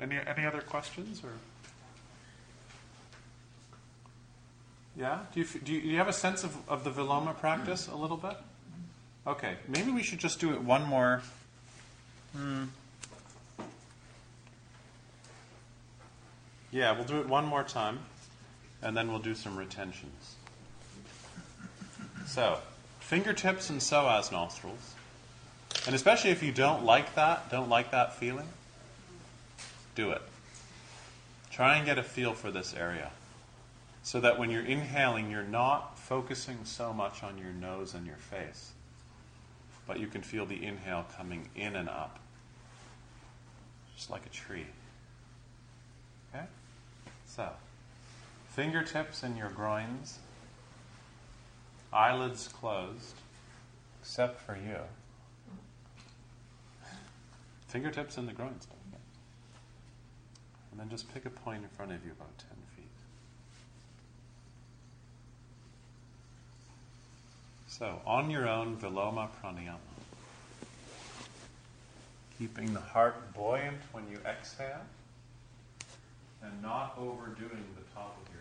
Any 0.00 0.16
any 0.26 0.44
other 0.46 0.60
questions 0.60 1.22
or? 1.24 1.30
Yeah. 4.96 5.20
Do 5.32 5.40
you 5.40 5.46
do 5.46 5.72
you, 5.72 5.80
do 5.80 5.88
you 5.88 5.96
have 5.98 6.08
a 6.08 6.12
sense 6.12 6.44
of, 6.44 6.56
of 6.68 6.84
the 6.84 6.90
Viloma 6.90 7.38
practice 7.38 7.88
a 7.88 7.96
little 7.96 8.16
bit? 8.16 8.36
Okay, 9.26 9.54
maybe 9.68 9.90
we 9.90 10.02
should 10.02 10.18
just 10.18 10.38
do 10.38 10.52
it 10.52 10.62
one 10.62 10.84
more. 10.84 11.22
Hmm. 12.36 12.64
Yeah, 16.70 16.92
we'll 16.92 17.04
do 17.04 17.20
it 17.20 17.28
one 17.28 17.46
more 17.46 17.62
time, 17.62 18.00
and 18.82 18.96
then 18.96 19.08
we'll 19.08 19.20
do 19.20 19.34
some 19.34 19.56
retentions. 19.56 20.34
So, 22.26 22.58
fingertips 22.98 23.70
and 23.70 23.80
psoas 23.80 24.32
nostrils. 24.32 24.93
And 25.86 25.94
especially 25.94 26.30
if 26.30 26.42
you 26.42 26.52
don't 26.52 26.84
like 26.84 27.14
that, 27.14 27.50
don't 27.50 27.68
like 27.68 27.90
that 27.90 28.14
feeling, 28.14 28.48
do 29.94 30.10
it. 30.10 30.22
Try 31.50 31.76
and 31.76 31.86
get 31.86 31.98
a 31.98 32.02
feel 32.02 32.34
for 32.34 32.50
this 32.50 32.74
area. 32.74 33.10
So 34.02 34.20
that 34.20 34.38
when 34.38 34.50
you're 34.50 34.64
inhaling, 34.64 35.30
you're 35.30 35.42
not 35.42 35.98
focusing 35.98 36.58
so 36.64 36.92
much 36.92 37.22
on 37.22 37.38
your 37.38 37.52
nose 37.52 37.94
and 37.94 38.06
your 38.06 38.16
face, 38.16 38.72
but 39.86 39.98
you 39.98 40.06
can 40.06 40.22
feel 40.22 40.46
the 40.46 40.62
inhale 40.62 41.06
coming 41.16 41.48
in 41.54 41.76
and 41.76 41.88
up, 41.88 42.18
just 43.96 44.10
like 44.10 44.26
a 44.26 44.30
tree. 44.30 44.66
Okay? 46.34 46.44
So, 47.26 47.48
fingertips 48.50 49.22
in 49.22 49.36
your 49.36 49.48
groins, 49.48 50.18
eyelids 51.92 52.48
closed, 52.48 53.14
except 54.02 54.40
for 54.40 54.56
you. 54.56 54.80
Fingertips 57.74 58.18
in 58.18 58.26
the 58.26 58.32
groins. 58.32 58.68
And 60.70 60.78
then 60.78 60.88
just 60.88 61.12
pick 61.12 61.26
a 61.26 61.30
point 61.30 61.64
in 61.64 61.68
front 61.70 61.90
of 61.90 62.04
you 62.04 62.12
about 62.12 62.38
10 62.38 62.46
feet. 62.76 62.86
So, 67.66 68.00
on 68.06 68.30
your 68.30 68.48
own, 68.48 68.76
Viloma 68.76 69.28
Pranayama. 69.42 69.78
Keeping 72.38 72.72
the 72.72 72.80
heart 72.80 73.34
buoyant 73.34 73.80
when 73.90 74.04
you 74.08 74.18
exhale 74.24 74.82
and 76.44 76.62
not 76.62 76.94
overdoing 76.96 77.64
the 77.76 77.82
top 77.92 78.16
of 78.24 78.33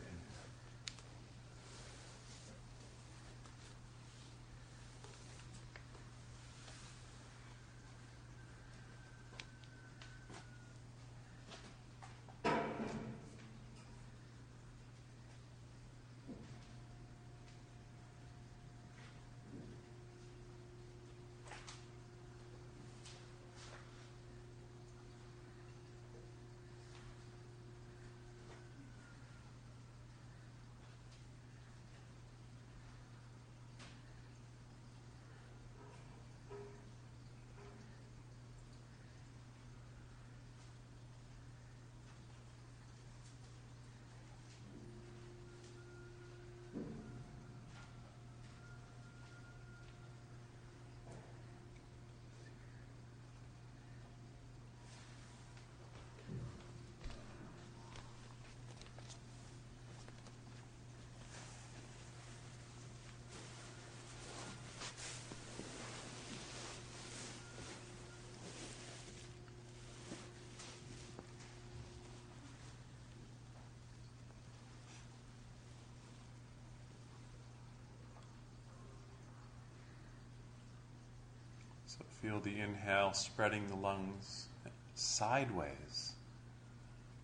So 81.98 82.06
feel 82.22 82.40
the 82.40 82.60
inhale 82.60 83.14
spreading 83.14 83.68
the 83.68 83.76
lungs 83.76 84.48
sideways, 84.96 86.14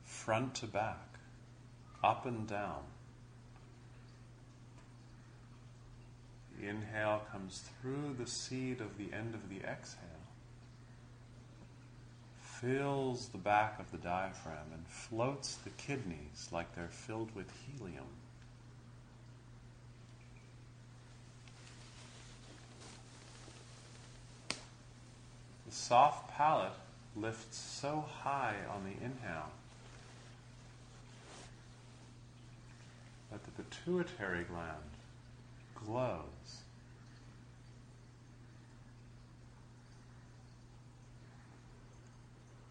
front 0.03 0.53
to 0.55 0.67
back, 0.67 1.17
up 2.03 2.27
and 2.27 2.47
down. 2.47 2.83
The 6.59 6.67
inhale 6.67 7.23
comes 7.31 7.63
through 7.81 8.15
the 8.19 8.27
seed 8.27 8.79
of 8.81 8.97
the 8.97 9.11
end 9.11 9.33
of 9.33 9.49
the 9.49 9.65
exhale, 9.67 10.03
fills 12.41 13.29
the 13.29 13.37
back 13.39 13.79
of 13.79 13.89
the 13.91 13.97
diaphragm, 13.97 14.73
and 14.73 14.85
floats 14.87 15.55
the 15.55 15.69
kidneys 15.71 16.49
like 16.51 16.75
they're 16.75 16.89
filled 16.89 17.33
with 17.33 17.47
helium. 17.65 18.05
The 25.69 25.75
soft 25.75 26.31
palate 26.31 26.73
lifts 27.15 27.55
so 27.55 28.03
high 28.23 28.55
on 28.73 28.85
the 28.85 29.05
inhale 29.05 29.51
that 33.31 33.41
the 33.43 33.51
pituitary 33.51 34.45
gland 34.45 34.77
glows. 35.85 36.23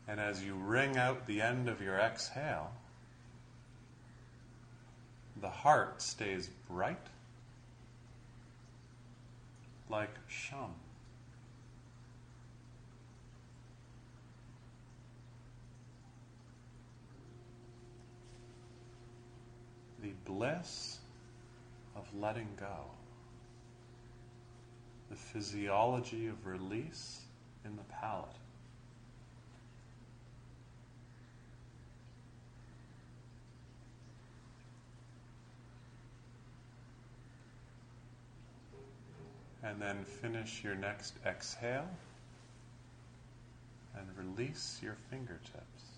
And 0.09 0.19
as 0.19 0.43
you 0.43 0.55
wring 0.55 0.97
out 0.97 1.29
the 1.29 1.41
end 1.41 1.69
of 1.69 1.81
your 1.81 1.99
exhale, 2.01 2.73
the 5.41 5.51
heart 5.51 6.03
stays 6.03 6.51
bright 6.69 7.07
like 9.89 10.15
shum. 10.27 10.75
The 20.09 20.15
bliss 20.33 21.01
of 21.95 22.07
letting 22.15 22.49
go, 22.59 22.87
the 25.11 25.17
physiology 25.17 26.29
of 26.29 26.47
release 26.47 27.21
in 27.63 27.77
the 27.77 27.83
palate. 27.83 28.31
And 39.63 39.83
then 39.83 40.05
finish 40.05 40.65
your 40.65 40.75
next 40.75 41.17
exhale 41.27 41.91
and 43.95 44.07
release 44.17 44.81
your 44.83 44.97
fingertips. 45.11 45.98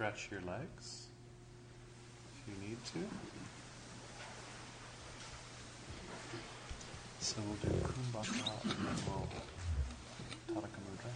Stretch 0.00 0.30
your 0.30 0.40
legs 0.40 1.08
if 2.32 2.40
you 2.48 2.54
need 2.66 2.78
to. 2.86 3.00
So 7.20 7.36
we'll 7.46 7.56
do 7.56 7.68
Kumbhaka 7.82 8.48
and 8.62 8.86
then 8.86 8.96
we'll 9.06 9.28
Tadaga 10.48 10.80
Mudra. 10.86 11.12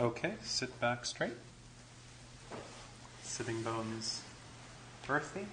Okay, 0.00 0.32
sit 0.42 0.80
back 0.80 1.04
straight. 1.04 1.38
Sitting 3.22 3.62
bones 3.62 4.22
earthy. 5.08 5.46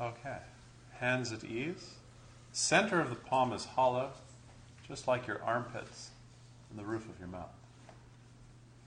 Okay, 0.00 0.38
hands 0.98 1.30
at 1.30 1.44
ease. 1.44 1.94
Center 2.52 3.00
of 3.00 3.08
the 3.08 3.14
palm 3.14 3.52
is 3.52 3.64
hollow, 3.64 4.10
just 4.88 5.06
like 5.06 5.28
your 5.28 5.40
armpits 5.42 6.10
and 6.70 6.78
the 6.78 6.84
roof 6.84 7.08
of 7.08 7.18
your 7.20 7.28
mouth. 7.28 7.61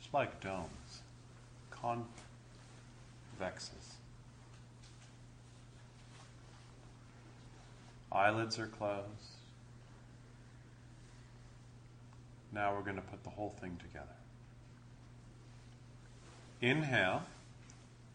Just 0.06 0.14
like 0.14 0.40
domes, 0.40 1.02
convexes. 1.72 2.06
Eyelids 8.12 8.60
are 8.60 8.68
closed. 8.68 9.02
Now 12.54 12.76
we're 12.76 12.84
going 12.84 12.98
to 12.98 13.02
put 13.02 13.24
the 13.24 13.32
whole 13.32 13.56
thing 13.60 13.80
together. 13.82 14.06
Inhale. 16.62 17.24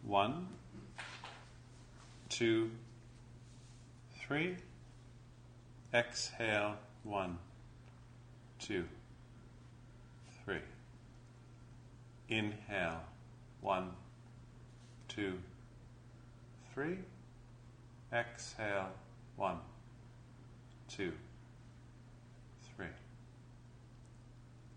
One, 0.04 0.46
two, 2.28 2.70
three. 4.16 4.58
Exhale. 5.92 6.76
One, 7.02 7.36
two, 8.60 8.84
three. 10.44 10.60
Inhale. 12.30 13.00
One, 13.60 13.90
two, 15.08 15.34
three. 16.72 16.98
Exhale. 18.12 18.90
One, 19.36 19.58
two, 20.88 21.12
three. 22.76 22.86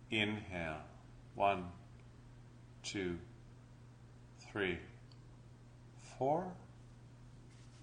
Inhale. 0.09 0.81
One, 1.35 1.65
two, 2.81 3.17
three, 4.51 4.79
four. 6.17 6.51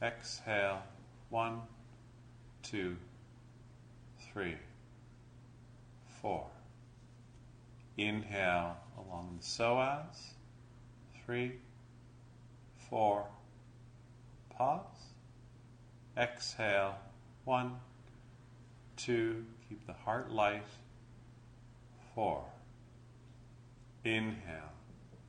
Exhale. 0.03 0.83
One, 1.29 1.61
two, 2.65 2.97
three, 4.33 4.57
four. 6.21 6.47
Inhale 8.01 8.79
along 8.97 9.37
the 9.39 9.45
psoas. 9.45 10.33
Three, 11.23 11.53
four. 12.89 13.27
Pause. 14.49 15.13
Exhale. 16.17 16.95
One, 17.45 17.77
two. 18.97 19.45
Keep 19.69 19.87
the 19.87 19.93
heart 19.93 20.33
light. 20.33 20.65
Four. 22.15 22.43
Inhale. 24.03 24.73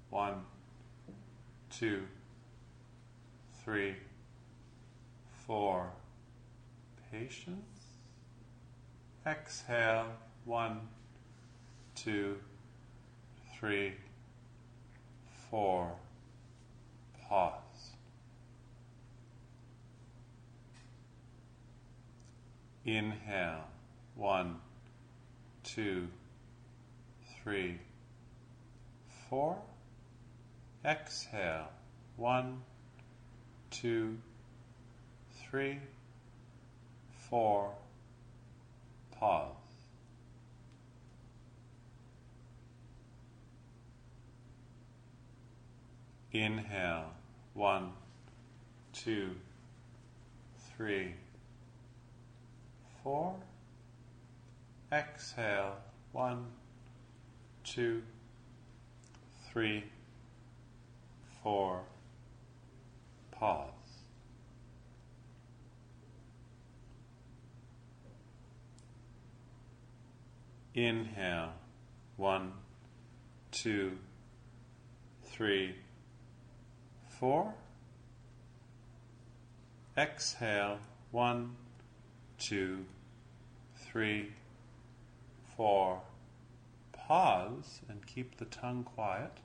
One, 0.09 0.35
two, 1.69 2.03
three, 3.65 3.97
four. 5.45 5.91
Patience. 7.11 7.81
Exhale. 9.27 10.07
One, 10.45 10.87
two, 11.95 12.37
three, 13.61 13.93
four. 15.51 15.91
Pause. 17.29 17.53
Inhale. 22.85 23.65
One, 24.15 24.55
two, 25.63 26.07
three, 27.43 27.77
four. 29.29 29.55
Exhale. 30.83 31.69
One, 32.17 32.63
two, 33.69 34.17
three, 35.51 35.77
four. 37.29 37.71
Pause. 39.11 39.70
Inhale. 46.33 47.11
One, 47.53 47.91
two, 48.93 49.31
three, 50.75 51.13
four. 53.03 53.35
Exhale. 54.91 55.77
One, 56.11 56.45
two, 57.63 58.01
three, 59.51 59.83
four. 61.43 61.81
pause. 63.41 63.71
Inhale, 70.75 71.51
one, 72.17 72.53
two, 73.51 73.97
three, 75.25 75.75
four. 77.21 77.53
Exhale, 79.95 80.79
one, 81.11 81.55
two, 82.39 82.83
three, 83.75 84.31
four. 85.55 86.01
Pause 86.93 87.81
and 87.87 88.07
keep 88.07 88.37
the 88.37 88.45
tongue 88.45 88.83
quiet 88.83 89.37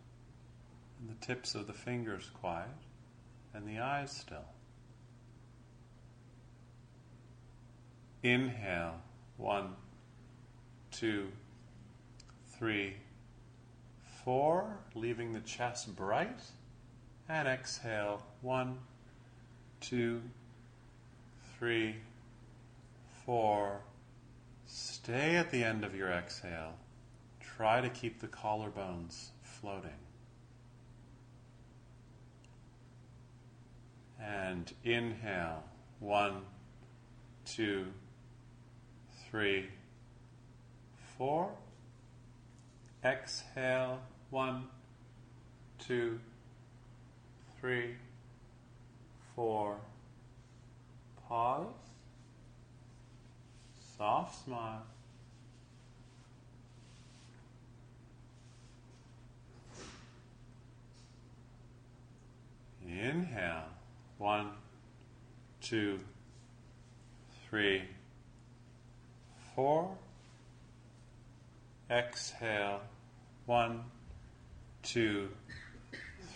and 0.99 1.11
the 1.11 1.27
tips 1.27 1.55
of 1.55 1.67
the 1.67 1.75
fingers 1.75 2.31
quiet 2.33 2.71
and 3.53 3.69
the 3.69 3.79
eyes 3.79 4.11
still. 4.11 4.49
Inhale, 8.23 9.03
one, 9.37 9.75
two, 10.91 11.27
three, 12.59 12.95
four, 14.25 14.79
leaving 14.95 15.35
the 15.35 15.41
chest 15.41 15.95
bright. 15.95 16.41
And 17.29 17.49
exhale, 17.49 18.23
one, 18.41 18.79
two, 19.81 20.23
three, 21.59 21.97
four. 23.25 23.81
Stay 24.67 25.37
at 25.37 25.51
the 25.51 25.65
end 25.65 25.85
of 25.85 25.95
your 25.95 26.09
exhale. 26.09 26.75
Try 27.41 27.81
to 27.81 27.89
keep 27.89 28.21
the 28.21 28.29
collarbones 28.29 29.31
floating. 29.43 29.91
And 34.21 34.73
inhale, 34.85 35.65
one, 35.99 36.43
two, 37.45 37.87
three, 39.29 39.67
four. 41.19 41.51
Exhale, 43.05 44.01
one, 44.31 44.65
two, 45.79 46.21
three, 47.67 47.97
four. 49.35 49.75
Pause. 51.29 51.67
Soft 53.99 54.45
smile. 54.45 54.85
Inhale. 62.87 63.65
One, 64.19 64.51
two, 65.61 65.99
three, 67.51 67.83
four. 69.57 69.91
Exhale. 71.91 72.81
One, 73.47 73.83
two, 74.85 75.31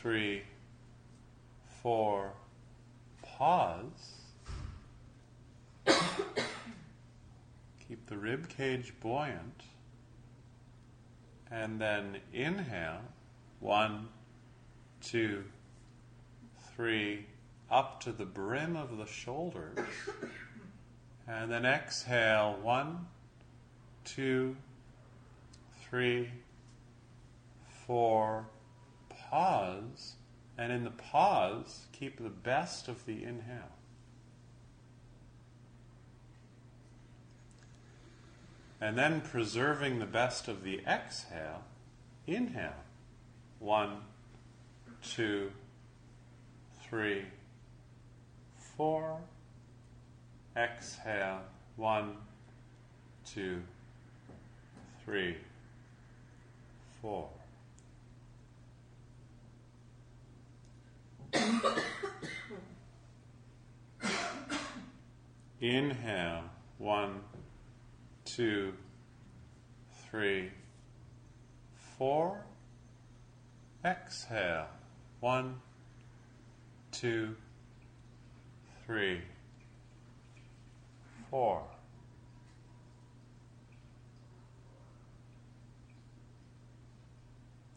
three, 0.01 0.43
four. 1.83 2.33
Pause. 3.23 4.15
Keep 7.89 8.07
the 8.07 8.17
rib 8.17 8.49
cage 8.49 8.95
buoyant. 9.01 9.63
And 11.51 11.81
then 11.81 12.19
inhale. 12.33 13.01
One, 13.59 14.09
two, 15.01 15.45
three, 16.75 17.27
up 17.71 18.01
to 18.03 18.13
the 18.13 18.25
brim 18.25 18.77
of 18.77 18.97
the 18.97 19.07
shoulders. 19.07 19.79
And 21.27 21.51
then 21.51 21.65
exhale. 21.65 22.59
One, 22.63 23.07
two, 24.05 24.57
three, 25.83 26.31
four. 27.87 28.47
Pause. 29.09 30.15
And 30.61 30.71
in 30.71 30.85
the 30.85 30.91
pause, 30.91 31.87
keep 31.91 32.23
the 32.23 32.29
best 32.29 32.87
of 32.87 33.07
the 33.07 33.25
inhale. 33.25 33.73
And 38.79 38.99
then 38.99 39.23
preserving 39.23 40.01
the 40.01 40.07
best 40.07 40.49
of 40.49 40.63
the 40.63 40.81
exhale, 40.87 41.63
inhale. 42.27 42.85
One, 43.59 44.03
two, 45.03 45.51
three, 46.87 47.25
four. 48.77 49.19
Exhale. 50.55 51.41
One, 51.77 52.17
two, 53.25 53.63
three, 55.07 55.39
four. 57.01 57.31
Inhale. 65.61 66.45
One, 66.79 67.21
two, 68.25 68.73
three, 70.11 70.51
four. 71.99 72.45
Exhale. 73.85 74.67
One, 75.21 75.61
two, 76.93 77.37
three, 78.87 79.21
four. 81.31 81.63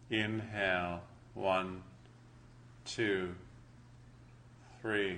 Inhale. 0.09 1.01
One, 1.33 1.83
two, 2.95 3.33
three, 4.81 5.17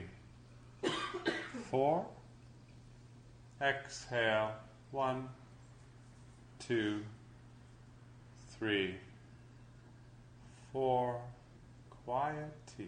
four. 1.69 2.05
Exhale. 3.61 4.51
One, 4.91 5.27
two, 6.59 7.01
three, 8.57 8.95
four. 10.71 11.19
Quiet 12.05 12.53
teeth. 12.77 12.87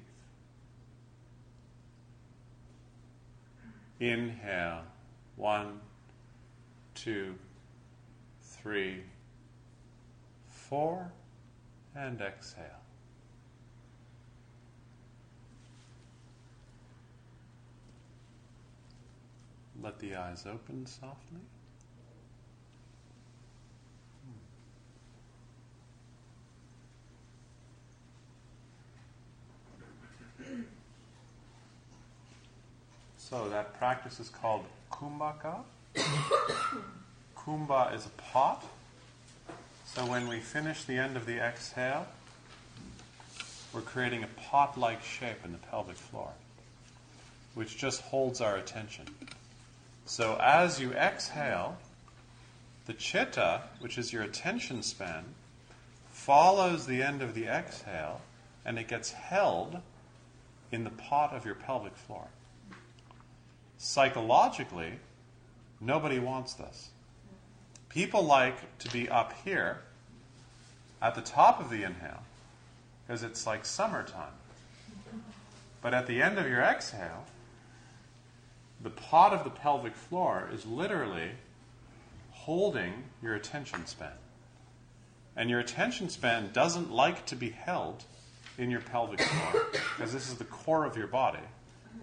Inhale. 3.99 4.83
One, 5.35 5.81
two, 6.95 7.35
three, 8.41 9.03
four. 10.47 11.11
And 11.93 12.21
exhale. 12.21 12.86
Let 19.81 19.99
the 19.99 20.15
eyes 20.15 20.45
open 20.45 20.85
softly. 20.85 21.39
So 33.17 33.49
that 33.49 33.77
practice 33.77 34.19
is 34.19 34.29
called 34.29 34.63
kumbhaka. 34.89 35.57
Kumbha 37.35 37.93
is 37.93 38.05
a 38.05 38.21
pot. 38.21 38.63
So 39.85 40.05
when 40.05 40.27
we 40.27 40.39
finish 40.39 40.85
the 40.85 40.97
end 40.97 41.17
of 41.17 41.25
the 41.25 41.37
exhale, 41.37 42.07
we're 43.73 43.81
creating 43.81 44.23
a 44.23 44.27
pot 44.49 44.77
like 44.77 45.03
shape 45.03 45.43
in 45.43 45.51
the 45.51 45.57
pelvic 45.57 45.97
floor, 45.97 46.29
which 47.53 47.77
just 47.77 48.01
holds 48.01 48.39
our 48.39 48.55
attention. 48.55 49.05
So 50.07 50.37
as 50.41 50.79
you 50.79 50.93
exhale, 50.93 51.77
the 52.85 52.93
chitta, 52.93 53.63
which 53.81 53.97
is 53.97 54.13
your 54.13 54.23
attention 54.23 54.81
span, 54.81 55.25
follows 56.09 56.85
the 56.85 57.03
end 57.03 57.21
of 57.21 57.35
the 57.35 57.45
exhale 57.47 58.21
and 58.63 58.79
it 58.79 58.87
gets 58.87 59.11
held 59.11 59.81
in 60.71 60.85
the 60.85 60.89
pot 60.91 61.33
of 61.33 61.45
your 61.45 61.55
pelvic 61.55 61.97
floor. 61.97 62.27
Psychologically, 63.77 64.93
nobody 65.81 66.19
wants 66.19 66.53
this. 66.53 66.89
People 67.89 68.23
like 68.23 68.77
to 68.79 68.89
be 68.89 69.09
up 69.09 69.33
here 69.43 69.79
at 71.01 71.15
the 71.15 71.21
top 71.21 71.59
of 71.59 71.69
the 71.69 71.83
inhale 71.83 72.23
because 73.05 73.23
it's 73.23 73.45
like 73.45 73.65
summertime. 73.65 74.33
But 75.81 75.93
at 75.93 76.07
the 76.07 76.21
end 76.21 76.39
of 76.39 76.47
your 76.47 76.61
exhale, 76.61 77.25
the 78.81 78.89
pot 78.89 79.33
of 79.33 79.43
the 79.43 79.49
pelvic 79.49 79.95
floor 79.95 80.49
is 80.53 80.65
literally 80.65 81.31
holding 82.31 83.05
your 83.21 83.35
attention 83.35 83.85
span. 83.85 84.11
And 85.35 85.49
your 85.49 85.59
attention 85.59 86.09
span 86.09 86.51
doesn't 86.53 86.91
like 86.91 87.25
to 87.27 87.35
be 87.35 87.49
held 87.49 88.03
in 88.57 88.71
your 88.71 88.81
pelvic 88.81 89.21
floor 89.21 89.65
because 89.71 90.13
this 90.13 90.29
is 90.29 90.35
the 90.35 90.45
core 90.45 90.85
of 90.85 90.97
your 90.97 91.07
body. 91.07 91.43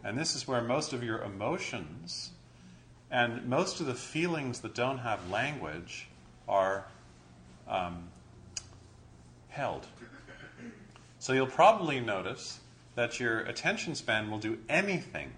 And 0.02 0.18
this 0.18 0.34
is 0.34 0.46
where 0.46 0.60
most 0.60 0.92
of 0.92 1.02
your 1.02 1.22
emotions 1.22 2.30
and 3.10 3.46
most 3.46 3.80
of 3.80 3.86
the 3.86 3.94
feelings 3.94 4.60
that 4.60 4.74
don't 4.74 4.98
have 4.98 5.30
language 5.30 6.08
are 6.48 6.86
um, 7.68 8.08
held. 9.48 9.86
So 11.18 11.32
you'll 11.32 11.46
probably 11.46 12.00
notice 12.00 12.60
that 12.96 13.18
your 13.18 13.40
attention 13.40 13.94
span 13.94 14.30
will 14.30 14.38
do 14.38 14.58
anything 14.68 15.32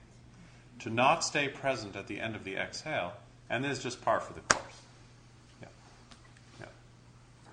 to 0.81 0.91
not 0.91 1.25
stay 1.25 1.49
present 1.49 1.97
at 1.97 2.07
the 2.07 2.21
end 2.21 2.37
of 2.37 2.45
the 2.45 2.57
exhale, 2.57 3.15
and 3.49 3.65
this 3.65 3.79
is 3.79 3.83
just 3.83 4.03
par 4.03 4.21
for 4.21 4.33
the 4.33 4.41
course. 4.41 4.81
Yeah. 5.63 5.69
Yeah. 6.61 6.67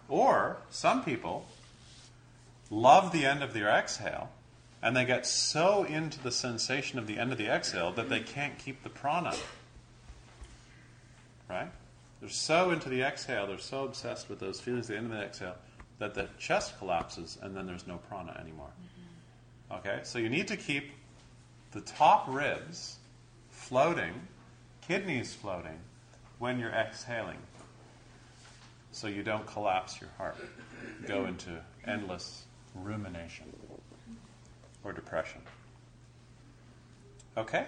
Or 0.09 0.57
some 0.69 1.03
people 1.03 1.45
love 2.69 3.11
the 3.11 3.26
end 3.26 3.43
of 3.43 3.53
their 3.53 3.69
exhale, 3.69 4.30
and 4.82 4.95
they 4.95 5.05
get 5.05 5.26
so 5.26 5.84
into 5.84 6.21
the 6.21 6.32
sensation 6.32 6.99
of 6.99 7.07
the 7.07 7.17
end 7.17 7.32
of 7.32 7.38
the 7.38 7.47
exhale 7.47 7.91
that 7.93 8.09
they 8.09 8.19
can't 8.19 8.57
keep 8.57 8.84
the 8.84 8.89
prana. 8.89 9.36
Right? 11.49 11.69
They're 12.19 12.30
so 12.30 12.71
into 12.71 12.89
the 12.89 13.01
exhale, 13.01 13.47
they're 13.47 13.57
so 13.57 13.86
obsessed 13.86 14.30
with 14.30 14.39
those 14.39 14.59
feelings 14.59 14.89
at 14.89 14.93
the 14.93 14.97
end 14.97 15.11
of 15.11 15.17
the 15.17 15.26
exhale 15.26 15.55
that 15.99 16.13
the 16.15 16.28
chest 16.39 16.78
collapses 16.80 17.38
and 17.41 17.55
then 17.55 17.65
there's 17.65 17.88
no 17.88 17.97
prana 18.09 18.38
anymore. 18.41 18.71
Mm-hmm. 19.71 19.88
Okay? 19.88 19.99
So 20.03 20.19
you 20.19 20.30
need 20.30 20.47
to 20.47 20.57
keep 20.57 20.91
the 21.71 21.82
top 21.82 22.26
ribs 22.28 22.97
floating, 23.74 24.13
kidneys 24.88 25.34
floating, 25.34 25.80
when 26.38 26.59
you're 26.59 26.69
exhaling. 26.69 27.39
So 28.91 29.07
you 29.07 29.24
don't 29.24 29.47
collapse 29.47 29.99
your 29.99 30.11
heart, 30.19 30.38
go 31.07 31.26
into 31.26 31.59
endless 31.88 32.43
rumination 32.76 33.51
or 34.84 34.93
depression. 34.93 35.41
Okay? 37.36 37.65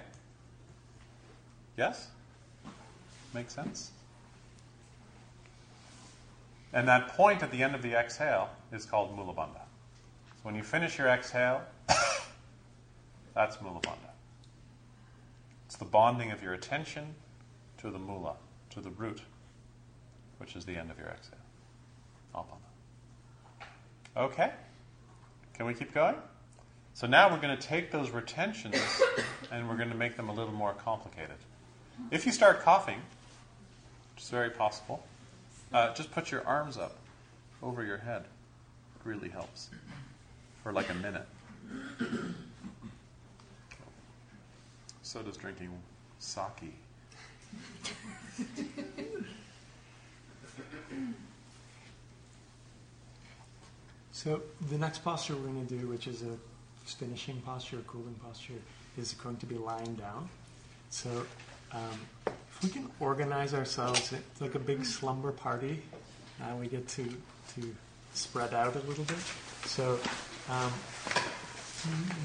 Yes? 1.75 2.09
Make 3.33 3.49
sense? 3.49 3.89
And 6.71 6.87
that 6.87 7.07
point 7.17 7.41
at 7.41 7.49
the 7.49 7.63
end 7.63 7.73
of 7.73 7.81
the 7.81 7.95
exhale 7.95 8.51
is 8.71 8.85
called 8.85 9.15
mula 9.15 9.33
bandha. 9.33 9.65
So 10.35 10.43
when 10.43 10.53
you 10.53 10.61
finish 10.61 10.99
your 10.99 11.07
exhale, 11.07 11.63
that's 13.33 13.59
mula 13.59 13.79
bandha. 13.79 14.14
It's 15.75 15.79
the 15.81 15.89
bonding 15.89 16.31
of 16.31 16.41
your 16.41 16.53
attention 16.53 17.15
to 17.79 17.91
the 17.91 17.99
mula, 17.99 18.35
to 18.69 18.79
the 18.79 18.91
root, 18.91 19.21
which 20.37 20.55
is 20.55 20.63
the 20.63 20.77
end 20.77 20.89
of 20.89 20.97
your 20.97 21.09
exhale. 21.09 21.37
Apana. 22.33 23.65
Okay? 24.15 24.51
Can 25.53 25.65
we 25.65 25.73
keep 25.73 25.93
going? 25.93 26.15
So 26.93 27.07
now 27.07 27.29
we're 27.29 27.41
going 27.41 27.57
to 27.57 27.61
take 27.61 27.91
those 27.91 28.11
retentions 28.11 28.77
and 29.51 29.67
we're 29.67 29.75
going 29.75 29.89
to 29.89 29.97
make 29.97 30.15
them 30.15 30.29
a 30.29 30.33
little 30.33 30.53
more 30.53 30.71
complicated. 30.71 31.35
If 32.09 32.25
you 32.25 32.31
start 32.31 32.61
coughing, 32.61 33.01
which 34.13 34.23
is 34.23 34.29
very 34.29 34.51
possible, 34.51 35.05
uh, 35.73 35.93
just 35.93 36.09
put 36.09 36.31
your 36.31 36.47
arms 36.47 36.77
up 36.77 36.95
over 37.61 37.83
your 37.83 37.97
head. 37.97 38.21
It 38.21 39.01
really 39.03 39.27
helps 39.27 39.69
for 40.63 40.71
like 40.71 40.89
a 40.89 40.93
minute. 40.93 41.27
So 45.15 45.21
does 45.21 45.37
drinking 45.37 45.69
sake. 46.19 46.75
So 54.11 54.41
the 54.69 54.77
next 54.77 55.05
posture 55.05 55.37
we're 55.37 55.47
going 55.47 55.65
to 55.65 55.73
do, 55.73 55.87
which 55.87 56.07
is 56.07 56.23
a 56.23 56.35
finishing 56.83 57.39
posture, 57.45 57.77
a 57.77 57.81
cooling 57.83 58.15
posture, 58.15 58.59
is 58.97 59.13
going 59.13 59.37
to 59.37 59.45
be 59.45 59.55
lying 59.55 59.95
down. 59.95 60.27
So 60.89 61.09
um, 61.71 61.97
if 62.27 62.61
we 62.61 62.67
can 62.67 62.91
organize 62.99 63.53
ourselves, 63.53 64.11
it's 64.11 64.41
like 64.41 64.55
a 64.55 64.59
big 64.59 64.83
slumber 64.83 65.31
party. 65.31 65.81
Now 66.41 66.57
we 66.57 66.67
get 66.67 66.89
to 66.89 67.05
to 67.55 67.75
spread 68.13 68.53
out 68.53 68.75
a 68.75 68.79
little 68.79 69.05
bit. 69.05 69.23
So 69.63 69.97
um, 70.49 70.73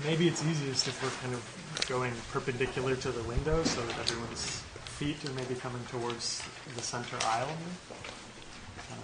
maybe 0.04 0.28
it's 0.28 0.44
easiest 0.44 0.88
if 0.88 1.02
we're 1.02 1.10
kind 1.22 1.34
of 1.34 1.42
going 1.88 2.12
perpendicular 2.32 2.96
to 2.96 3.10
the 3.10 3.22
window, 3.24 3.62
so 3.64 3.80
that 3.82 3.98
everyone's 3.98 4.62
feet 4.84 5.24
are 5.28 5.32
maybe 5.32 5.54
coming 5.54 5.82
towards 5.90 6.42
the 6.74 6.82
center 6.82 7.16
aisle. 7.26 7.56
Um, 8.92 8.98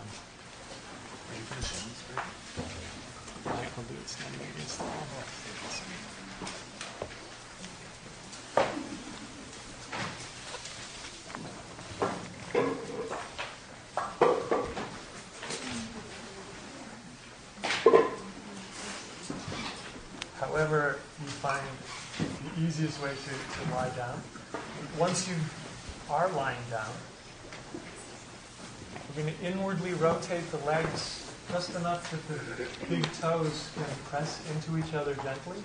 I'll 3.47 3.85
do 3.85 3.95
it 3.95 4.09
standing 4.09 4.41
against 4.55 4.79
the 4.79 4.85
wall. 4.85 4.93
However, 20.41 20.99
you 21.21 21.29
find 21.29 21.61
the 22.19 22.67
easiest 22.67 22.95
way 23.07 23.15
to, 23.15 23.69
to 23.69 23.75
lie 23.75 23.89
down. 23.91 24.21
Once 24.99 25.29
you 25.29 25.37
are 26.11 26.29
lying 26.33 26.59
down, 26.71 26.91
we're 29.09 29.23
going 29.23 29.33
to 29.33 29.45
inwardly 29.45 29.95
rotate 29.95 30.51
the 30.51 30.59
legs 30.59 31.31
just 31.53 31.71
enough 31.77 32.11
that 32.11 32.27
the 32.27 32.87
big 32.89 33.05
toes 33.13 33.71
can 33.75 33.85
press 34.07 34.43
into 34.53 34.77
each 34.77 34.93
other 34.93 35.15
gently. 35.15 35.63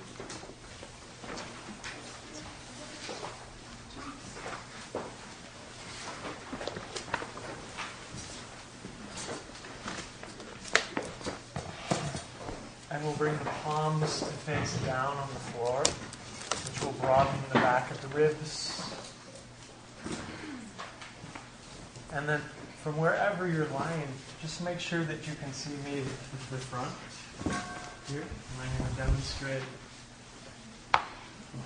And 12.92 13.04
we'll 13.04 13.16
bring 13.16 13.36
the 13.40 13.46
palms 13.64 14.20
to 14.20 14.26
face 14.26 14.76
down 14.86 15.18
on 15.18 15.28
the 15.30 15.40
floor, 15.40 15.80
which 15.80 16.84
will 16.84 16.92
broaden 17.02 17.34
the 17.50 17.56
back 17.56 17.90
of 17.90 18.01
the 18.01 18.01
ribs. 18.14 18.84
And 22.14 22.28
then 22.28 22.42
from 22.84 22.98
wherever 22.98 23.48
you're 23.48 23.68
lying, 23.68 24.08
just 24.42 24.64
make 24.64 24.80
sure 24.80 25.04
that 25.04 25.28
you 25.28 25.34
can 25.42 25.54
see 25.54 25.72
me 25.86 26.02
with 26.02 26.50
the 26.50 26.58
front. 26.58 26.92
Here, 28.08 28.22
and 28.22 28.62
I'm 28.62 28.78
going 28.78 28.90
to 28.90 28.98
demonstrate 28.98 29.64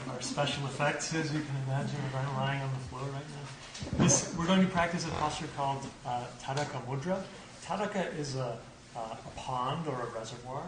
our 0.10 0.22
special 0.22 0.66
effects, 0.66 1.14
as 1.14 1.34
you 1.34 1.40
can 1.40 1.56
imagine, 1.68 1.98
if 2.08 2.16
I'm 2.16 2.36
lying 2.36 2.62
on 2.62 2.70
the 2.72 2.80
floor 2.90 3.02
right 3.02 3.12
now. 3.14 4.04
This, 4.04 4.34
we're 4.38 4.46
going 4.46 4.62
to 4.62 4.68
practice 4.68 5.06
a 5.06 5.10
posture 5.12 5.48
called 5.56 5.86
uh, 6.06 6.26
Tadaga 6.42 6.86
Mudra. 6.86 7.22
Tadaga 7.64 8.18
is 8.18 8.36
a, 8.36 8.58
uh, 8.96 9.00
a 9.00 9.32
pond 9.36 9.88
or 9.88 10.02
a 10.02 10.20
reservoir, 10.20 10.64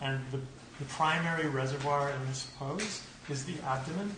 and 0.00 0.20
the, 0.30 0.38
the 0.78 0.84
primary 0.88 1.48
reservoir 1.48 2.10
in 2.10 2.26
this 2.28 2.48
pose 2.58 3.02
is 3.28 3.44
the 3.44 3.54
abdomen, 3.66 4.14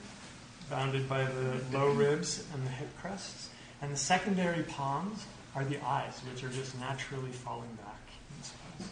bounded 0.70 1.08
by 1.08 1.24
the 1.24 1.60
low 1.72 1.90
ribs 1.90 2.44
and 2.54 2.66
the 2.66 2.70
hip 2.70 2.88
crests. 2.98 3.50
And 3.80 3.92
the 3.92 3.96
secondary 3.96 4.62
palms 4.62 5.26
are 5.54 5.64
the 5.64 5.84
eyes, 5.84 6.20
which 6.30 6.44
are 6.44 6.48
just 6.48 6.78
naturally 6.78 7.30
falling 7.30 7.68
back 7.76 8.08
in 8.30 8.42
pose. 8.78 8.88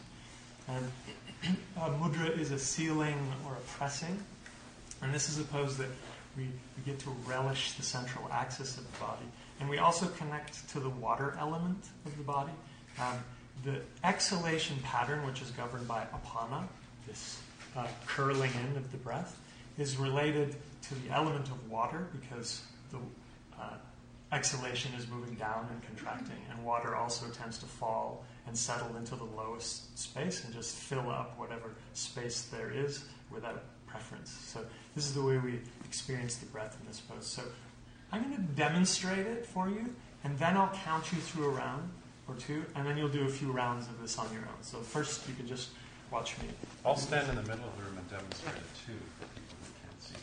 And 0.68 1.56
uh, 1.78 1.88
mudra 1.98 2.38
is 2.38 2.51
a 2.51 2.59
sealing 2.59 3.16
or 3.47 3.52
a 3.52 3.60
pressing, 3.60 4.22
and 5.02 5.14
this 5.14 5.28
is 5.28 5.38
a 5.38 5.44
pose 5.44 5.76
that 5.78 5.88
we, 6.36 6.44
we 6.44 6.82
get 6.84 6.98
to 7.01 7.10
relish 7.26 7.72
the 7.72 7.82
central 7.82 8.28
axis 8.30 8.76
of 8.76 8.90
the 8.92 8.98
body. 8.98 9.24
And 9.60 9.68
we 9.68 9.78
also 9.78 10.06
connect 10.06 10.68
to 10.70 10.80
the 10.80 10.88
water 10.88 11.36
element 11.38 11.84
of 12.06 12.16
the 12.16 12.22
body. 12.22 12.52
Um, 12.98 13.18
the 13.64 13.80
exhalation 14.05 14.76
pattern, 14.82 15.26
which 15.26 15.42
is 15.42 15.51
governed 15.51 15.86
by 15.86 16.06
apana, 16.14 16.64
this 17.06 17.40
uh, 17.76 17.86
curling 18.06 18.51
in 18.55 18.76
of 18.76 18.90
the 18.90 18.98
breath, 18.98 19.38
is 19.78 19.97
related 19.97 20.56
to 20.82 20.94
the 20.94 21.11
element 21.11 21.48
of 21.48 21.70
water 21.70 22.09
because 22.12 22.62
the 22.90 22.98
uh, 23.61 23.74
exhalation 24.32 24.93
is 24.94 25.09
moving 25.09 25.35
down 25.35 25.69
and 25.70 25.82
contracting, 25.85 26.39
and 26.51 26.65
water 26.65 26.94
also 26.94 27.27
tends 27.28 27.59
to 27.59 27.66
fall 27.66 28.24
and 28.47 28.57
settle 28.57 28.97
into 28.97 29.16
the 29.16 29.24
lowest 29.24 29.97
space 29.98 30.44
and 30.44 30.55
just 30.55 30.77
fill 30.77 31.11
up 31.11 31.39
whatever 31.39 31.74
space 31.94 32.43
there 32.43 32.70
is 32.70 33.05
without 33.31 33.62
preference. 33.86 34.31
So 34.31 34.61
this 34.94 35.07
is 35.07 35.15
the 35.15 35.23
way 35.23 35.39
we 35.39 35.61
experience 35.85 36.36
the 36.36 36.47
breath 36.47 36.77
in 36.81 36.86
this 36.86 37.01
pose. 37.01 37.27
So 37.27 37.43
I'm 38.12 38.23
going 38.23 38.36
to 38.36 38.43
demonstrate 38.55 39.27
it 39.27 39.47
for 39.47 39.69
you, 39.69 39.94
and 40.24 40.39
then 40.39 40.57
I'll 40.57 40.73
count 40.85 41.12
you 41.12 41.19
through 41.19 41.47
a 41.47 41.51
round 41.51 41.90
or 42.28 42.35
two, 42.36 42.65
and 42.74 42.86
then 42.86 42.97
you'll 42.97 43.09
do 43.09 43.24
a 43.24 43.28
few 43.28 43.51
rounds 43.51 43.86
of 43.89 44.01
this 44.01 44.19
on 44.19 44.32
your 44.32 44.43
own. 44.43 44.62
So 44.62 44.78
first, 44.78 45.28
you 45.28 45.35
can 45.35 45.47
just 45.47 45.70
watch 46.11 46.39
me. 46.39 46.48
I'll 46.85 46.97
stand 46.97 47.28
in 47.28 47.36
the 47.36 47.43
middle 47.43 47.65
of 47.65 47.77
the 47.77 47.82
room 47.82 47.98
and 47.98 48.11
demonstrate 48.11 48.57
it 48.57 48.86
too 48.86 48.98
for 49.19 49.27
people 49.27 49.57
who 49.62 49.73
can't 49.82 50.02
see. 50.02 50.15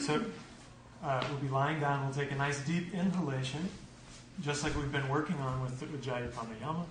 So 0.00 0.24
uh, 1.02 1.24
we'll 1.28 1.38
be 1.38 1.48
lying 1.48 1.80
down. 1.80 2.04
We'll 2.04 2.14
take 2.14 2.32
a 2.32 2.36
nice 2.36 2.60
deep 2.60 2.94
inhalation, 2.94 3.68
just 4.40 4.62
like 4.62 4.76
we've 4.76 4.92
been 4.92 5.08
working 5.08 5.36
on 5.36 5.62
with 5.62 5.80
Ujjayi 5.80 6.30
Pranayama. 6.30 6.84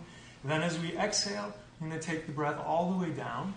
And 0.44 0.52
then 0.52 0.61
as 0.61 0.80
we 0.80 0.98
exhale, 0.98 1.53
I'm 1.81 1.89
going 1.89 1.99
to 1.99 2.06
take 2.06 2.26
the 2.26 2.31
breath 2.31 2.60
all 2.65 2.91
the 2.91 2.98
way 2.98 3.11
down 3.11 3.53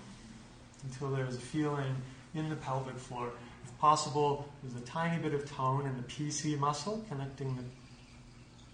until 0.85 1.11
there's 1.11 1.37
a 1.37 1.41
feeling 1.41 1.95
in 2.35 2.49
the 2.49 2.57
pelvic 2.57 2.97
floor 2.97 3.31
If 3.65 3.79
possible, 3.79 4.49
there's 4.63 4.81
a 4.81 4.87
tiny 4.87 5.21
bit 5.23 5.35
of 5.35 5.51
tone 5.51 5.87
in 5.87 5.97
the 5.97 6.03
PC 6.05 6.59
muscle 6.59 7.05
connecting 7.09 7.57
the 7.57 7.65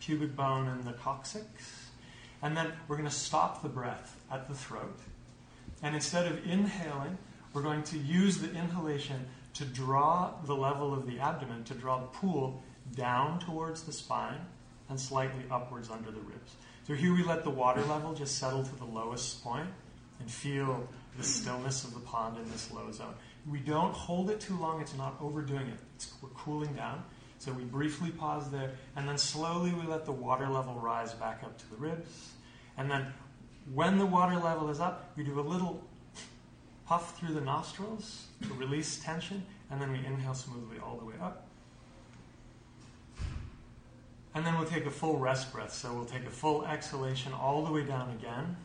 pubic 0.00 0.36
bone 0.36 0.68
and 0.68 0.84
the 0.84 0.92
coccyx. 0.92 1.44
And 2.42 2.56
then 2.56 2.72
we're 2.86 2.96
going 2.96 3.08
to 3.08 3.14
stop 3.14 3.62
the 3.62 3.68
breath 3.68 4.16
at 4.30 4.48
the 4.48 4.54
throat. 4.54 4.98
And 5.82 5.94
instead 5.94 6.26
of 6.26 6.46
inhaling, 6.46 7.18
we're 7.52 7.62
going 7.62 7.82
to 7.84 7.98
use 7.98 8.38
the 8.38 8.50
inhalation 8.50 9.26
to 9.56 9.64
draw 9.64 10.32
the 10.44 10.54
level 10.54 10.92
of 10.92 11.06
the 11.06 11.18
abdomen, 11.18 11.64
to 11.64 11.74
draw 11.74 11.98
the 11.98 12.06
pool 12.06 12.62
down 12.94 13.40
towards 13.40 13.82
the 13.82 13.92
spine 13.92 14.40
and 14.88 15.00
slightly 15.00 15.44
upwards 15.50 15.90
under 15.90 16.10
the 16.10 16.20
ribs. 16.20 16.56
So 16.86 16.94
here 16.94 17.14
we 17.14 17.22
let 17.22 17.42
the 17.42 17.50
water 17.50 17.82
level 17.82 18.14
just 18.14 18.38
settle 18.38 18.62
to 18.62 18.76
the 18.76 18.84
lowest 18.84 19.42
point 19.42 19.68
and 20.20 20.30
feel 20.30 20.86
the 21.16 21.24
stillness 21.24 21.84
of 21.84 21.94
the 21.94 22.00
pond 22.00 22.36
in 22.36 22.50
this 22.50 22.70
low 22.70 22.92
zone. 22.92 23.14
We 23.50 23.58
don't 23.60 23.94
hold 23.94 24.30
it 24.30 24.40
too 24.40 24.56
long, 24.58 24.80
it's 24.80 24.94
not 24.94 25.16
overdoing 25.20 25.68
it. 25.68 25.78
It's, 25.96 26.12
we're 26.20 26.28
cooling 26.30 26.74
down. 26.74 27.02
So 27.38 27.52
we 27.52 27.64
briefly 27.64 28.10
pause 28.10 28.50
there, 28.50 28.72
and 28.94 29.08
then 29.08 29.18
slowly 29.18 29.72
we 29.72 29.86
let 29.86 30.04
the 30.04 30.12
water 30.12 30.48
level 30.48 30.74
rise 30.74 31.12
back 31.14 31.42
up 31.42 31.56
to 31.58 31.70
the 31.70 31.76
ribs. 31.76 32.32
And 32.76 32.90
then 32.90 33.06
when 33.72 33.98
the 33.98 34.06
water 34.06 34.36
level 34.36 34.68
is 34.68 34.80
up, 34.80 35.12
we 35.16 35.24
do 35.24 35.38
a 35.38 35.42
little 35.42 35.82
puff 36.86 37.18
through 37.18 37.34
the 37.34 37.40
nostrils 37.40 38.26
to 38.42 38.54
release 38.54 38.98
tension, 38.98 39.44
and 39.70 39.80
then 39.80 39.90
we 39.90 39.98
inhale 39.98 40.34
smoothly 40.34 40.78
all 40.78 40.96
the 40.96 41.04
way 41.04 41.14
up. 41.20 41.46
And 44.34 44.44
then 44.46 44.56
we'll 44.58 44.68
take 44.68 44.86
a 44.86 44.90
full 44.90 45.18
rest 45.18 45.52
breath. 45.52 45.72
So 45.72 45.92
we'll 45.92 46.04
take 46.04 46.24
a 46.26 46.30
full 46.30 46.64
exhalation 46.66 47.32
all 47.32 47.64
the 47.64 47.72
way 47.72 47.84
down 47.84 48.10
again, 48.10 48.56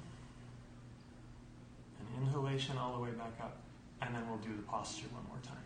an 1.99 2.23
inhalation 2.23 2.77
all 2.77 2.93
the 2.93 3.01
way 3.01 3.11
back 3.11 3.33
up, 3.41 3.57
and 4.01 4.13
then 4.13 4.27
we'll 4.27 4.39
do 4.39 4.55
the 4.55 4.63
posture 4.63 5.07
one 5.13 5.23
more 5.27 5.39
time. 5.43 5.57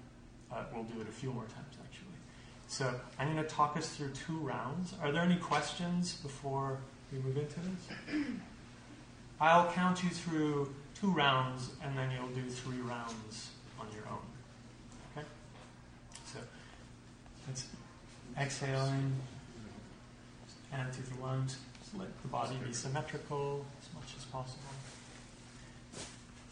Uh, 0.52 0.64
we'll 0.74 0.84
do 0.84 1.02
it 1.02 1.10
a 1.10 1.12
few 1.12 1.32
more 1.32 1.44
times, 1.46 1.76
actually. 1.84 2.06
So 2.68 2.94
I'm 3.20 3.34
going 3.34 3.44
to 3.44 3.50
talk 3.50 3.76
us 3.78 3.90
through 3.90 4.12
two 4.12 4.38
rounds. 4.38 4.94
Are 5.02 5.12
there 5.12 5.24
any 5.24 5.38
questions 5.38 6.14
before 6.22 6.80
we 7.12 7.20
move 7.20 7.38
into 7.38 7.60
this? 7.60 8.16
I'll 9.42 9.72
count 9.72 10.04
you 10.04 10.10
through 10.10 10.74
two 11.00 11.12
rounds, 11.12 11.72
and 11.84 11.98
then 11.98 12.10
you'll 12.12 12.30
do 12.30 12.50
three 12.50 12.80
rounds 12.80 13.50
on 13.80 13.88
your 13.94 14.08
own. 14.10 14.26
Okay? 15.16 15.28
So 16.26 16.40
exhaling 18.40 19.14
and 20.74 20.94
through 20.94 21.16
the 21.16 21.22
lungs. 21.22 21.58
Let 21.98 22.22
the 22.24 22.28
body 22.28 22.56
be 22.66 22.74
symmetrical 22.74 23.66
as 23.82 23.94
much 23.94 24.14
as 24.18 24.26
possible. 24.26 24.64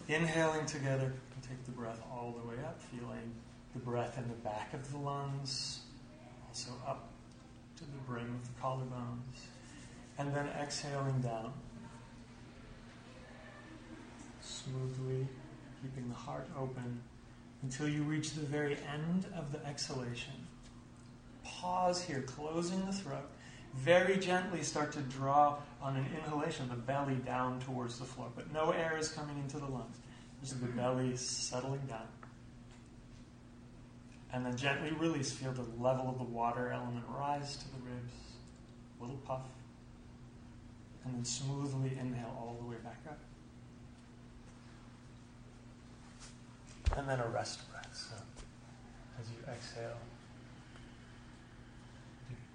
Inhaling 0.07 0.65
together, 0.65 1.11
take 1.47 1.65
the 1.65 1.71
breath 1.71 2.01
all 2.11 2.33
the 2.41 2.47
way 2.47 2.55
up, 2.63 2.81
feeling 2.83 3.33
the 3.73 3.79
breath 3.79 4.17
in 4.17 4.27
the 4.29 4.35
back 4.35 4.73
of 4.73 4.89
the 4.91 4.97
lungs, 4.97 5.79
also 6.47 6.71
up 6.87 7.09
to 7.77 7.83
the 7.83 7.97
brim 8.07 8.39
of 8.41 8.45
the 8.45 8.61
collarbones. 8.61 9.47
And 10.17 10.33
then 10.33 10.47
exhaling 10.61 11.19
down. 11.21 11.53
Smoothly, 14.43 15.27
keeping 15.81 16.09
the 16.09 16.15
heart 16.15 16.47
open 16.57 17.01
until 17.63 17.87
you 17.87 18.03
reach 18.03 18.31
the 18.31 18.45
very 18.45 18.77
end 18.93 19.25
of 19.35 19.51
the 19.51 19.65
exhalation. 19.65 20.33
Pause 21.43 22.03
here, 22.03 22.21
closing 22.21 22.85
the 22.85 22.93
throat 22.93 23.29
very 23.75 24.17
gently 24.17 24.61
start 24.61 24.91
to 24.93 24.99
draw 25.01 25.57
on 25.81 25.95
an 25.95 26.05
inhalation 26.15 26.69
the 26.69 26.75
belly 26.75 27.15
down 27.15 27.59
towards 27.61 27.99
the 27.99 28.05
floor, 28.05 28.29
but 28.35 28.51
no 28.53 28.71
air 28.71 28.97
is 28.97 29.09
coming 29.09 29.37
into 29.39 29.57
the 29.57 29.65
lungs. 29.65 29.97
Just 30.41 30.59
the 30.61 30.67
belly 30.67 31.15
settling 31.15 31.81
down. 31.87 32.07
And 34.31 34.45
then 34.45 34.57
gently 34.57 34.91
release. 34.91 35.31
Feel 35.31 35.51
the 35.51 35.65
level 35.79 36.09
of 36.09 36.17
the 36.17 36.23
water 36.23 36.71
element 36.71 37.05
rise 37.07 37.55
to 37.57 37.65
the 37.65 37.79
ribs. 37.85 38.13
Little 38.99 39.17
puff. 39.17 39.41
And 41.05 41.15
then 41.15 41.25
smoothly 41.25 41.97
inhale 41.99 42.35
all 42.37 42.57
the 42.59 42.67
way 42.67 42.75
back 42.83 42.99
up. 43.07 43.19
And 46.97 47.09
then 47.09 47.19
a 47.19 47.27
rest 47.27 47.69
breath. 47.71 47.89
So 47.91 48.15
as 49.19 49.27
you 49.29 49.37
exhale, 49.51 49.97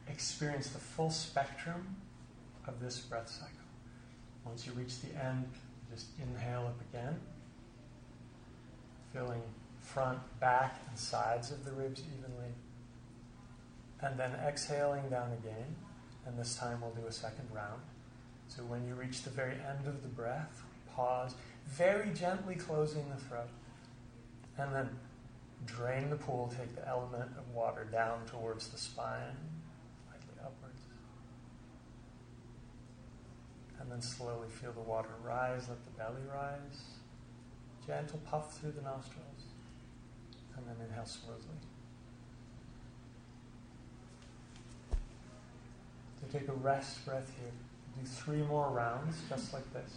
experience 0.08 0.68
the 0.68 0.78
full 0.78 1.10
spectrum 1.10 1.96
of 2.66 2.80
this 2.80 2.98
breath 2.98 3.28
cycle. 3.28 3.52
Once 4.44 4.66
you 4.66 4.72
reach 4.72 5.00
the 5.00 5.24
end, 5.24 5.44
just 5.90 6.06
inhale 6.20 6.66
up 6.66 6.80
again, 6.92 7.18
filling 9.12 9.42
front, 9.80 10.18
back, 10.40 10.80
and 10.88 10.98
sides 10.98 11.50
of 11.50 11.64
the 11.64 11.72
ribs 11.72 12.02
evenly. 12.18 12.52
And 14.00 14.18
then 14.18 14.32
exhaling 14.46 15.08
down 15.08 15.32
again, 15.32 15.74
and 16.26 16.38
this 16.38 16.56
time 16.56 16.80
we'll 16.80 16.90
do 16.90 17.06
a 17.08 17.12
second 17.12 17.48
round. 17.52 17.80
So 18.48 18.62
when 18.62 18.86
you 18.86 18.94
reach 18.94 19.22
the 19.22 19.30
very 19.30 19.54
end 19.54 19.86
of 19.86 20.02
the 20.02 20.08
breath, 20.08 20.62
pause, 20.94 21.34
very 21.66 22.10
gently 22.10 22.54
closing 22.54 23.08
the 23.08 23.20
throat, 23.24 23.48
and 24.58 24.74
then 24.74 24.90
drain 25.64 26.10
the 26.10 26.16
pool, 26.16 26.52
take 26.56 26.74
the 26.74 26.86
element 26.86 27.30
of 27.38 27.48
water 27.54 27.86
down 27.90 28.24
towards 28.26 28.68
the 28.68 28.78
spine, 28.78 29.36
slightly 30.06 30.34
upwards. 30.44 30.82
And 33.80 33.90
then 33.90 34.02
slowly 34.02 34.48
feel 34.48 34.72
the 34.72 34.80
water 34.80 35.10
rise, 35.24 35.68
let 35.68 35.84
the 35.84 35.90
belly 35.92 36.22
rise. 36.32 36.82
Gentle 37.86 38.20
puff 38.30 38.58
through 38.58 38.72
the 38.72 38.82
nostrils. 38.82 39.24
And 40.56 40.66
then 40.66 40.76
inhale 40.88 41.06
smoothly. 41.06 41.56
So 46.20 46.38
take 46.38 46.48
a 46.48 46.52
rest 46.52 47.04
breath 47.06 47.32
here. 47.40 47.52
Do 47.96 48.04
three 48.04 48.42
more 48.42 48.70
rounds, 48.70 49.16
just 49.28 49.52
like 49.52 49.72
this. 49.72 49.92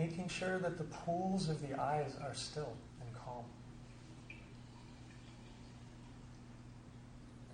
Making 0.00 0.28
sure 0.28 0.58
that 0.60 0.78
the 0.78 0.84
pools 0.84 1.50
of 1.50 1.60
the 1.60 1.78
eyes 1.78 2.16
are 2.22 2.32
still. 2.32 2.72
and 3.02 3.14
calm. 3.14 3.44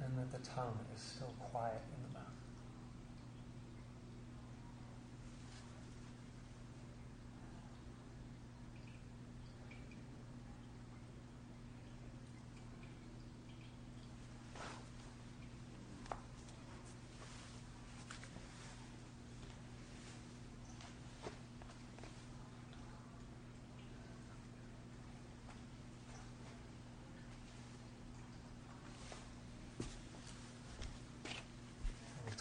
And 0.01 0.17
that 0.17 0.31
the 0.31 0.49
tongue 0.49 0.79
is 0.95 1.03
still 1.03 1.35
quiet 1.51 1.83
in 1.97 2.03
the 2.05 2.19
mouth. 2.21 2.27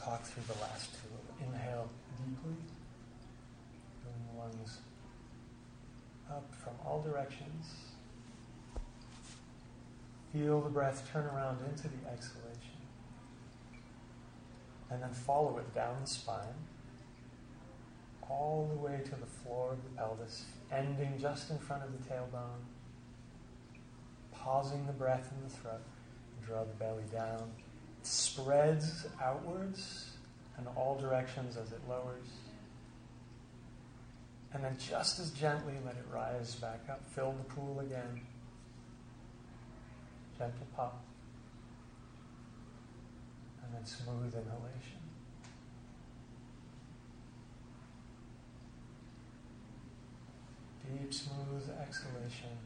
talk 0.05 0.14
through 0.25 0.43
the 0.53 0.61
last 0.61 0.91
two. 0.91 1.45
Inhale 1.45 1.89
deeply, 2.17 2.55
the 4.03 4.39
lungs 4.39 4.79
up 6.29 6.53
from 6.63 6.73
all 6.85 7.01
directions. 7.01 7.65
Feel 10.33 10.61
the 10.61 10.69
breath 10.69 11.07
turn 11.11 11.25
around 11.25 11.59
into 11.69 11.83
the 11.83 12.09
exhalation. 12.11 12.51
And 14.89 15.01
then 15.01 15.11
follow 15.11 15.57
it 15.57 15.73
down 15.73 15.97
the 16.01 16.07
spine, 16.07 16.59
all 18.21 18.69
the 18.73 18.79
way 18.79 19.01
to 19.03 19.11
the 19.11 19.25
floor 19.25 19.71
of 19.71 19.83
the 19.83 19.89
pelvis, 19.97 20.45
ending 20.71 21.17
just 21.19 21.49
in 21.51 21.57
front 21.57 21.83
of 21.83 21.91
the 21.91 22.09
tailbone. 22.09 22.63
Pausing 24.31 24.85
the 24.85 24.93
breath 24.93 25.31
in 25.35 25.47
the 25.47 25.53
throat. 25.53 25.81
Draw 26.45 26.63
the 26.65 26.73
belly 26.73 27.03
down 27.11 27.51
It 27.99 28.05
spreads 28.05 29.07
outwards 29.19 30.14
in 30.59 30.67
all 30.67 30.97
directions 30.99 31.57
as 31.57 31.71
it 31.71 31.81
lowers. 31.87 32.27
And 34.53 34.63
then 34.63 34.77
just 34.77 35.19
as 35.19 35.31
gently 35.31 35.73
let 35.85 35.95
it 35.95 36.05
rise 36.13 36.55
back 36.55 36.81
up. 36.89 37.01
Fill 37.13 37.33
the 37.33 37.43
pool 37.43 37.81
again. 37.81 38.21
Gentle 40.37 40.67
pop. 40.75 41.03
And 43.63 43.73
then 43.73 43.85
smooth 43.85 44.33
inhalation. 44.33 45.01
Deep, 50.85 51.13
smooth 51.13 51.69
exhalation. 51.81 52.57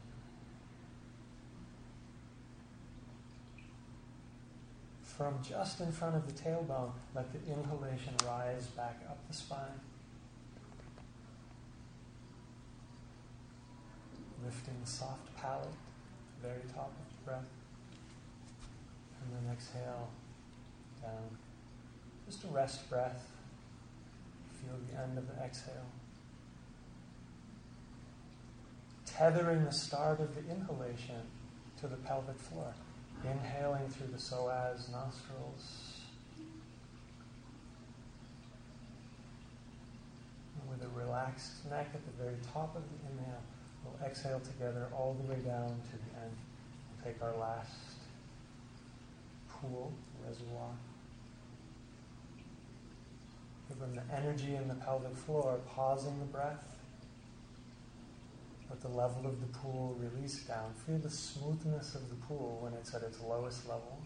From 5.20 5.38
just 5.46 5.82
in 5.82 5.92
front 5.92 6.16
of 6.16 6.26
the 6.26 6.32
tailbone, 6.32 6.92
let 7.14 7.30
the 7.30 7.52
inhalation 7.52 8.14
rise 8.26 8.68
back 8.68 9.02
up 9.06 9.18
the 9.28 9.36
spine. 9.36 9.78
lifting 14.42 14.72
the 14.82 14.90
soft 14.90 15.36
palate, 15.36 15.68
very 16.40 16.62
top 16.74 16.86
of 16.86 17.18
the 17.18 17.30
breath. 17.30 17.50
And 19.20 19.46
then 19.46 19.52
exhale 19.52 20.08
down. 21.02 21.36
Just 22.24 22.44
a 22.44 22.46
rest 22.46 22.88
breath. 22.88 23.30
Feel 24.54 24.78
the 24.90 25.02
end 25.02 25.18
of 25.18 25.26
the 25.28 25.44
exhale. 25.44 25.90
Tethering 29.04 29.66
the 29.66 29.72
start 29.72 30.18
of 30.18 30.34
the 30.34 30.50
inhalation 30.50 31.20
to 31.78 31.88
the 31.88 31.96
pelvic 31.96 32.38
floor. 32.38 32.72
Inhaling 33.24 33.88
through 33.88 34.08
the 34.08 34.18
psoas 34.18 34.90
nostrils. 34.90 36.00
And 40.58 40.70
with 40.70 40.82
a 40.82 40.88
relaxed 40.98 41.68
neck 41.70 41.88
at 41.94 42.04
the 42.04 42.22
very 42.22 42.36
top 42.52 42.74
of 42.76 42.82
the 42.82 43.12
inhale, 43.12 43.42
we'll 43.84 44.06
exhale 44.06 44.40
together 44.40 44.88
all 44.92 45.14
the 45.14 45.32
way 45.32 45.38
down 45.40 45.68
to 45.68 45.92
the 45.92 46.20
end. 46.22 46.36
We'll 46.88 47.12
take 47.12 47.22
our 47.22 47.36
last 47.36 47.70
pool, 49.48 49.92
reservoir. 50.26 50.70
Give 53.68 53.78
them 53.78 53.94
the 53.94 54.16
energy 54.16 54.56
in 54.56 54.66
the 54.66 54.74
pelvic 54.74 55.16
floor, 55.16 55.60
pausing 55.68 56.18
the 56.18 56.24
breath. 56.24 56.79
Let 58.70 58.80
the 58.80 58.88
level 58.88 59.26
of 59.26 59.40
the 59.40 59.58
pool 59.58 59.96
release 59.98 60.44
down. 60.44 60.72
Feel 60.86 60.98
the 60.98 61.10
smoothness 61.10 61.96
of 61.96 62.08
the 62.08 62.14
pool 62.14 62.58
when 62.62 62.72
it's 62.74 62.94
at 62.94 63.02
its 63.02 63.20
lowest 63.20 63.68
level. 63.68 64.00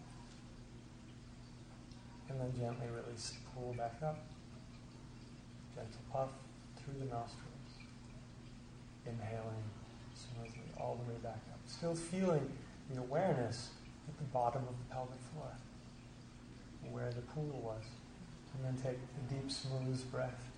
And 2.29 2.39
then 2.39 2.51
gently 2.59 2.87
release 2.87 3.29
the 3.31 3.49
pool 3.51 3.75
back 3.77 3.93
up. 4.03 4.17
Gentle 5.75 6.01
puff 6.11 6.29
through 6.77 6.99
the 6.99 7.05
nostrils. 7.05 7.45
Inhaling 9.05 9.63
smoothly 10.15 10.63
all 10.79 10.99
the 11.05 11.11
way 11.11 11.17
back 11.21 11.39
up. 11.53 11.59
Still 11.67 11.95
feeling 11.95 12.49
the 12.89 12.99
awareness 12.99 13.69
at 14.07 14.17
the 14.17 14.23
bottom 14.25 14.63
of 14.63 14.75
the 14.79 14.93
pelvic 14.93 15.19
floor, 15.33 15.51
where 16.91 17.11
the 17.11 17.21
pool 17.21 17.61
was. 17.63 17.83
And 18.55 18.65
then 18.65 18.83
take 18.83 18.97
a 18.97 19.33
deep, 19.33 19.51
smooth 19.51 20.11
breath. 20.11 20.49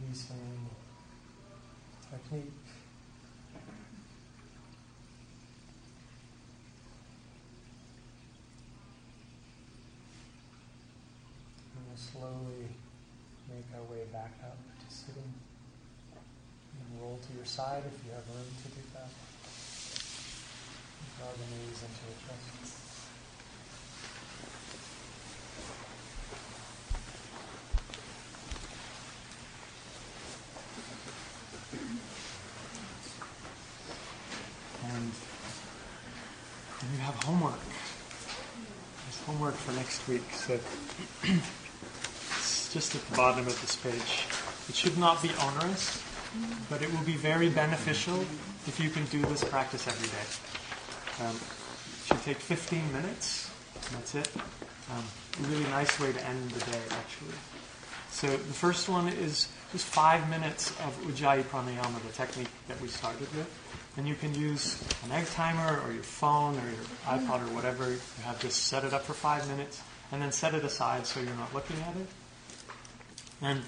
Releasing 0.00 0.68
technique. 2.28 2.52
And 11.76 11.86
we'll 11.88 11.96
slowly 11.96 12.68
make 13.48 13.64
our 13.76 13.84
way 13.90 14.04
back 14.12 14.32
up 14.42 14.56
to 14.56 14.94
sitting. 14.94 15.32
And 16.14 17.02
roll 17.02 17.18
to 17.18 17.36
your 17.36 17.46
side 17.46 17.82
if 17.86 18.04
you 18.04 18.12
have 18.12 18.26
room 18.28 18.46
to 18.62 18.68
do 18.68 18.82
that. 18.94 19.10
Draw 21.18 21.32
the 21.32 21.46
knees 21.56 21.82
into 21.82 22.04
a 22.08 22.16
chest. 22.28 22.78
And 34.84 35.12
then 36.80 36.90
you 36.94 36.98
have 37.00 37.14
homework. 37.24 37.60
There's 39.04 39.20
homework 39.26 39.54
for 39.54 39.72
next 39.88 40.06
week. 40.06 40.22
So 40.34 40.52
it's 42.42 42.72
just 42.74 42.94
at 42.94 43.00
the 43.08 43.16
bottom 43.16 43.46
of 43.46 43.58
this 43.62 43.76
page. 43.76 44.26
It 44.68 44.74
should 44.74 44.98
not 44.98 45.22
be 45.22 45.30
onerous, 45.40 46.02
but 46.68 46.82
it 46.82 46.92
will 46.92 47.06
be 47.06 47.16
very 47.16 47.48
beneficial 47.48 48.20
if 48.66 48.78
you 48.78 48.90
can 48.90 49.06
do 49.06 49.22
this 49.22 49.42
practice 49.42 49.88
every 49.88 50.08
day. 50.08 51.24
Um, 51.24 51.36
it 51.36 52.06
should 52.06 52.22
take 52.22 52.36
15 52.36 52.92
minutes. 52.92 53.50
That's 53.92 54.14
it. 54.14 54.30
Um, 54.90 55.04
a 55.42 55.48
really 55.48 55.70
nice 55.70 55.98
way 55.98 56.12
to 56.12 56.26
end 56.26 56.50
the 56.50 56.70
day, 56.70 56.82
actually. 56.90 57.32
So 58.18 58.26
the 58.26 58.36
first 58.36 58.88
one 58.88 59.06
is 59.06 59.46
just 59.70 59.84
five 59.84 60.28
minutes 60.28 60.70
of 60.80 60.92
Ujjayi 61.02 61.44
Pranayama, 61.44 62.02
the 62.04 62.12
technique 62.12 62.48
that 62.66 62.80
we 62.80 62.88
started 62.88 63.32
with. 63.32 63.48
And 63.96 64.08
you 64.08 64.16
can 64.16 64.34
use 64.34 64.82
an 65.04 65.12
egg 65.12 65.26
timer 65.26 65.80
or 65.82 65.92
your 65.92 66.02
phone 66.02 66.56
or 66.56 66.66
your 66.68 66.84
iPod 67.06 67.42
or 67.42 67.54
whatever. 67.54 67.88
You 67.88 68.00
have 68.24 68.40
just 68.40 68.64
set 68.64 68.82
it 68.82 68.92
up 68.92 69.04
for 69.04 69.12
five 69.12 69.48
minutes 69.48 69.80
and 70.10 70.20
then 70.20 70.32
set 70.32 70.52
it 70.54 70.64
aside 70.64 71.06
so 71.06 71.20
you're 71.20 71.32
not 71.36 71.54
looking 71.54 71.76
at 71.82 71.94
it. 71.94 72.08
And 73.40 73.62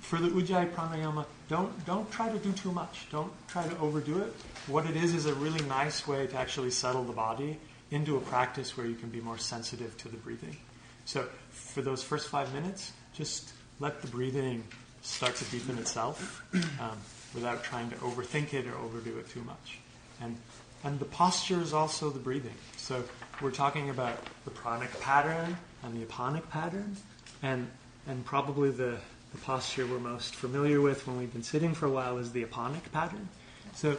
for 0.00 0.18
the 0.18 0.28
Ujjayi 0.28 0.72
Pranayama, 0.72 1.26
don't, 1.50 1.84
don't 1.84 2.10
try 2.10 2.32
to 2.32 2.38
do 2.38 2.50
too 2.52 2.72
much. 2.72 3.08
Don't 3.12 3.30
try 3.48 3.68
to 3.68 3.76
overdo 3.76 4.22
it. 4.22 4.32
What 4.68 4.86
it 4.86 4.96
is 4.96 5.14
is 5.14 5.26
a 5.26 5.34
really 5.34 5.62
nice 5.66 6.08
way 6.08 6.26
to 6.28 6.36
actually 6.38 6.70
settle 6.70 7.04
the 7.04 7.12
body 7.12 7.58
into 7.90 8.16
a 8.16 8.20
practice 8.20 8.74
where 8.74 8.86
you 8.86 8.94
can 8.94 9.10
be 9.10 9.20
more 9.20 9.36
sensitive 9.36 9.94
to 9.98 10.08
the 10.08 10.16
breathing. 10.16 10.56
So 11.04 11.26
for 11.50 11.82
those 11.82 12.02
first 12.02 12.28
five 12.28 12.54
minutes, 12.54 12.92
just 13.12 13.52
let 13.82 14.00
the 14.00 14.06
breathing 14.06 14.62
start 15.02 15.34
to 15.34 15.44
deepen 15.46 15.76
itself 15.76 16.44
um, 16.80 16.96
without 17.34 17.64
trying 17.64 17.90
to 17.90 17.96
overthink 17.96 18.54
it 18.54 18.64
or 18.68 18.76
overdo 18.76 19.18
it 19.18 19.28
too 19.28 19.42
much. 19.42 19.80
And, 20.20 20.36
and 20.84 21.00
the 21.00 21.04
posture 21.04 21.60
is 21.60 21.72
also 21.72 22.08
the 22.08 22.20
breathing. 22.20 22.54
So 22.76 23.02
we're 23.40 23.50
talking 23.50 23.90
about 23.90 24.16
the 24.44 24.52
pranic 24.52 25.00
pattern 25.00 25.56
and 25.82 26.00
the 26.00 26.06
apanic 26.06 26.48
pattern, 26.48 26.96
and, 27.42 27.68
and 28.06 28.24
probably 28.24 28.70
the, 28.70 28.98
the 29.32 29.38
posture 29.42 29.84
we're 29.84 29.98
most 29.98 30.36
familiar 30.36 30.80
with 30.80 31.04
when 31.08 31.18
we've 31.18 31.32
been 31.32 31.42
sitting 31.42 31.74
for 31.74 31.86
a 31.86 31.90
while 31.90 32.18
is 32.18 32.30
the 32.30 32.44
apanic 32.44 32.92
pattern. 32.92 33.28
So 33.74 33.98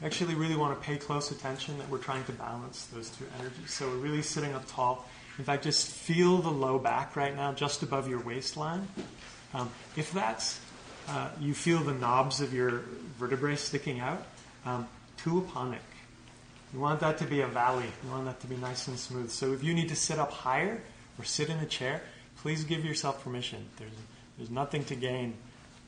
I 0.00 0.06
actually 0.06 0.34
really 0.34 0.56
want 0.56 0.80
to 0.80 0.86
pay 0.86 0.96
close 0.96 1.30
attention 1.30 1.76
that 1.76 1.90
we're 1.90 1.98
trying 1.98 2.24
to 2.24 2.32
balance 2.32 2.86
those 2.86 3.10
two 3.10 3.26
energies. 3.38 3.70
So 3.70 3.86
we're 3.86 3.96
really 3.96 4.22
sitting 4.22 4.54
up 4.54 4.64
tall. 4.66 5.06
In 5.38 5.44
fact, 5.44 5.64
just 5.64 5.88
feel 5.88 6.38
the 6.38 6.50
low 6.50 6.78
back 6.78 7.16
right 7.16 7.34
now, 7.34 7.52
just 7.52 7.82
above 7.82 8.08
your 8.08 8.20
waistline. 8.20 8.86
Um, 9.52 9.70
if 9.96 10.12
that's, 10.12 10.60
uh, 11.08 11.30
you 11.40 11.54
feel 11.54 11.80
the 11.80 11.94
knobs 11.94 12.40
of 12.40 12.54
your 12.54 12.82
vertebrae 13.18 13.56
sticking 13.56 14.00
out, 14.00 14.24
um, 14.64 14.86
to 15.18 15.40
apanic. 15.40 15.78
You 16.72 16.80
want 16.80 17.00
that 17.00 17.18
to 17.18 17.24
be 17.24 17.40
a 17.40 17.46
valley. 17.46 17.86
You 18.04 18.10
want 18.10 18.26
that 18.26 18.40
to 18.40 18.46
be 18.46 18.56
nice 18.56 18.88
and 18.88 18.98
smooth. 18.98 19.30
So 19.30 19.52
if 19.52 19.62
you 19.62 19.74
need 19.74 19.88
to 19.88 19.96
sit 19.96 20.18
up 20.18 20.32
higher 20.32 20.80
or 21.18 21.24
sit 21.24 21.48
in 21.48 21.58
a 21.58 21.66
chair, 21.66 22.02
please 22.38 22.64
give 22.64 22.84
yourself 22.84 23.22
permission. 23.22 23.64
There's, 23.76 23.92
there's 24.36 24.50
nothing 24.50 24.84
to 24.86 24.96
gain 24.96 25.34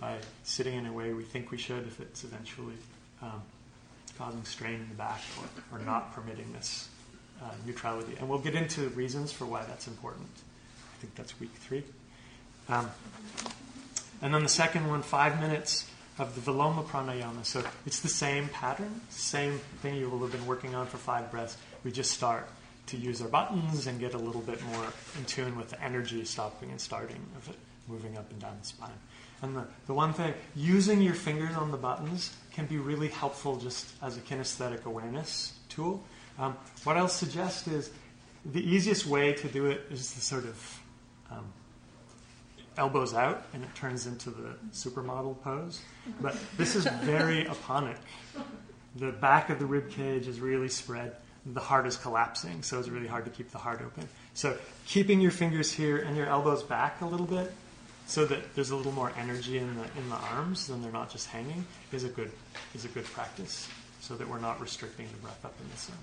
by 0.00 0.16
sitting 0.44 0.74
in 0.74 0.86
a 0.86 0.92
way 0.92 1.12
we 1.12 1.22
think 1.22 1.50
we 1.50 1.58
should 1.58 1.86
if 1.86 2.00
it's 2.00 2.24
eventually 2.24 2.74
um, 3.22 3.42
causing 4.18 4.44
strain 4.44 4.74
in 4.74 4.88
the 4.88 4.94
back 4.94 5.20
or, 5.40 5.78
or 5.78 5.80
not 5.80 6.14
permitting 6.14 6.52
this 6.52 6.88
uh, 7.42 7.50
neutrality. 7.66 8.16
And 8.18 8.28
we'll 8.28 8.38
get 8.38 8.54
into 8.54 8.88
reasons 8.90 9.32
for 9.32 9.44
why 9.44 9.64
that's 9.64 9.86
important. 9.86 10.28
I 10.94 11.00
think 11.00 11.14
that's 11.14 11.38
week 11.40 11.52
three. 11.54 11.84
Um, 12.68 12.90
and 14.22 14.32
then 14.34 14.42
the 14.42 14.48
second 14.48 14.88
one, 14.88 15.02
five 15.02 15.40
minutes 15.40 15.88
of 16.18 16.34
the 16.34 16.50
Viloma 16.50 16.84
Pranayama. 16.84 17.44
So 17.44 17.62
it's 17.84 18.00
the 18.00 18.08
same 18.08 18.48
pattern, 18.48 19.00
same 19.10 19.58
thing 19.82 19.96
you 19.96 20.08
will 20.08 20.20
have 20.20 20.32
been 20.32 20.46
working 20.46 20.74
on 20.74 20.86
for 20.86 20.96
five 20.96 21.30
breaths. 21.30 21.56
We 21.84 21.92
just 21.92 22.10
start 22.10 22.48
to 22.86 22.96
use 22.96 23.20
our 23.20 23.28
buttons 23.28 23.86
and 23.86 24.00
get 24.00 24.14
a 24.14 24.18
little 24.18 24.40
bit 24.40 24.62
more 24.64 24.86
in 25.18 25.24
tune 25.26 25.56
with 25.56 25.70
the 25.70 25.82
energy 25.82 26.24
stopping 26.24 26.70
and 26.70 26.80
starting 26.80 27.20
of 27.36 27.48
it, 27.48 27.56
moving 27.88 28.16
up 28.16 28.30
and 28.30 28.40
down 28.40 28.56
the 28.60 28.66
spine. 28.66 28.90
And 29.42 29.56
the, 29.56 29.66
the 29.86 29.92
one 29.92 30.14
thing, 30.14 30.32
using 30.54 31.02
your 31.02 31.14
fingers 31.14 31.54
on 31.56 31.70
the 31.70 31.76
buttons 31.76 32.34
can 32.52 32.66
be 32.66 32.78
really 32.78 33.08
helpful 33.08 33.56
just 33.56 33.86
as 34.02 34.16
a 34.16 34.20
kinesthetic 34.20 34.84
awareness 34.84 35.52
tool. 35.68 36.02
Um, 36.38 36.56
what 36.84 36.96
I'll 36.96 37.08
suggest 37.08 37.68
is 37.68 37.90
the 38.44 38.60
easiest 38.60 39.06
way 39.06 39.32
to 39.32 39.48
do 39.48 39.66
it 39.66 39.86
is 39.90 40.12
to 40.12 40.20
sort 40.20 40.44
of 40.44 40.80
um, 41.30 41.44
elbows 42.76 43.14
out 43.14 43.44
and 43.52 43.62
it 43.62 43.74
turns 43.74 44.06
into 44.06 44.30
the 44.30 44.54
supermodel 44.72 45.40
pose. 45.42 45.80
But 46.20 46.36
this 46.56 46.76
is 46.76 46.86
very 47.02 47.44
apanic. 47.48 47.96
The 48.96 49.12
back 49.12 49.50
of 49.50 49.58
the 49.58 49.66
rib 49.66 49.90
cage 49.90 50.26
is 50.26 50.40
really 50.40 50.68
spread. 50.68 51.16
The 51.44 51.60
heart 51.60 51.86
is 51.86 51.96
collapsing, 51.96 52.62
so 52.62 52.78
it's 52.78 52.88
really 52.88 53.06
hard 53.06 53.24
to 53.26 53.30
keep 53.30 53.50
the 53.50 53.58
heart 53.58 53.80
open. 53.80 54.08
So 54.34 54.56
keeping 54.86 55.20
your 55.20 55.30
fingers 55.30 55.70
here 55.70 55.98
and 55.98 56.16
your 56.16 56.26
elbows 56.26 56.62
back 56.62 57.00
a 57.02 57.06
little 57.06 57.26
bit, 57.26 57.52
so 58.08 58.24
that 58.24 58.54
there's 58.54 58.70
a 58.70 58.76
little 58.76 58.92
more 58.92 59.12
energy 59.16 59.58
in 59.58 59.76
the 59.76 59.82
in 59.82 60.08
the 60.08 60.16
arms 60.16 60.70
and 60.70 60.82
they're 60.82 60.92
not 60.92 61.10
just 61.10 61.28
hanging, 61.28 61.64
is 61.92 62.04
a 62.04 62.08
good 62.08 62.32
is 62.74 62.84
a 62.84 62.88
good 62.88 63.04
practice. 63.04 63.68
So 64.00 64.14
that 64.16 64.28
we're 64.28 64.40
not 64.40 64.60
restricting 64.60 65.06
the 65.08 65.18
breath 65.18 65.44
up 65.44 65.54
in 65.60 65.68
the 65.70 65.76
sun. 65.76 65.96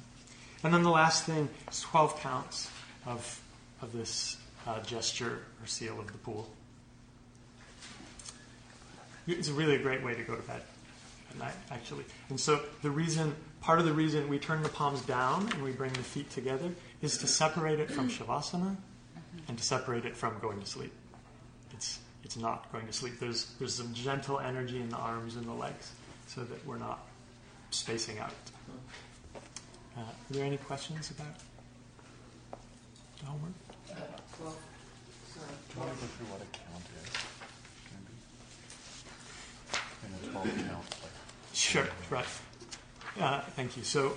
And 0.63 0.73
then 0.73 0.83
the 0.83 0.89
last 0.89 1.25
thing 1.25 1.49
is 1.69 1.81
12 1.81 2.19
counts 2.21 2.69
of 3.05 3.41
of 3.81 3.91
this 3.91 4.37
uh, 4.65 4.79
gesture 4.81 5.39
or 5.61 5.67
seal 5.67 5.99
of 5.99 6.11
the 6.11 6.17
pool. 6.19 6.49
It's 9.27 9.49
really 9.49 9.75
a 9.75 9.79
great 9.79 10.03
way 10.03 10.15
to 10.15 10.23
go 10.23 10.35
to 10.35 10.41
bed 10.43 10.61
at 11.29 11.37
night, 11.37 11.53
actually. 11.71 12.05
And 12.29 12.39
so 12.39 12.61
the 12.81 12.89
reason, 12.89 13.35
part 13.61 13.79
of 13.79 13.85
the 13.85 13.93
reason 13.93 14.27
we 14.29 14.39
turn 14.39 14.63
the 14.63 14.69
palms 14.69 15.01
down 15.01 15.49
and 15.53 15.63
we 15.63 15.71
bring 15.71 15.93
the 15.93 15.99
feet 16.03 16.29
together 16.29 16.69
is 17.01 17.17
to 17.19 17.27
separate 17.27 17.79
it 17.79 17.91
from 17.91 18.09
shavasana 18.09 18.75
and 19.47 19.57
to 19.57 19.63
separate 19.63 20.05
it 20.05 20.15
from 20.15 20.37
going 20.39 20.59
to 20.59 20.65
sleep. 20.65 20.93
It's 21.73 21.99
it's 22.23 22.37
not 22.37 22.71
going 22.71 22.87
to 22.87 22.93
sleep. 22.93 23.19
There's 23.19 23.47
there's 23.59 23.75
some 23.75 23.93
gentle 23.93 24.39
energy 24.39 24.79
in 24.79 24.89
the 24.89 24.97
arms 24.97 25.35
and 25.35 25.45
the 25.45 25.53
legs, 25.53 25.91
so 26.27 26.43
that 26.43 26.65
we're 26.65 26.77
not 26.77 27.05
spacing 27.71 28.19
out. 28.19 28.31
Uh, 29.95 30.01
are 30.01 30.05
there 30.29 30.45
any 30.45 30.57
questions 30.57 31.11
about 31.11 31.35
the 33.19 33.25
homework? 33.25 33.51
Well, 34.41 34.55
sorry. 35.33 35.47
Do 35.69 35.75
you 35.75 35.81
want 35.81 35.93
to 35.93 35.99
go 36.01 36.07
through 36.07 36.27
what 36.27 36.41
a 36.41 36.45
count 36.57 36.85
is? 37.03 37.09
Maybe? 40.01 40.27
A 40.27 40.31
12 40.31 40.67
count. 40.69 40.85
Like, 41.03 41.11
Sure, 41.53 41.87
right. 42.09 42.25
Uh, 43.19 43.41
thank 43.55 43.77
you. 43.77 43.83
So, 43.83 44.13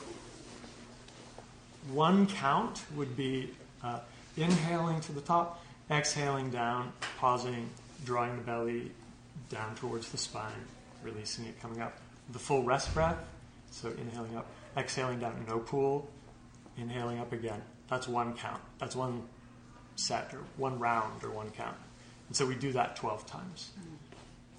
one 1.92 2.26
count 2.26 2.82
would 2.96 3.16
be 3.16 3.50
uh, 3.84 4.00
inhaling 4.36 5.00
to 5.02 5.12
the 5.12 5.20
top, 5.20 5.62
exhaling 5.90 6.50
down, 6.50 6.92
pausing, 7.18 7.68
drawing 8.04 8.36
the 8.36 8.42
belly 8.42 8.90
down 9.50 9.74
towards 9.76 10.10
the 10.10 10.18
spine, 10.18 10.52
releasing 11.02 11.44
it, 11.44 11.60
coming 11.60 11.80
up. 11.82 11.98
The 12.32 12.38
full 12.38 12.62
rest 12.64 12.92
breath, 12.94 13.18
so 13.70 13.88
inhaling 14.00 14.36
up, 14.36 14.46
exhaling 14.76 15.20
down, 15.20 15.44
no 15.48 15.58
pull, 15.58 16.08
inhaling 16.76 17.18
up 17.18 17.32
again. 17.32 17.62
That's 17.88 18.08
one 18.08 18.34
count. 18.34 18.60
That's 18.78 18.96
one 18.96 19.22
set 19.96 20.32
or 20.34 20.40
one 20.56 20.78
round 20.78 21.24
or 21.24 21.30
one 21.30 21.50
count. 21.50 21.76
And 22.28 22.36
so 22.36 22.46
we 22.46 22.54
do 22.54 22.72
that 22.72 22.96
12 22.96 23.26
times. 23.26 23.70
Mm. 23.78 23.96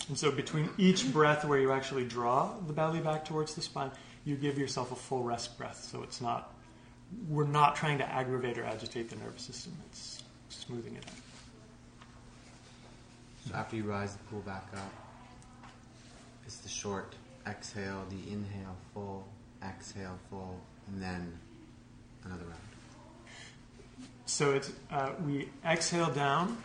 And 0.10 0.18
so 0.18 0.32
between 0.32 0.70
each 0.78 1.12
breath 1.12 1.44
where 1.44 1.60
you 1.60 1.72
actually 1.72 2.06
draw 2.06 2.54
the 2.66 2.74
belly 2.74 3.00
back 3.00 3.26
towards 3.26 3.56
the 3.56 3.62
spine, 3.62 3.92
you 4.24 4.36
give 4.36 4.58
yourself 4.58 4.92
a 4.92 4.96
full 4.96 5.24
rest 5.24 5.58
breath. 5.58 5.88
So 5.92 6.04
it's 6.04 6.22
not, 6.22 6.54
we're 7.30 7.46
not 7.46 7.76
trying 7.76 7.98
to 7.98 8.10
aggravate 8.10 8.58
or 8.58 8.64
agitate 8.64 9.10
the 9.10 9.18
nervous 9.18 9.44
system. 9.44 9.74
It's 9.90 10.24
smoothing 10.50 10.96
it 10.96 11.04
out. 11.06 11.14
So 13.48 13.56
after 13.56 13.76
you 13.76 13.84
rise 13.84 14.14
the 14.14 14.24
pull 14.26 14.40
back 14.42 14.68
up, 14.76 14.94
it's 16.46 16.58
the 16.58 16.70
short 16.70 17.16
exhale, 17.46 18.06
the 18.10 18.32
inhale 18.32 18.76
full, 18.94 19.28
exhale 19.68 20.18
full, 20.30 20.60
and 20.88 21.02
then 21.02 21.38
another 22.26 22.44
round. 22.44 22.62
So 24.26 24.52
it's, 24.54 24.72
uh, 24.92 25.12
we 25.26 25.50
exhale 25.66 26.10
down, 26.12 26.58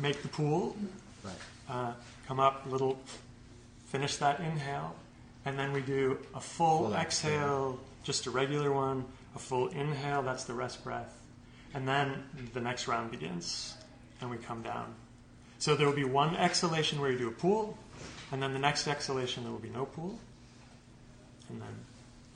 make 0.00 0.22
the 0.22 0.28
pool, 0.28 0.76
Right. 1.24 1.34
uh, 1.68 1.92
come 2.26 2.40
up 2.40 2.66
a 2.66 2.68
little, 2.68 2.98
finish 3.86 4.16
that 4.16 4.40
inhale, 4.40 4.94
and 5.44 5.58
then 5.58 5.72
we 5.72 5.80
do 5.80 6.18
a 6.34 6.40
full, 6.40 6.84
Full 6.86 6.94
exhale, 6.94 7.32
exhale. 7.34 7.80
just 8.04 8.26
a 8.26 8.30
regular 8.30 8.72
one, 8.72 9.04
a 9.34 9.38
full 9.38 9.68
inhale, 9.68 10.22
that's 10.22 10.44
the 10.44 10.54
rest 10.54 10.82
breath, 10.84 11.14
and 11.74 11.86
then 11.86 12.24
the 12.52 12.60
next 12.60 12.88
round 12.88 13.10
begins, 13.10 13.74
and 14.20 14.28
we 14.30 14.36
come 14.36 14.62
down. 14.62 14.94
So 15.60 15.74
there 15.76 15.86
will 15.86 15.94
be 15.94 16.04
one 16.04 16.36
exhalation 16.36 17.00
where 17.00 17.10
you 17.10 17.18
do 17.18 17.28
a 17.28 17.32
pool, 17.32 17.78
and 18.32 18.42
then 18.42 18.52
the 18.52 18.58
next 18.58 18.86
exhalation 18.88 19.44
there 19.44 19.52
will 19.52 19.58
be 19.58 19.70
no 19.70 19.86
pool, 19.86 20.18
and 21.48 21.60
then 21.62 21.74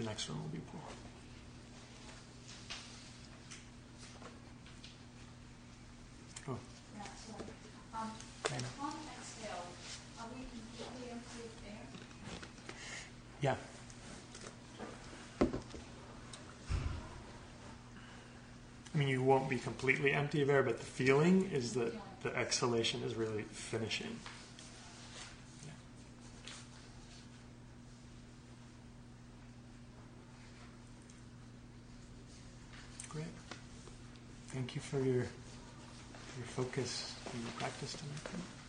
the 0.02 0.08
next 0.08 0.28
one 0.28 0.38
will 0.42 0.48
be 0.48 0.58
pool. 0.58 0.80
Oh, 6.48 6.58
Yeah, 6.96 7.04
sorry. 7.26 7.44
Um, 7.94 8.10
upon 8.44 8.94
exhale, 9.20 9.66
are 10.18 10.26
we 10.34 10.40
completely 10.50 11.12
empty 11.12 11.44
of 11.44 11.82
yeah. 13.40 13.56
I 18.94 18.98
mean, 18.98 19.08
you 19.08 19.22
won't 19.22 19.48
be 19.48 19.58
completely 19.58 20.12
empty 20.12 20.42
of 20.42 20.50
air, 20.50 20.62
but 20.62 20.78
the 20.78 20.84
feeling 20.84 21.48
is 21.52 21.72
that 21.74 21.94
the 22.22 22.36
exhalation 22.36 23.02
is 23.04 23.14
really 23.14 23.44
finishing. 23.52 24.18
Yeah. 25.64 25.72
Great. 33.08 33.24
Thank 34.52 34.74
you 34.74 34.80
for 34.82 34.98
your 34.98 35.24
your 36.36 36.46
focus 36.46 37.14
and 37.32 37.42
your 37.42 37.52
practice 37.52 37.94
tonight. 37.94 38.61